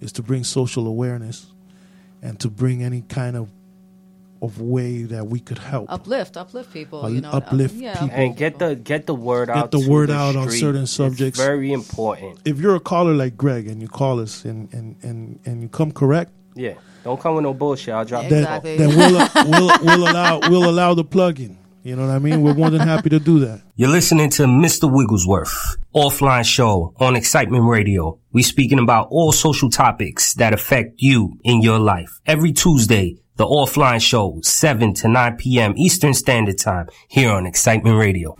[0.00, 1.46] is to bring social awareness
[2.22, 3.48] and to bring any kind of
[4.42, 5.90] of way that we could help.
[5.90, 7.04] uplift, uplift people.
[7.04, 8.10] Uh, you know, uplift um, yeah, people.
[8.12, 9.70] And get the get the word Get out.
[9.70, 10.60] the word the out on street.
[10.60, 11.38] certain It's subjects.
[11.40, 12.40] very important.
[12.44, 15.68] If you're a caller like Greg and you call us and and and, and you
[15.68, 16.74] come correct, Yeah,
[17.04, 17.94] don't come with no bullshit.
[17.94, 18.76] I'll drop then, Exactly.
[18.76, 21.56] then we'll, we'll we'll allow we'll allow the plug-in.
[21.84, 22.40] You know what I mean?
[22.40, 23.60] We're more than happy to do that.
[23.76, 24.90] You're listening to Mr.
[24.90, 28.18] Wigglesworth, offline show on Excitement Radio.
[28.32, 32.22] We're speaking about all social topics that affect you in your life.
[32.24, 35.74] Every Tuesday, the offline show, 7 to 9 p.m.
[35.76, 38.34] Eastern Standard Time here on Excitement Radio.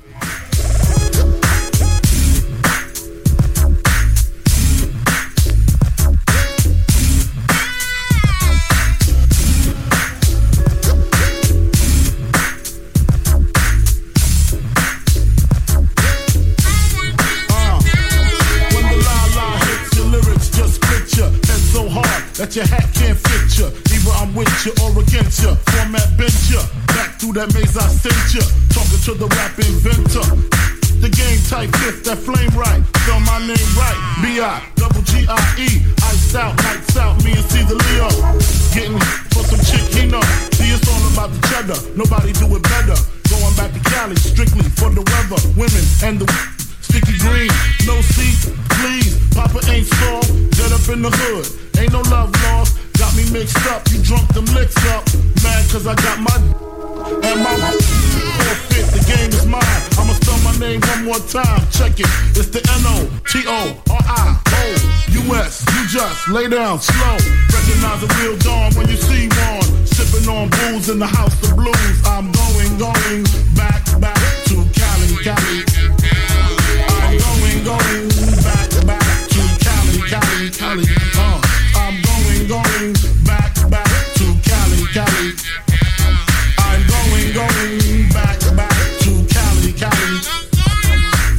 [22.57, 23.67] Your hat can't fit you.
[23.67, 25.51] Either I'm with you or against you.
[25.75, 26.63] Format bent you.
[26.95, 28.45] Back through that maze I sent you.
[28.71, 30.23] Talking to the rap inventor.
[31.03, 32.79] The game type fifth, that flame right.
[33.03, 33.99] Spell my name right.
[34.23, 34.71] B.I.
[34.79, 35.83] double G-I-E.
[36.07, 38.09] Iced out, lights out, me and Caesar Leo.
[38.71, 39.03] Getting
[39.35, 40.23] for some chick he know.
[40.55, 41.79] See, it's all about the cheddar.
[41.99, 42.99] Nobody do it better.
[43.35, 46.29] Going back to Cali, strictly for the weather, women, and the
[46.95, 47.51] Sticky green,
[47.91, 48.39] no seat,
[48.79, 49.19] please.
[49.35, 51.43] Papa ain't soft, dead up in the hood.
[51.75, 52.79] Ain't no love lost.
[52.95, 55.03] Got me mixed up, you drunk them licks up.
[55.43, 56.31] Mad cause I got my
[57.19, 58.87] and my forfeit.
[58.95, 59.83] The game is mine.
[59.99, 61.67] I'ma spell my name one more time.
[61.75, 62.07] Check it.
[62.39, 63.75] It's the N-O-T-O-R-I-O-U-S.
[65.75, 67.19] You just lay down slow.
[67.51, 69.67] Recognize a real dawn when you see one.
[69.83, 72.07] Sipping on booze in the house of blues.
[72.07, 73.27] I'm going, going
[73.59, 74.15] back, back
[74.47, 75.84] to Cali, Cali.
[77.67, 78.09] I'm going,
[78.45, 80.85] back, back to Cali, Cali, Cali.
[81.17, 81.41] Uh,
[81.75, 82.93] I'm going, going
[83.25, 83.89] back, back
[84.21, 85.33] to Cali, Cali.
[86.59, 90.21] I'm going, going back, back to Cali, Cali.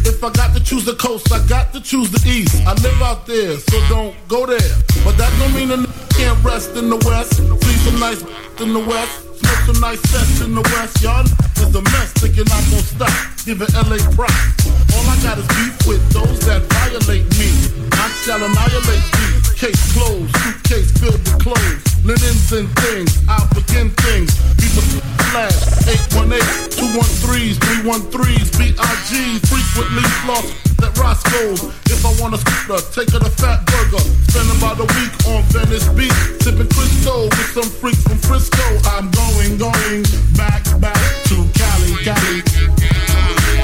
[0.09, 2.55] If I got to choose the coast, I got to choose the east.
[2.65, 4.57] I live out there, so don't go there.
[5.03, 5.85] But that don't mean n-
[6.17, 7.35] can't rest in the west.
[7.35, 8.23] See some nice
[8.61, 9.39] in the west.
[9.39, 11.01] Smoke some nice sets in the west.
[11.01, 13.15] Y'all is a mess, thinking I'm gonna stop.
[13.45, 14.67] Giving LA props.
[14.95, 17.49] All I got is beef with those that violate me.
[17.91, 19.33] I shall annihilate thee.
[19.55, 21.81] Case closed, suitcase filled with clothes.
[22.03, 24.31] Linens and things, I'll begin things.
[24.59, 24.83] People
[25.31, 25.55] flash,
[25.87, 26.39] 818,
[26.75, 31.63] 213s, 313s, BIG, frequently lost east at Roscoe's.
[31.91, 34.03] If I want a scooter, take her to Fat Burger.
[34.29, 36.11] Spend about a week on Venice Beach,
[36.41, 38.63] sipping Crisco with some freaks from Frisco.
[38.89, 40.03] I'm going, going
[40.35, 40.99] back, back
[41.29, 42.43] to Cali, Cali.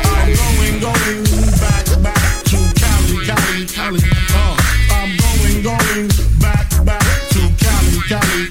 [0.04, 1.24] I'm going, going
[1.60, 4.02] back, back to Cali, Cali, Cali.
[4.34, 4.56] Uh,
[4.92, 6.08] I'm going, going
[6.40, 8.44] back, back to Cali, Cali.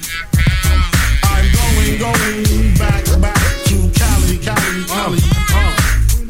[1.23, 5.19] I'm going, going back, back to Cali, Cali, Cali.
[5.51, 5.75] Uh,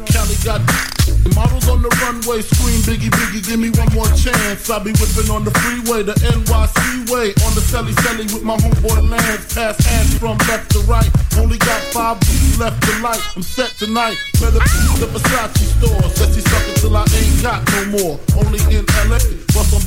[0.06, 0.81] Cali got
[1.34, 4.68] models on the runway, scream Biggie, Biggie, give me one more chance.
[4.70, 8.56] I'll be whipping on the freeway, the NYC way, on the Selly Selly with my
[8.56, 9.54] homeboy Lance.
[9.54, 11.08] Pass ass from left to right.
[11.38, 13.22] Only got five beats left to light.
[13.36, 14.16] I'm set tonight.
[14.40, 16.02] Better the Versace store.
[16.14, 18.20] Says he suck till I ain't got no more.
[18.36, 19.20] Only in LA,
[19.54, 19.82] bust on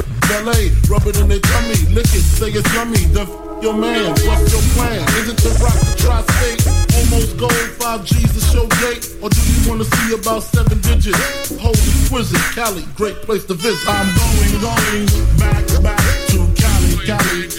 [0.46, 3.06] LA, rub it in their tummy, lick it, say it's yummy.
[3.14, 5.02] The f- your man, what's your plan?
[5.20, 6.95] Is it to rock the tri-state?
[7.06, 9.16] Almost gold, five G's to show date?
[9.22, 11.56] Or do you wanna see about seven digits?
[11.60, 13.88] Hold exquisite, Cali, great place to visit.
[13.88, 15.06] I'm going, going
[15.38, 17.50] back, back to Cali, Cali.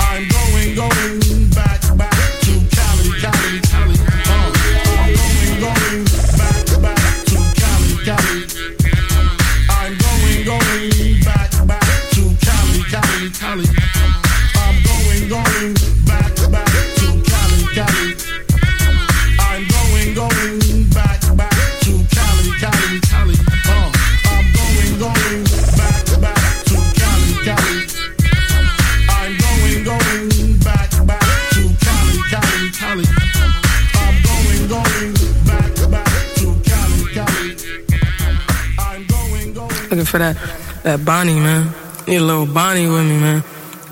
[0.00, 1.23] I'm going, going
[40.14, 40.36] for that
[40.84, 41.74] that Bonnie, man.
[42.06, 43.42] Need a little Bonnie with me, man.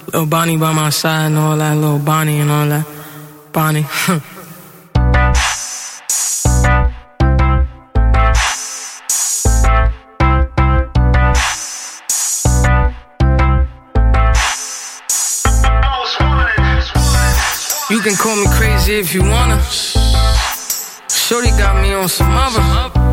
[0.07, 1.75] Little Bonnie by my side and all that.
[1.75, 2.87] Little Bonnie and all that.
[3.53, 3.87] Bonnie.
[17.91, 19.61] You can call me crazy if you wanna.
[21.11, 23.12] Shorty got me on some other.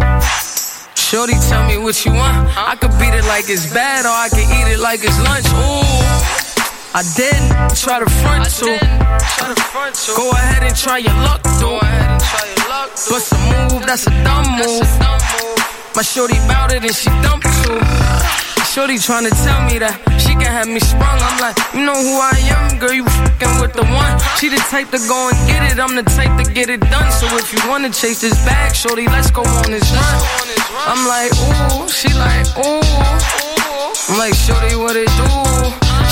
[1.09, 2.55] Shorty, tell me what you want.
[2.55, 5.47] I could beat it like it's bad, or I could eat it like it's lunch.
[5.57, 5.81] Ooh,
[6.93, 8.77] I didn't try to front to.
[10.15, 11.79] Go ahead and try your luck, though.
[13.09, 13.37] Bust a
[13.73, 14.85] move, that's a dumb move.
[15.95, 18.48] My shorty bout it and she dumped too.
[18.69, 21.17] Shorty tryna tell me that she can have me sprung.
[21.17, 24.13] I'm like, you know who I am, girl, you fucking with the one.
[24.37, 27.09] She the type to go and get it, I'm the type to get it done.
[27.17, 30.21] So if you wanna chase this bag, shorty, let's go on this run.
[30.85, 32.85] I'm like, ooh, she like, ooh.
[34.05, 35.25] I'm like, shorty, what it do?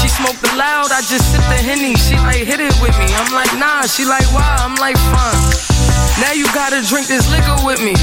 [0.01, 1.93] She smoked the loud, I just sip the henny.
[1.93, 3.05] She like, hit it with me.
[3.21, 3.85] I'm like, nah.
[3.85, 4.65] She like, why?
[4.65, 5.76] I'm like, fine.
[6.17, 7.93] Now you gotta drink this liquor with me.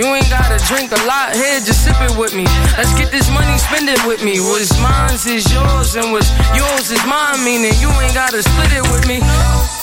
[0.00, 2.48] You ain't gotta drink a lot here, just sip it with me.
[2.80, 4.40] Let's get this money, spend it with me.
[4.40, 7.44] What's mine's is yours, and what's yours is mine.
[7.44, 9.20] Meaning you ain't gotta split it with me.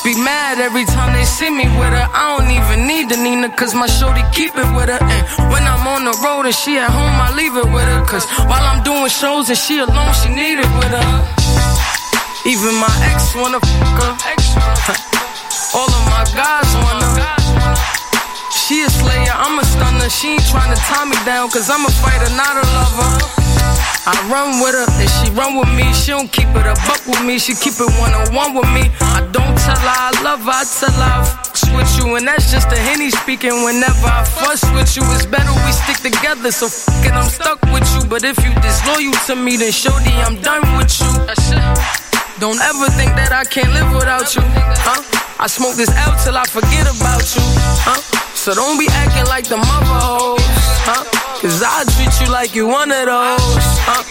[0.02, 2.08] Be mad every time they see me with her.
[2.10, 5.02] I don't even need the Nina, cause my shorty keep it with her.
[5.02, 5.24] And
[5.54, 8.02] when I'm on the road and she at home, I leave it with her.
[8.06, 11.08] Cause while I'm doing shows and she alone, she need it with her.
[12.50, 14.14] Even my ex wanna fuck her.
[15.78, 17.45] All of my guys wanna.
[18.52, 20.10] She a slayer, I'm a stunner.
[20.10, 23.36] She ain't tryna tie me down, cause I'm a fighter, not a lover.
[24.06, 25.90] I run with her, and she run with me.
[25.94, 28.70] She don't keep it a buck with me, she keep it one on one with
[28.70, 28.94] me.
[29.02, 32.16] I don't tell her I love her, I tell her I fucks with you.
[32.16, 33.66] And that's just a henny speaking.
[33.66, 36.52] Whenever I fuss with you, it's better we stick together.
[36.52, 38.06] So fuck it, I'm stuck with you.
[38.06, 41.10] But if you disloyal to me, then show shorty, I'm done with you.
[42.38, 45.02] Don't ever think that I can't live without you, huh?
[45.40, 47.42] I smoke this L till I forget about you,
[47.82, 48.15] huh?
[48.46, 50.38] So don't be acting like the mother hoes,
[50.86, 51.02] huh?
[51.42, 54.06] Cause I treat you like you one of those, huh?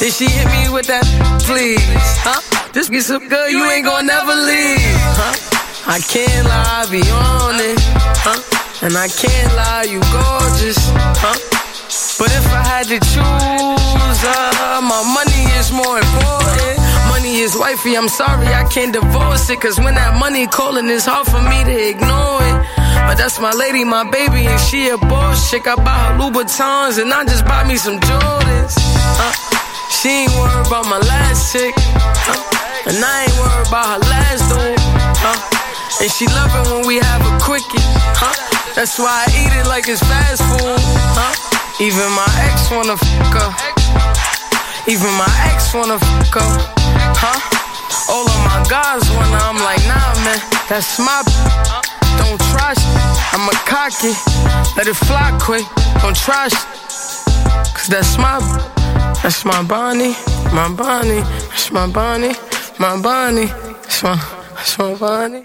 [0.00, 1.04] Then she hit me with that,
[1.44, 1.84] please,
[2.24, 2.40] huh?
[2.72, 4.80] Just be so good, you ain't gonna never leave,
[5.20, 5.36] huh?
[5.84, 7.76] I can't lie, I be on it,
[8.24, 8.40] huh?
[8.88, 10.80] And I can't lie, you gorgeous,
[11.20, 11.36] huh?
[12.16, 16.80] But if I had to choose, uh, my money is more important.
[17.12, 19.60] Money is wifey, I'm sorry, I can't divorce it.
[19.60, 22.83] Cause when that money calling, it's hard for me to ignore it.
[23.06, 25.66] But that's my lady, my baby, and she a boss chick.
[25.66, 28.74] I buy her Louboutins, and I just buy me some Jordans.
[29.20, 29.34] Uh,
[29.90, 31.74] she ain't worried about my last chick.
[31.76, 34.80] Uh, and I ain't worried about her last dude.
[35.20, 37.84] Uh, and she love it when we have a quickie.
[38.18, 38.34] Huh?
[38.74, 40.80] That's why I eat it like it's fast food.
[41.14, 41.32] Huh?
[41.80, 43.50] Even my ex wanna fuck her.
[44.90, 46.50] Even my ex wanna fuck her.
[47.14, 47.38] Huh?
[48.10, 51.93] All of my guys wanna, I'm like, nah, man, that's my.
[52.24, 53.34] Don't try shit.
[53.34, 54.12] I'm a cocky.
[54.76, 55.66] Let it fly quick.
[56.02, 56.74] Don't try shit.
[57.74, 58.38] Cause that's my,
[59.22, 60.14] that's my Bonnie,
[60.54, 62.32] my Bonnie, that's my Bonnie,
[62.78, 64.16] my Bonnie, that's my,
[64.54, 65.44] that's my Bonnie.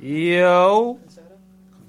[0.00, 0.98] Yo.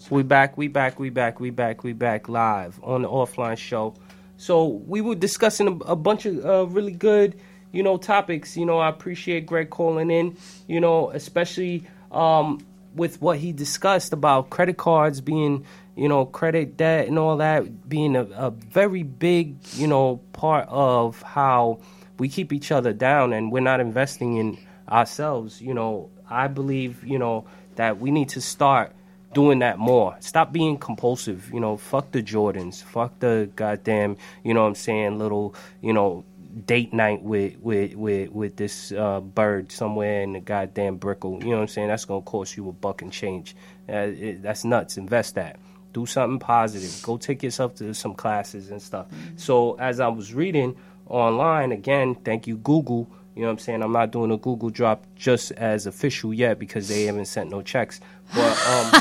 [0.09, 3.93] We back, we back, we back, we back, we back live on the offline show.
[4.37, 7.35] So we were discussing a, a bunch of uh, really good,
[7.71, 8.55] you know, topics.
[8.57, 10.37] You know, I appreciate Greg calling in,
[10.67, 12.59] you know, especially um,
[12.95, 15.65] with what he discussed about credit cards being,
[15.95, 20.67] you know, credit debt and all that being a, a very big, you know, part
[20.69, 21.79] of how
[22.17, 24.57] we keep each other down and we're not investing in
[24.89, 25.61] ourselves.
[25.61, 27.45] You know, I believe, you know,
[27.75, 28.93] that we need to start
[29.33, 30.15] doing that more.
[30.19, 31.49] Stop being compulsive.
[31.53, 32.83] You know, fuck the Jordans.
[32.83, 36.25] Fuck the goddamn, you know what I'm saying, little, you know,
[36.65, 41.39] date night with with with, with this uh, bird somewhere in the goddamn Brickell.
[41.43, 41.87] You know what I'm saying?
[41.87, 43.55] That's gonna cost you a buck and change.
[43.89, 44.97] Uh, it, that's nuts.
[44.97, 45.59] Invest that.
[45.93, 47.01] Do something positive.
[47.03, 49.07] Go take yourself to some classes and stuff.
[49.35, 50.75] So as I was reading
[51.07, 53.09] online again, thank you Google.
[53.35, 53.81] You know what I'm saying?
[53.83, 57.61] I'm not doing a Google drop just as official yet because they haven't sent no
[57.61, 57.99] checks.
[58.33, 58.91] But um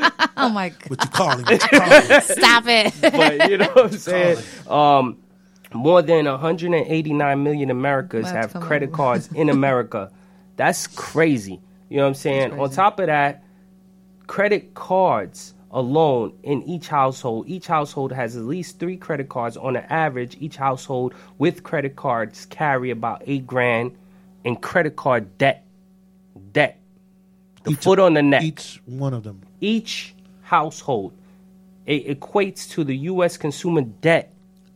[0.36, 0.90] Oh my god.
[0.90, 1.44] What you calling?
[1.44, 2.20] What you calling?
[2.22, 2.94] Stop it.
[3.00, 4.38] but you know what I'm saying?
[4.68, 5.18] Um,
[5.72, 8.96] more than 189 million Americans Might have have credit over.
[8.96, 10.10] cards in America.
[10.56, 11.60] That's crazy.
[11.88, 12.58] You know what I'm saying?
[12.60, 13.42] On top of that,
[14.26, 19.56] credit cards alone in each household, each household has at least three credit cards.
[19.56, 23.96] On an average, each household with credit cards carry about eight grand
[24.44, 25.64] in credit card debt.
[26.52, 26.78] Debt.
[27.64, 29.42] The foot on the neck Each one of them.
[29.60, 31.12] each household.
[31.86, 33.36] It equates to the U.S.
[33.36, 34.32] consumer debt.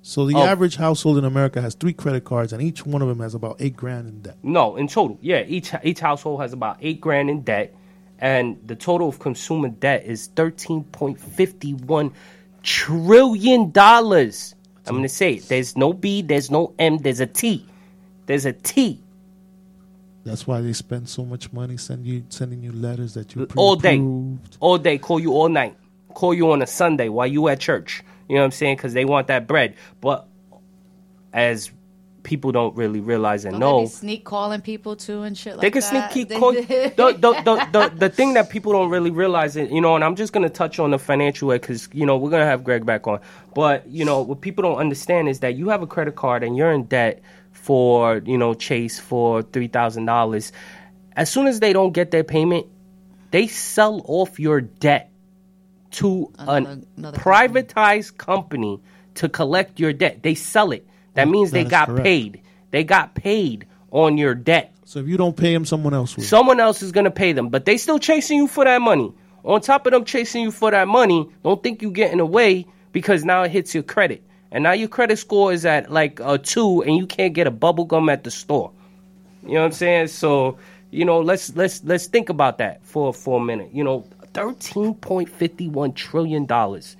[0.06, 0.42] So the Oh.
[0.42, 3.56] average household in America has three credit cards, and each one of them has about
[3.58, 4.36] eight grand in debt.
[4.42, 7.74] No, in total, yeah, each each household has about eight grand in debt,
[8.18, 12.10] and the total of consumer debt is thirteen point fifty one
[12.62, 14.54] trillion dollars.
[14.86, 15.48] I'm gonna say it.
[15.48, 17.64] There's no B, there's no M, there's a T.
[18.26, 19.00] There's a T.
[20.24, 23.76] That's why they spend so much money send you sending you letters that you all
[23.76, 23.98] day,
[24.60, 24.98] all day.
[24.98, 25.76] Call you all night.
[26.12, 28.02] Call you on a Sunday while you at church.
[28.28, 28.76] You know what I'm saying?
[28.76, 29.76] Because they want that bread.
[30.00, 30.26] But
[31.32, 31.70] as
[32.24, 35.70] people don't really realize and Don't know, sneak calling people too and shit like they
[35.70, 36.10] can that?
[36.12, 37.12] sneak call, the, the,
[37.44, 40.32] the, the, the thing that people don't really realize it, you know, and I'm just
[40.32, 43.20] gonna touch on the financial way because you know we're gonna have Greg back on.
[43.54, 46.56] But you know what people don't understand is that you have a credit card and
[46.56, 47.22] you're in debt
[47.52, 50.50] for you know Chase for three thousand dollars.
[51.16, 52.66] As soon as they don't get their payment,
[53.30, 55.10] they sell off your debt
[55.94, 58.80] to an another privatized company
[59.16, 60.22] to collect your debt.
[60.22, 60.86] They sell it.
[61.14, 62.04] That means That they got correct.
[62.04, 62.40] paid.
[62.70, 64.72] They got paid on your debt.
[64.84, 66.24] So if you don't pay them, someone else will.
[66.24, 69.12] Someone else is gonna pay them, but they still chasing you for that money.
[69.44, 73.24] On top of them chasing you for that money, don't think you getting away because
[73.24, 76.82] now it hits your credit, and now your credit score is at like a two,
[76.82, 78.70] and you can't get a bubble gum at the store.
[79.42, 80.08] You know what I'm saying?
[80.08, 80.58] So
[80.90, 83.70] you know, let's let's let's think about that for for a minute.
[83.72, 86.96] You know, thirteen point fifty one trillion dollars,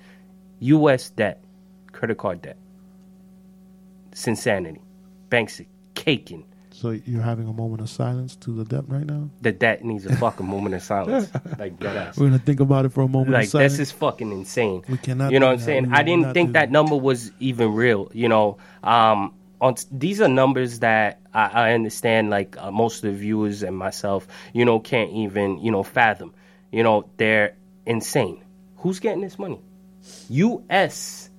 [0.59, 1.09] U.S.
[1.11, 1.43] debt,
[1.91, 2.57] credit card debt.
[4.11, 4.81] It's insanity.
[5.29, 6.45] Banks are caking.
[6.71, 9.29] So you're having a moment of silence to the debt right now.
[9.39, 11.31] The debt needs a fucking moment of silence.
[11.57, 12.17] Like that ass.
[12.17, 13.31] We're gonna think about it for a moment.
[13.31, 13.73] Like of silence.
[13.77, 14.83] this is fucking insane.
[14.89, 15.93] We cannot You know what I'm saying?
[15.93, 18.11] I didn't think do that number was even real.
[18.13, 22.29] You know, um, on these are numbers that I, I understand.
[22.29, 26.33] Like uh, most of the viewers and myself, you know, can't even you know fathom.
[26.75, 28.43] You know, they're insane.
[28.77, 29.61] Who's getting this money?
[30.29, 31.29] U.S.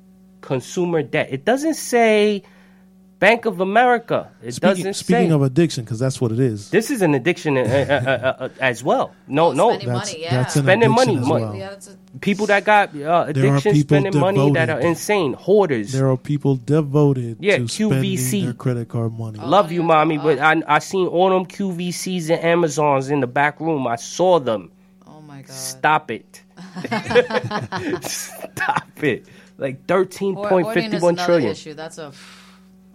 [0.40, 1.28] consumer debt.
[1.30, 2.42] It doesn't say
[3.18, 4.30] Bank of America.
[4.42, 5.34] It Speaking, doesn't say speaking say.
[5.34, 6.70] of addiction, because that's what it is.
[6.70, 9.14] this is an addiction uh, uh, uh, uh, as well.
[9.26, 10.30] No, no, spending That's, money, yeah.
[10.36, 11.54] that's an Spending money, as well.
[11.54, 15.92] Yeah, that's a, people that got uh, addiction people spending money that are insane hoarders
[15.92, 18.44] There are people devoted Yeah, to spending QVC.
[18.44, 19.38] their credit card money.
[19.38, 23.60] love you mommy but I, I seen all them qvcs and amazons in the back
[23.60, 24.75] room i saw them oh
[25.36, 25.50] my god.
[25.52, 26.42] stop it
[28.02, 29.26] stop it
[29.58, 30.10] like Hoard-
[30.64, 31.74] hoarding is 13.51 another trillion issue.
[31.74, 32.12] That's a.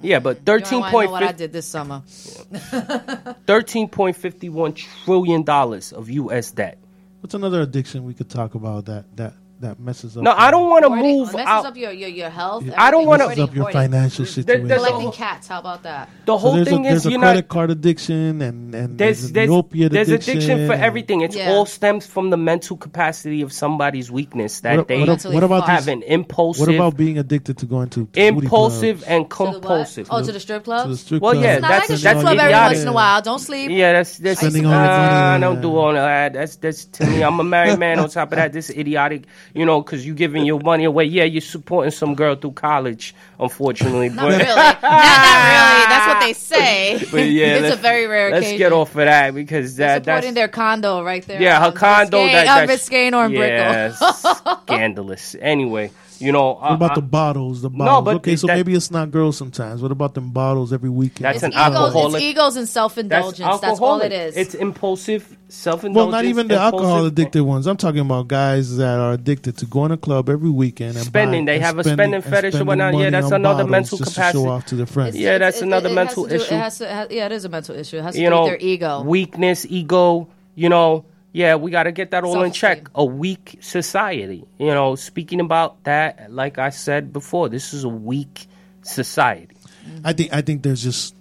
[0.01, 0.81] yeah but You don't know
[1.11, 2.01] what I did this summer.
[2.07, 6.77] 13.51 trillion dollars of us debt
[7.21, 10.23] What's another addiction we could talk about that that that messes up?
[10.23, 12.63] no i don't want to Hoarding move messes out up your, your, your health.
[12.77, 13.81] I don't wanna- messes up your hoarding.
[13.81, 14.67] financial situation.
[14.67, 15.47] there's a Collecting whole- cats.
[15.47, 16.09] How about that?
[16.25, 19.21] the whole there's thing a, is you know credit not card addiction and and there's
[19.21, 20.37] there's, there's, an opiate there's addiction.
[20.37, 21.21] addiction for everything.
[21.21, 21.51] It's Yeah.
[21.51, 25.65] all stems from the mental capacity of somebody's weakness that What, they what, what about
[25.65, 25.67] fucked.
[25.67, 29.23] these- have an impulsive, What about being addicted to going to, to impulsive clubs, and
[29.29, 30.07] To the compulsive.
[30.09, 31.99] Oh, to the strip to the strip Well, clubs, yeah, I that's- like the that's
[32.01, 33.21] strip club every once in a while.
[33.21, 33.71] Don't sleep.
[33.71, 36.33] Yeah, that's that's Spending uh, all money I don't do all that.
[36.33, 37.23] That's that's to me.
[37.23, 37.99] I'm a married man.
[37.99, 39.25] On top of that, this idiotic.
[39.53, 41.05] You know, because you giving your money away.
[41.05, 44.09] Yeah, you're supporting some girl through college, unfortunately.
[44.09, 44.45] Not but, really.
[44.45, 45.85] Not, not really.
[45.89, 47.07] That's what they say.
[47.11, 48.33] but yeah, it's a very rare case.
[48.33, 48.57] Let's occasion.
[48.57, 51.41] get off of that because that that's supporting their condo right there.
[51.41, 54.57] yeah, her condo Biscayne, that on that's Biscayne or yeah, Brickell.
[54.63, 55.35] scandalous.
[55.39, 55.91] Anyway,
[56.21, 57.61] you know, What about the bottles?
[57.61, 58.05] The No, bottles.
[58.05, 59.81] but okay, so that- maybe it's not girls sometimes.
[59.81, 61.25] What about them bottles every weekend?
[61.25, 62.21] That's It's an egos, alcoholic.
[62.21, 63.59] it's egos and self indulgence.
[63.61, 64.37] That's, all it is.
[64.37, 66.11] It's impulsive, self indulgence.
[66.13, 67.67] well, not even the alcohol addicted ones.
[67.67, 71.31] I'm talking about guys that are addicted to going to club every weekend and Spending.
[71.31, 72.97] buying- They and have a spending- spending and fetish or whatnot.
[72.97, 74.37] Yeah, that's another mental just capacity.
[74.39, 75.15] To show off to their friends.
[75.17, 76.53] Yeah, that's It- it- another it has mental to do- issue.
[76.53, 77.97] It has to, it has- yeah, it is a mental issue.
[77.97, 79.01] It has to you do know, with their ego.
[79.03, 80.27] weakness, ego.
[80.55, 82.89] You know, yeah, we got to get that all in check.
[82.95, 84.43] A weak society.
[84.59, 88.47] You know, speaking about that, like I said before, this is a weak
[88.81, 89.55] society.
[89.85, 90.07] Mm-hmm.
[90.07, 91.15] I think I think there's just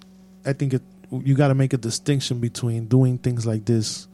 [0.45, 0.82] I think it,
[1.12, 4.09] you got to make a distinction between doing things like this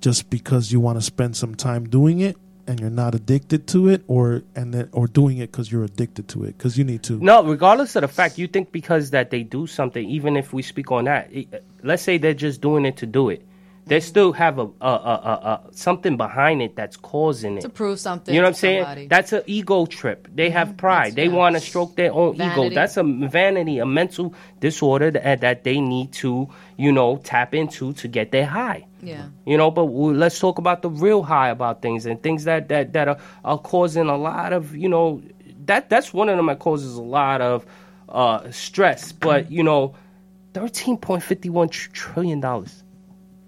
[0.00, 2.36] just because you want to spend some time doing it
[2.66, 6.28] and you're not addicted to it or and then or doing it because you're addicted
[6.28, 9.30] to it because you need to No, regardless of the fact, you think because that
[9.30, 12.84] they do something, even if we speak on that, it- let's say they're just doing
[12.84, 13.44] it to do it,
[13.88, 17.62] they still have a, a, a, a, something behind it that's causing it.
[17.62, 18.34] to prove something.
[18.34, 19.08] You know what I'm saying?
[19.08, 20.28] That's an ego trip.
[20.34, 21.14] They have pride.
[21.14, 22.70] They want to stroke their own ego.
[22.70, 27.92] That's a vanity, a mental disorder that, that they need to, you know, tap into
[27.94, 28.86] to get their high.
[29.02, 29.28] yeah.
[29.46, 32.68] You know, but we, let's talk about the real high about things and things that
[32.68, 35.22] that that are, are causing a lot of, you know,
[35.66, 37.64] that that's one of them that causes a lot of
[38.08, 39.12] uh, stress.
[39.12, 39.94] But you know,
[40.54, 42.82] thirteen point fifty one tr- trillion dollars.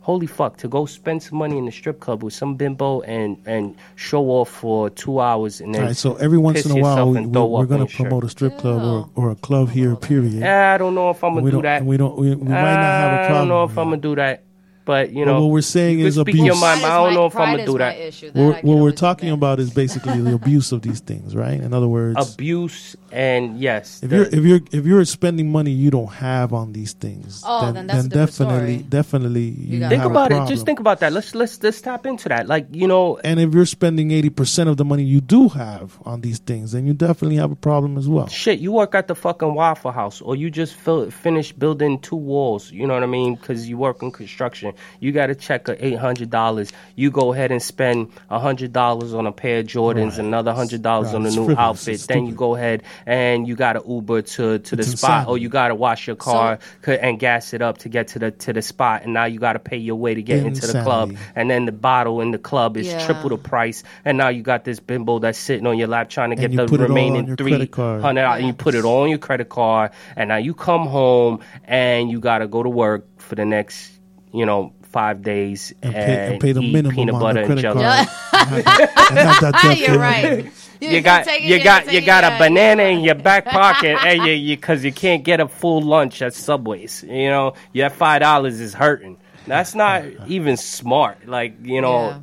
[0.02, 0.56] Holy fuck!
[0.58, 4.24] To go spend some money in the strip club with some bimbo and and show
[4.30, 7.20] off for two hours and then all right so every once in a while we,
[7.20, 10.94] we're going to promote a strip club or, or a club here period I don't
[10.94, 11.84] know if I'm gonna do that.
[11.84, 13.96] we don't we, we might not have a problem I don't know if I'm gonna
[13.98, 14.44] do that,
[14.90, 16.60] but you But know what we're saying you is can speak your abuse.
[16.60, 16.84] mind.
[16.84, 17.96] I don't know if I'm gonna do that.
[17.96, 18.30] issue.
[18.32, 19.38] That What, I what we're talking admit.
[19.38, 21.60] about is basically the abuse of these things, right?
[21.60, 25.70] In other words, abuse and yes, if the- you're if you're if you're spending money
[25.70, 28.86] you don't have on these things, Oh, then that's a definitely story.
[28.88, 30.48] definitely you, gotta think have a about it.
[30.48, 31.12] Just think about that.
[31.12, 32.48] Let's let's let's tap into that.
[32.48, 35.98] Like you know, and if you're spending eighty percent of the money you do have
[36.04, 38.26] on these things, then you definitely have a problem as well.
[38.28, 38.58] shit.
[38.58, 42.70] You work at the fucking Waffle House, or you just fill, finish building two walls.
[42.72, 43.34] You know what I mean?
[43.36, 44.72] Because you work in construction.
[45.00, 46.72] You got to check a eight hundred dollars.
[46.96, 50.18] You go ahead and spend a hundred dollars on a pair of Jordans, Right.
[50.26, 51.94] another hundred dollars Right, on a new frivolous, outfit.
[51.94, 55.24] it's Then you go ahead and you got to Uber to to the It's spot,
[55.26, 58.08] oh, or you got to wash your car c- and gas it up to get
[58.08, 59.02] to the to the spot.
[59.04, 61.12] And now you got to pay your way to get into the club.
[61.36, 62.98] And then the bottle in the club is Yeah.
[62.98, 63.82] triple the price.
[64.04, 66.56] And now you got this bimbo that's sitting on your lap trying to And get
[66.56, 68.02] the put it all remaining three hundred, your three credit card.
[68.02, 69.90] hundred out, and you put it all on your credit card.
[70.16, 73.99] And now you come home and you got to go to work for the next,
[74.32, 77.82] you know, five days And pay, and pay the eat minimum peanut butter and jelly.
[77.84, 78.08] card.
[78.32, 80.52] and have that- and have that debt You're right.
[80.82, 82.38] You got take it, you got you got a yeah.
[82.38, 86.22] banana in your back pocket, and you you because you can't get a full lunch
[86.22, 87.04] at Subways.
[87.06, 89.18] You know, your five dollars is hurting.
[89.46, 91.28] That's not even smart.
[91.28, 92.22] Like you know,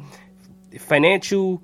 [0.80, 1.62] financial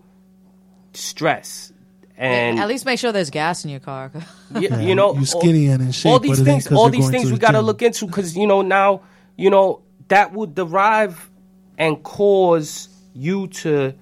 [0.93, 1.71] stress
[2.15, 4.11] and At least make sure there's gas in your car.
[4.53, 6.77] you, Yeah, you know you skinny and in shape, all these it ain't things 'cause
[6.77, 7.65] all these things we got to gym.
[7.65, 9.01] look into because you know now
[9.35, 11.30] you know that will derive
[11.77, 13.93] and cause you to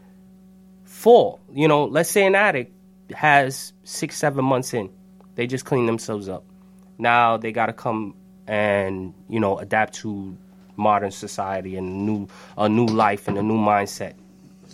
[0.84, 2.74] fall you know let's say an addict
[3.14, 4.90] has six seven months in
[5.36, 6.44] they just clean themselves up
[6.98, 8.14] now they got to come
[8.48, 10.36] and you know adapt to
[10.78, 14.14] modern society and new a new life and a new mindset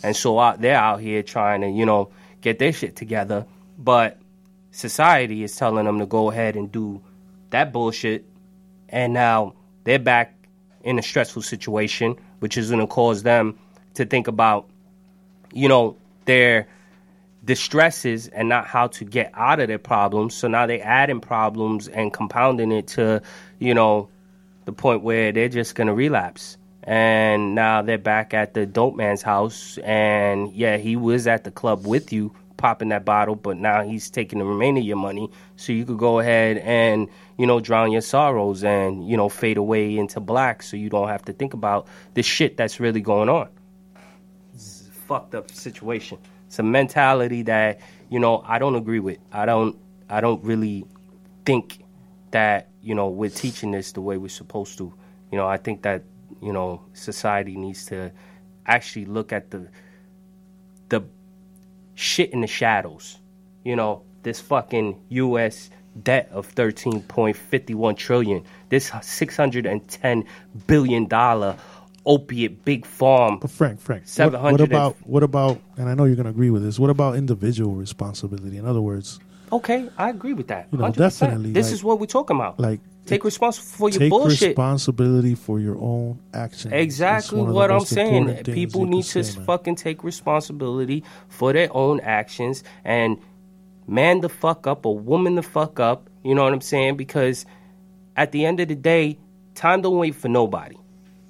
[0.04, 2.10] and so out, they're out here trying to, you know,
[2.42, 3.46] get their shit together.
[3.78, 4.20] But
[4.72, 7.02] society is telling them to go ahead and do
[7.50, 8.26] that bullshit.
[8.90, 10.36] And now they're back
[10.88, 13.60] in a stressful situation, which is going to cause them
[13.96, 14.70] to think about,
[15.52, 16.66] you know, their
[17.44, 20.34] distresses and not how to get out of their problems.
[20.34, 23.22] So now they're adding problems and compounding it to,
[23.60, 24.08] you know,
[24.64, 26.58] the point where they're just gonna relapse.
[26.84, 31.52] And now they're back at the dope man's house, and yeah, he was at the
[31.52, 35.30] club with you, popping that bottle, but now he's taking the remainder of your money,
[35.56, 37.08] so you could go ahead and
[37.38, 41.08] you know drown your sorrows and you know fade away into black, so you don't
[41.08, 43.48] have to think about the shit that's really going on.
[44.54, 46.18] It's a fucked up situation.
[46.48, 47.80] It's a mentality that
[48.10, 49.20] you know I don't agree with.
[49.32, 49.78] I don't.
[50.10, 50.86] I don't really
[51.46, 51.84] think
[52.32, 54.94] that you know we're teaching this the way we're supposed to.
[55.32, 56.04] You know, I think that
[56.42, 58.12] you know society needs to
[58.66, 59.68] actually look at the
[61.98, 63.18] shit in the shadows.
[63.66, 65.70] You know, this fucking U.S.
[66.04, 68.44] debt of thirteen point fifty one trillion.
[68.70, 70.24] This six hundred and ten
[70.68, 71.58] billion dollar
[72.06, 73.40] opiate big farm.
[73.40, 75.60] But Frank, Frank, what, 700 what about what about?
[75.76, 76.80] And I know you're going to agree with this.
[76.80, 78.58] What about individual responsibility?
[78.58, 79.20] In other words,
[79.52, 80.68] Okay, I agree with that.
[80.72, 80.96] You know, 100%.
[80.96, 82.60] definitely, This like- is what we're talking about.
[82.60, 84.48] like Take responsibility for your take bullshit.
[84.50, 86.74] responsibility for your own actions.
[86.74, 88.44] Exactly one of the what I'm saying.
[88.44, 93.18] People need to say, fucking take responsibility for their own actions and
[93.88, 96.10] man the fuck up or woman the fuck up.
[96.24, 96.98] You know what I'm saying?
[96.98, 97.46] Because
[98.18, 99.18] at the end of the day,
[99.56, 100.76] time don't wait for nobody.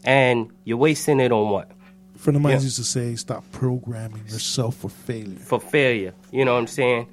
[0.04, 1.70] And you're wasting it on what?
[2.16, 2.62] A friend of mine Yeah.
[2.62, 6.14] used to say, "Stop programming yourself for failure." For failure.
[6.32, 7.08] You know what I'm saying?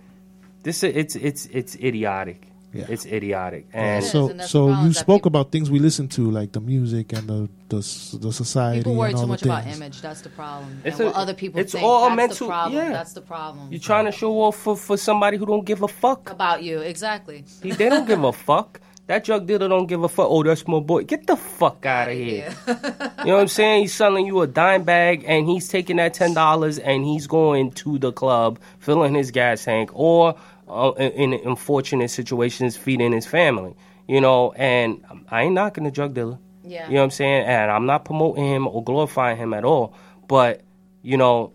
[0.63, 2.47] This is it's it's it's idiotic.
[2.75, 2.87] Yeah.
[2.89, 3.67] It's idiotic.
[3.73, 6.53] Yeah, And so, and so you is that spoke about things we listen to, like
[6.53, 7.79] the music and the the,
[8.21, 8.81] the society.
[8.81, 9.77] People worry and all too the much about things.
[9.77, 10.01] image.
[10.03, 10.83] That's the problem.
[10.85, 11.85] It's and what a- other people it's think.
[11.85, 12.75] all that's mental- the problem.
[12.85, 12.93] yeah.
[12.93, 13.69] That's the problem.
[13.73, 16.29] you're trying to show off for, for somebody who don't give a fuck.
[16.31, 17.45] about you, exactly.
[17.63, 18.81] They don't give a fuck.
[19.07, 20.27] That drug dealer don't give a fuck.
[20.31, 21.05] Oh, that's my boy.
[21.05, 22.49] Get the fuck out of here.
[22.67, 22.73] you
[23.27, 23.83] know what I'm saying?
[23.83, 27.73] He's selling you a dime bag and he's taking that ten dollars and he's going
[27.73, 30.35] to the club, filling his gas tank, or
[30.69, 33.75] uh, in, in unfortunate situations, feeding his family.
[34.07, 36.39] You know, and I ain't knocking the drug dealer.
[36.63, 36.87] Yeah.
[36.89, 37.47] You know what I'm saying?
[37.47, 39.95] And I'm not promoting him or glorifying him at all.
[40.29, 40.63] But
[41.03, 41.53] you know,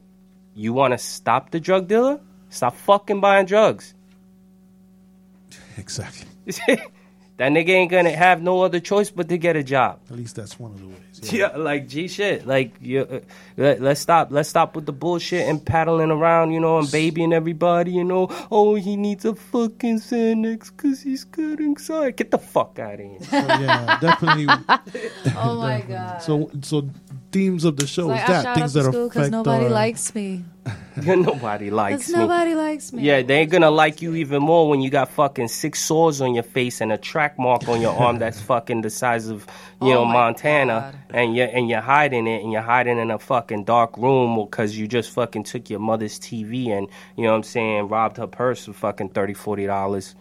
[0.55, 2.19] you want to stop the drug dealer?
[2.49, 3.93] Stop fucking buying drugs.
[5.77, 6.27] Exactly.
[7.39, 10.01] that nigga ain't gonna have no other choice but to get a job.
[10.11, 11.31] At least that's one of the ways.
[11.31, 12.45] Yeah, like G shit.
[12.45, 13.19] Like you, uh,
[13.55, 14.27] let, let's stop.
[14.29, 18.27] Let's stop with the bullshit and paddling around, you know, and babying everybody, you know.
[18.51, 22.11] Oh, he needs a fucking Xanax because he's getting sorry.
[22.11, 23.19] Get the fuck out of here.
[23.21, 24.47] So, yeah, definitely.
[25.37, 26.21] Oh my god.
[26.21, 26.89] So, so
[27.31, 29.71] themes of the show Like, is that shout things that school affect uh, nobody our-
[29.71, 30.43] likes me.
[31.05, 32.19] nobody likes Because me.
[32.19, 33.03] nobody likes me.
[33.03, 36.33] Yeah, they ain't gonna like you even more when you got fucking six sores on
[36.35, 39.47] your face and a track mark on your arm that's fucking the size of
[39.81, 41.15] you Oh know Montana, God.
[41.15, 44.77] and you're and you're hiding it and you're hiding in a fucking dark room because
[44.77, 48.27] you just fucking took your mother's TV and you know what I'm saying robbed her
[48.27, 50.15] purse for fucking 30 40 dollars.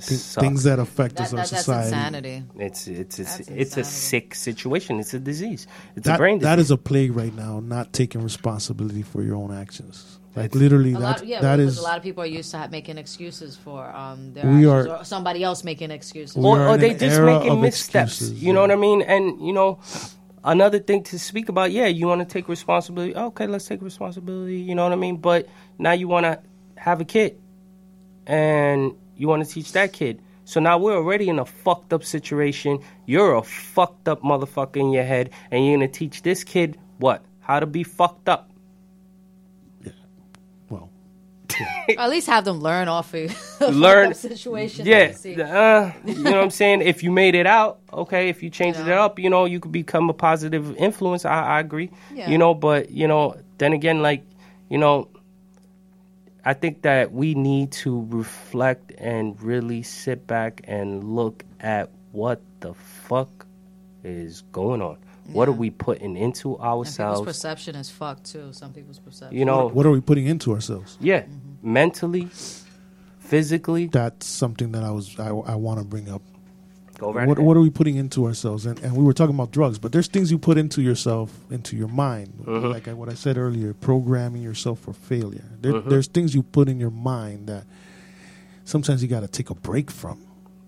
[0.00, 1.86] Th- things that affect us, That, our that's society.
[1.88, 2.42] insanity.
[2.58, 4.98] It's it's it's, That's it's a sick situation.
[4.98, 5.66] It's a disease.
[5.94, 6.48] It's a brain disease.
[6.50, 7.60] that is a plague right now.
[7.60, 10.18] Not taking responsibility for your own actions.
[10.34, 11.78] Like literally, A that lot, yeah, that because is.
[11.78, 14.86] a lot of people are used to ha- making excuses for um, their We actions,
[14.88, 16.36] are- or somebody else making excuses.
[16.36, 18.14] Or, or they an just making missteps.
[18.20, 18.74] excuses, You know yeah.
[18.74, 19.02] what I mean?
[19.02, 19.78] And you know,
[20.42, 21.70] another thing to speak about.
[21.70, 23.14] Yeah, you want to take responsibility.
[23.14, 24.56] Okay, let's take responsibility.
[24.58, 25.18] You know what I mean?
[25.18, 25.48] But
[25.78, 26.40] now you want to
[26.78, 27.38] have a kid,
[28.26, 30.20] and you want to teach that kid.
[30.44, 32.78] So now we're already in a fucked up situation.
[33.06, 37.24] You're a fucked up motherfucker in your head, and you're gonna teach this kid what?
[37.40, 38.50] How to be fucked up.
[39.82, 39.92] Yeah.
[40.68, 40.90] Well,
[41.88, 44.86] Or at least have them learn off of a Learn- fucked up situation.
[44.86, 45.40] Yeah, See.
[45.40, 46.82] uh, you know what I'm saying.
[46.82, 48.28] If you made it out, okay.
[48.28, 51.24] If you changed it up, you know, you could become a positive influence.
[51.24, 51.90] I, I agree.
[52.12, 52.28] Yeah.
[52.30, 54.24] You know, but you know, then again, like,
[54.68, 55.08] you know,
[56.44, 62.40] I think that we need to reflect and really sit back and look at what
[62.60, 63.46] the fuck
[64.02, 64.98] is going on.
[65.32, 67.20] What are we putting into And people's ourselves?
[67.22, 68.52] perception is fucked too.
[68.52, 69.38] Some people's perception.
[69.38, 70.98] You know, what are we putting into ourselves?
[71.00, 71.72] yeah, Mm-hmm.
[71.72, 72.28] mentally,
[73.18, 73.86] physically.
[73.86, 76.20] That's something that I was I, I want to bring up.
[76.98, 78.66] Go right what what are we putting into ourselves?
[78.66, 81.76] And and we were talking about drugs, but there's things you put into yourself, into
[81.76, 82.32] your mind.
[82.44, 82.66] Mm-hmm.
[82.68, 85.44] Like I, what I said earlier, programming yourself for failure.
[85.60, 85.88] There, Mm-hmm.
[85.90, 87.64] There's things you put in your mind that
[88.64, 90.20] sometimes you got to take a break from.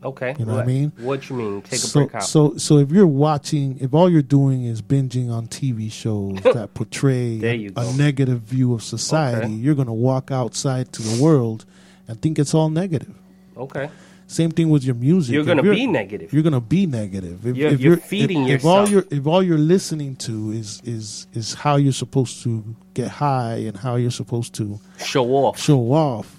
[0.05, 0.36] Okay.
[0.39, 0.93] You know what I mean?
[0.98, 1.62] What you mean?
[1.62, 2.23] Take a so, break out.
[2.24, 6.74] So, so if you're watching, if all you're doing is binging on TV shows that
[6.74, 9.53] portray a, negative view of society, Okay.
[9.55, 11.65] you're going to walk outside to the world
[12.07, 13.15] and think it's all negative.
[13.57, 13.90] okay.
[14.28, 15.32] Same thing with your music.
[15.35, 16.32] You're gonna be negative.
[16.32, 17.47] You're gonna be negative.
[17.47, 20.82] If, You're- if you're feeding if, if all you're if all you're listening to is
[20.85, 22.62] is is how you're supposed to
[22.94, 25.61] get high and how you're supposed to Show off.
[25.61, 26.35] show off,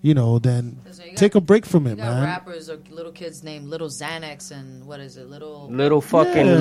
[0.00, 2.22] you know, then So you got- take a break from it, man.
[2.24, 6.54] rappers or little kids named Little Xanax and what is it, Little Little fucking Yeah.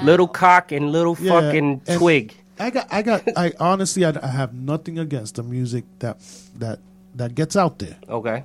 [0.00, 2.34] li- little cock and little Yeah, fucking and- twig.
[2.58, 6.18] I got, I got, I honestly, I, I have nothing against the music that
[6.58, 6.80] that
[7.14, 8.44] that gets out there, Okay.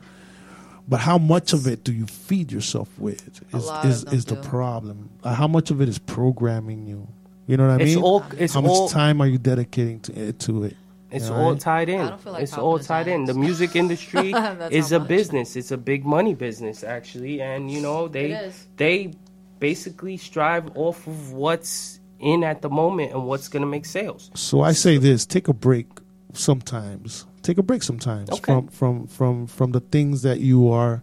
[0.88, 3.22] But how much of it do you feed yourself with
[3.54, 4.42] is is, is the do.
[4.42, 5.10] problem.
[5.24, 7.08] Uh, how much of it is programming you?
[7.48, 8.04] You know what I It's mean?
[8.04, 8.24] all.
[8.38, 8.90] It's how much all.
[8.90, 10.40] time are you dedicating to it?
[10.40, 10.76] To it?
[11.12, 11.60] It's You know all what I mean?
[11.60, 12.02] tied in.
[12.02, 13.26] I don't feel like it's all tied in.
[13.26, 14.32] The music industry
[14.72, 15.08] is a much.
[15.10, 15.56] business.
[15.56, 19.14] It's a big money business, actually, and you know they they
[19.60, 24.32] basically strive off of what's in at the moment and what's gonna make sales.
[24.36, 25.88] So I say this: take a break
[26.34, 27.26] sometimes.
[27.42, 28.54] Take a break sometimes Okay.
[28.54, 31.02] from from from from the things that you are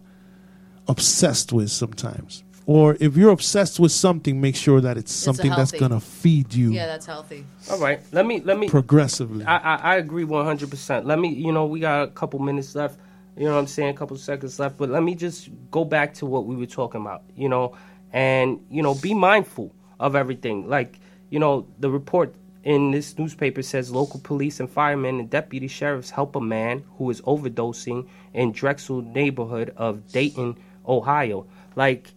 [0.87, 5.51] obsessed with sometimes, or if you're obsessed with something, make sure that it's a something
[5.51, 7.45] that's gonna feed you Yeah, that's healthy.
[7.69, 9.45] All right, let me let me progressively.
[9.45, 11.05] I, I, I agree 100%.
[11.05, 12.99] Let me, you know, we got a couple minutes left.
[13.37, 13.89] You know what I'm saying?
[13.89, 14.77] A couple seconds left.
[14.77, 17.75] But let me just go back to what we were talking about, you know,
[18.11, 20.67] and, you know, be mindful of everything.
[20.67, 20.99] Like,
[21.29, 26.09] you know, the report in this newspaper says local police and firemen and deputy sheriffs
[26.09, 30.57] help a man who is overdosing in Drexel neighborhood of Dayton,
[30.87, 31.45] Ohio.
[31.75, 32.11] Like,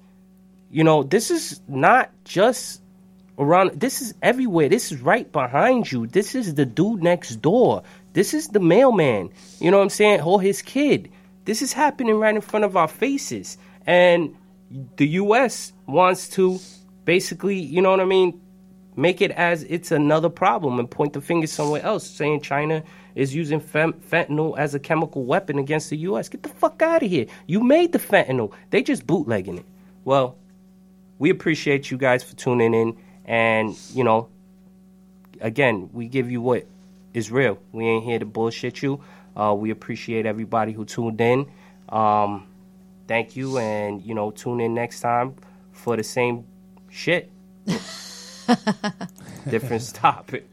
[0.71, 2.81] you know, this is not just
[3.39, 4.69] around this is everywhere.
[4.69, 6.07] This is right behind you.
[6.07, 7.83] This is the dude next door.
[8.13, 9.31] This is the mailman.
[9.61, 10.21] You know what i'm saying?
[10.23, 11.11] Or his kid.
[11.45, 13.59] This is happening right in front of our faces.
[13.87, 14.37] And
[14.97, 16.59] the us wants to
[17.05, 18.41] basically you know what i mean
[18.97, 22.83] make it as it's another problem and point the finger somewhere else saying china
[23.15, 27.03] is using fem- fentanyl as a chemical weapon against the us get the fuck out
[27.03, 27.27] of here.
[27.47, 28.53] You made the fentanyl.
[28.71, 29.67] They just bootlegging it.
[30.05, 30.37] Well
[31.19, 34.29] we appreciate you guys for tuning in and you know
[35.41, 36.67] again we give you what
[37.15, 37.59] is real.
[37.73, 39.01] We ain't here to bullshit you.
[39.37, 41.47] Uh, we appreciate everybody who tuned in.
[41.89, 42.47] Um,
[43.07, 45.35] thank you and you know tune in next time
[45.73, 46.45] for the same
[46.89, 47.31] shit
[49.49, 50.49] different topic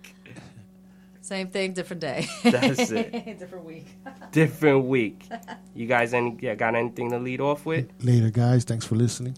[1.21, 2.27] Same thing, different day.
[2.43, 3.11] That's it.
[3.39, 3.85] different week.
[4.31, 5.27] different week
[5.76, 8.63] you guys any yeah, got anything to lead off with Later, guys.
[8.63, 9.38] Thanks for listening.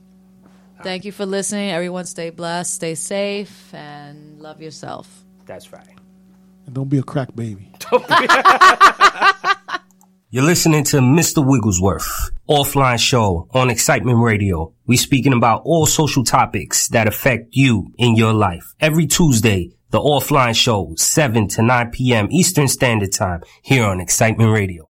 [0.84, 1.70] Thank you for listening.
[1.70, 5.08] Everyone stay blessed, stay safe, and love yourself.
[5.46, 5.88] that's right
[6.66, 7.72] And don't be a crack baby.
[10.34, 11.46] You're listening to Mr.
[11.46, 14.74] Wigglesworth, offline show on Excitement Radio.
[14.88, 18.74] We're speaking about all social topics that affect you in your life.
[18.80, 22.30] Every Tuesday, the offline show, 7 to 9 p.m.
[22.32, 24.80] Eastern Standard Time here on Excitement Radio.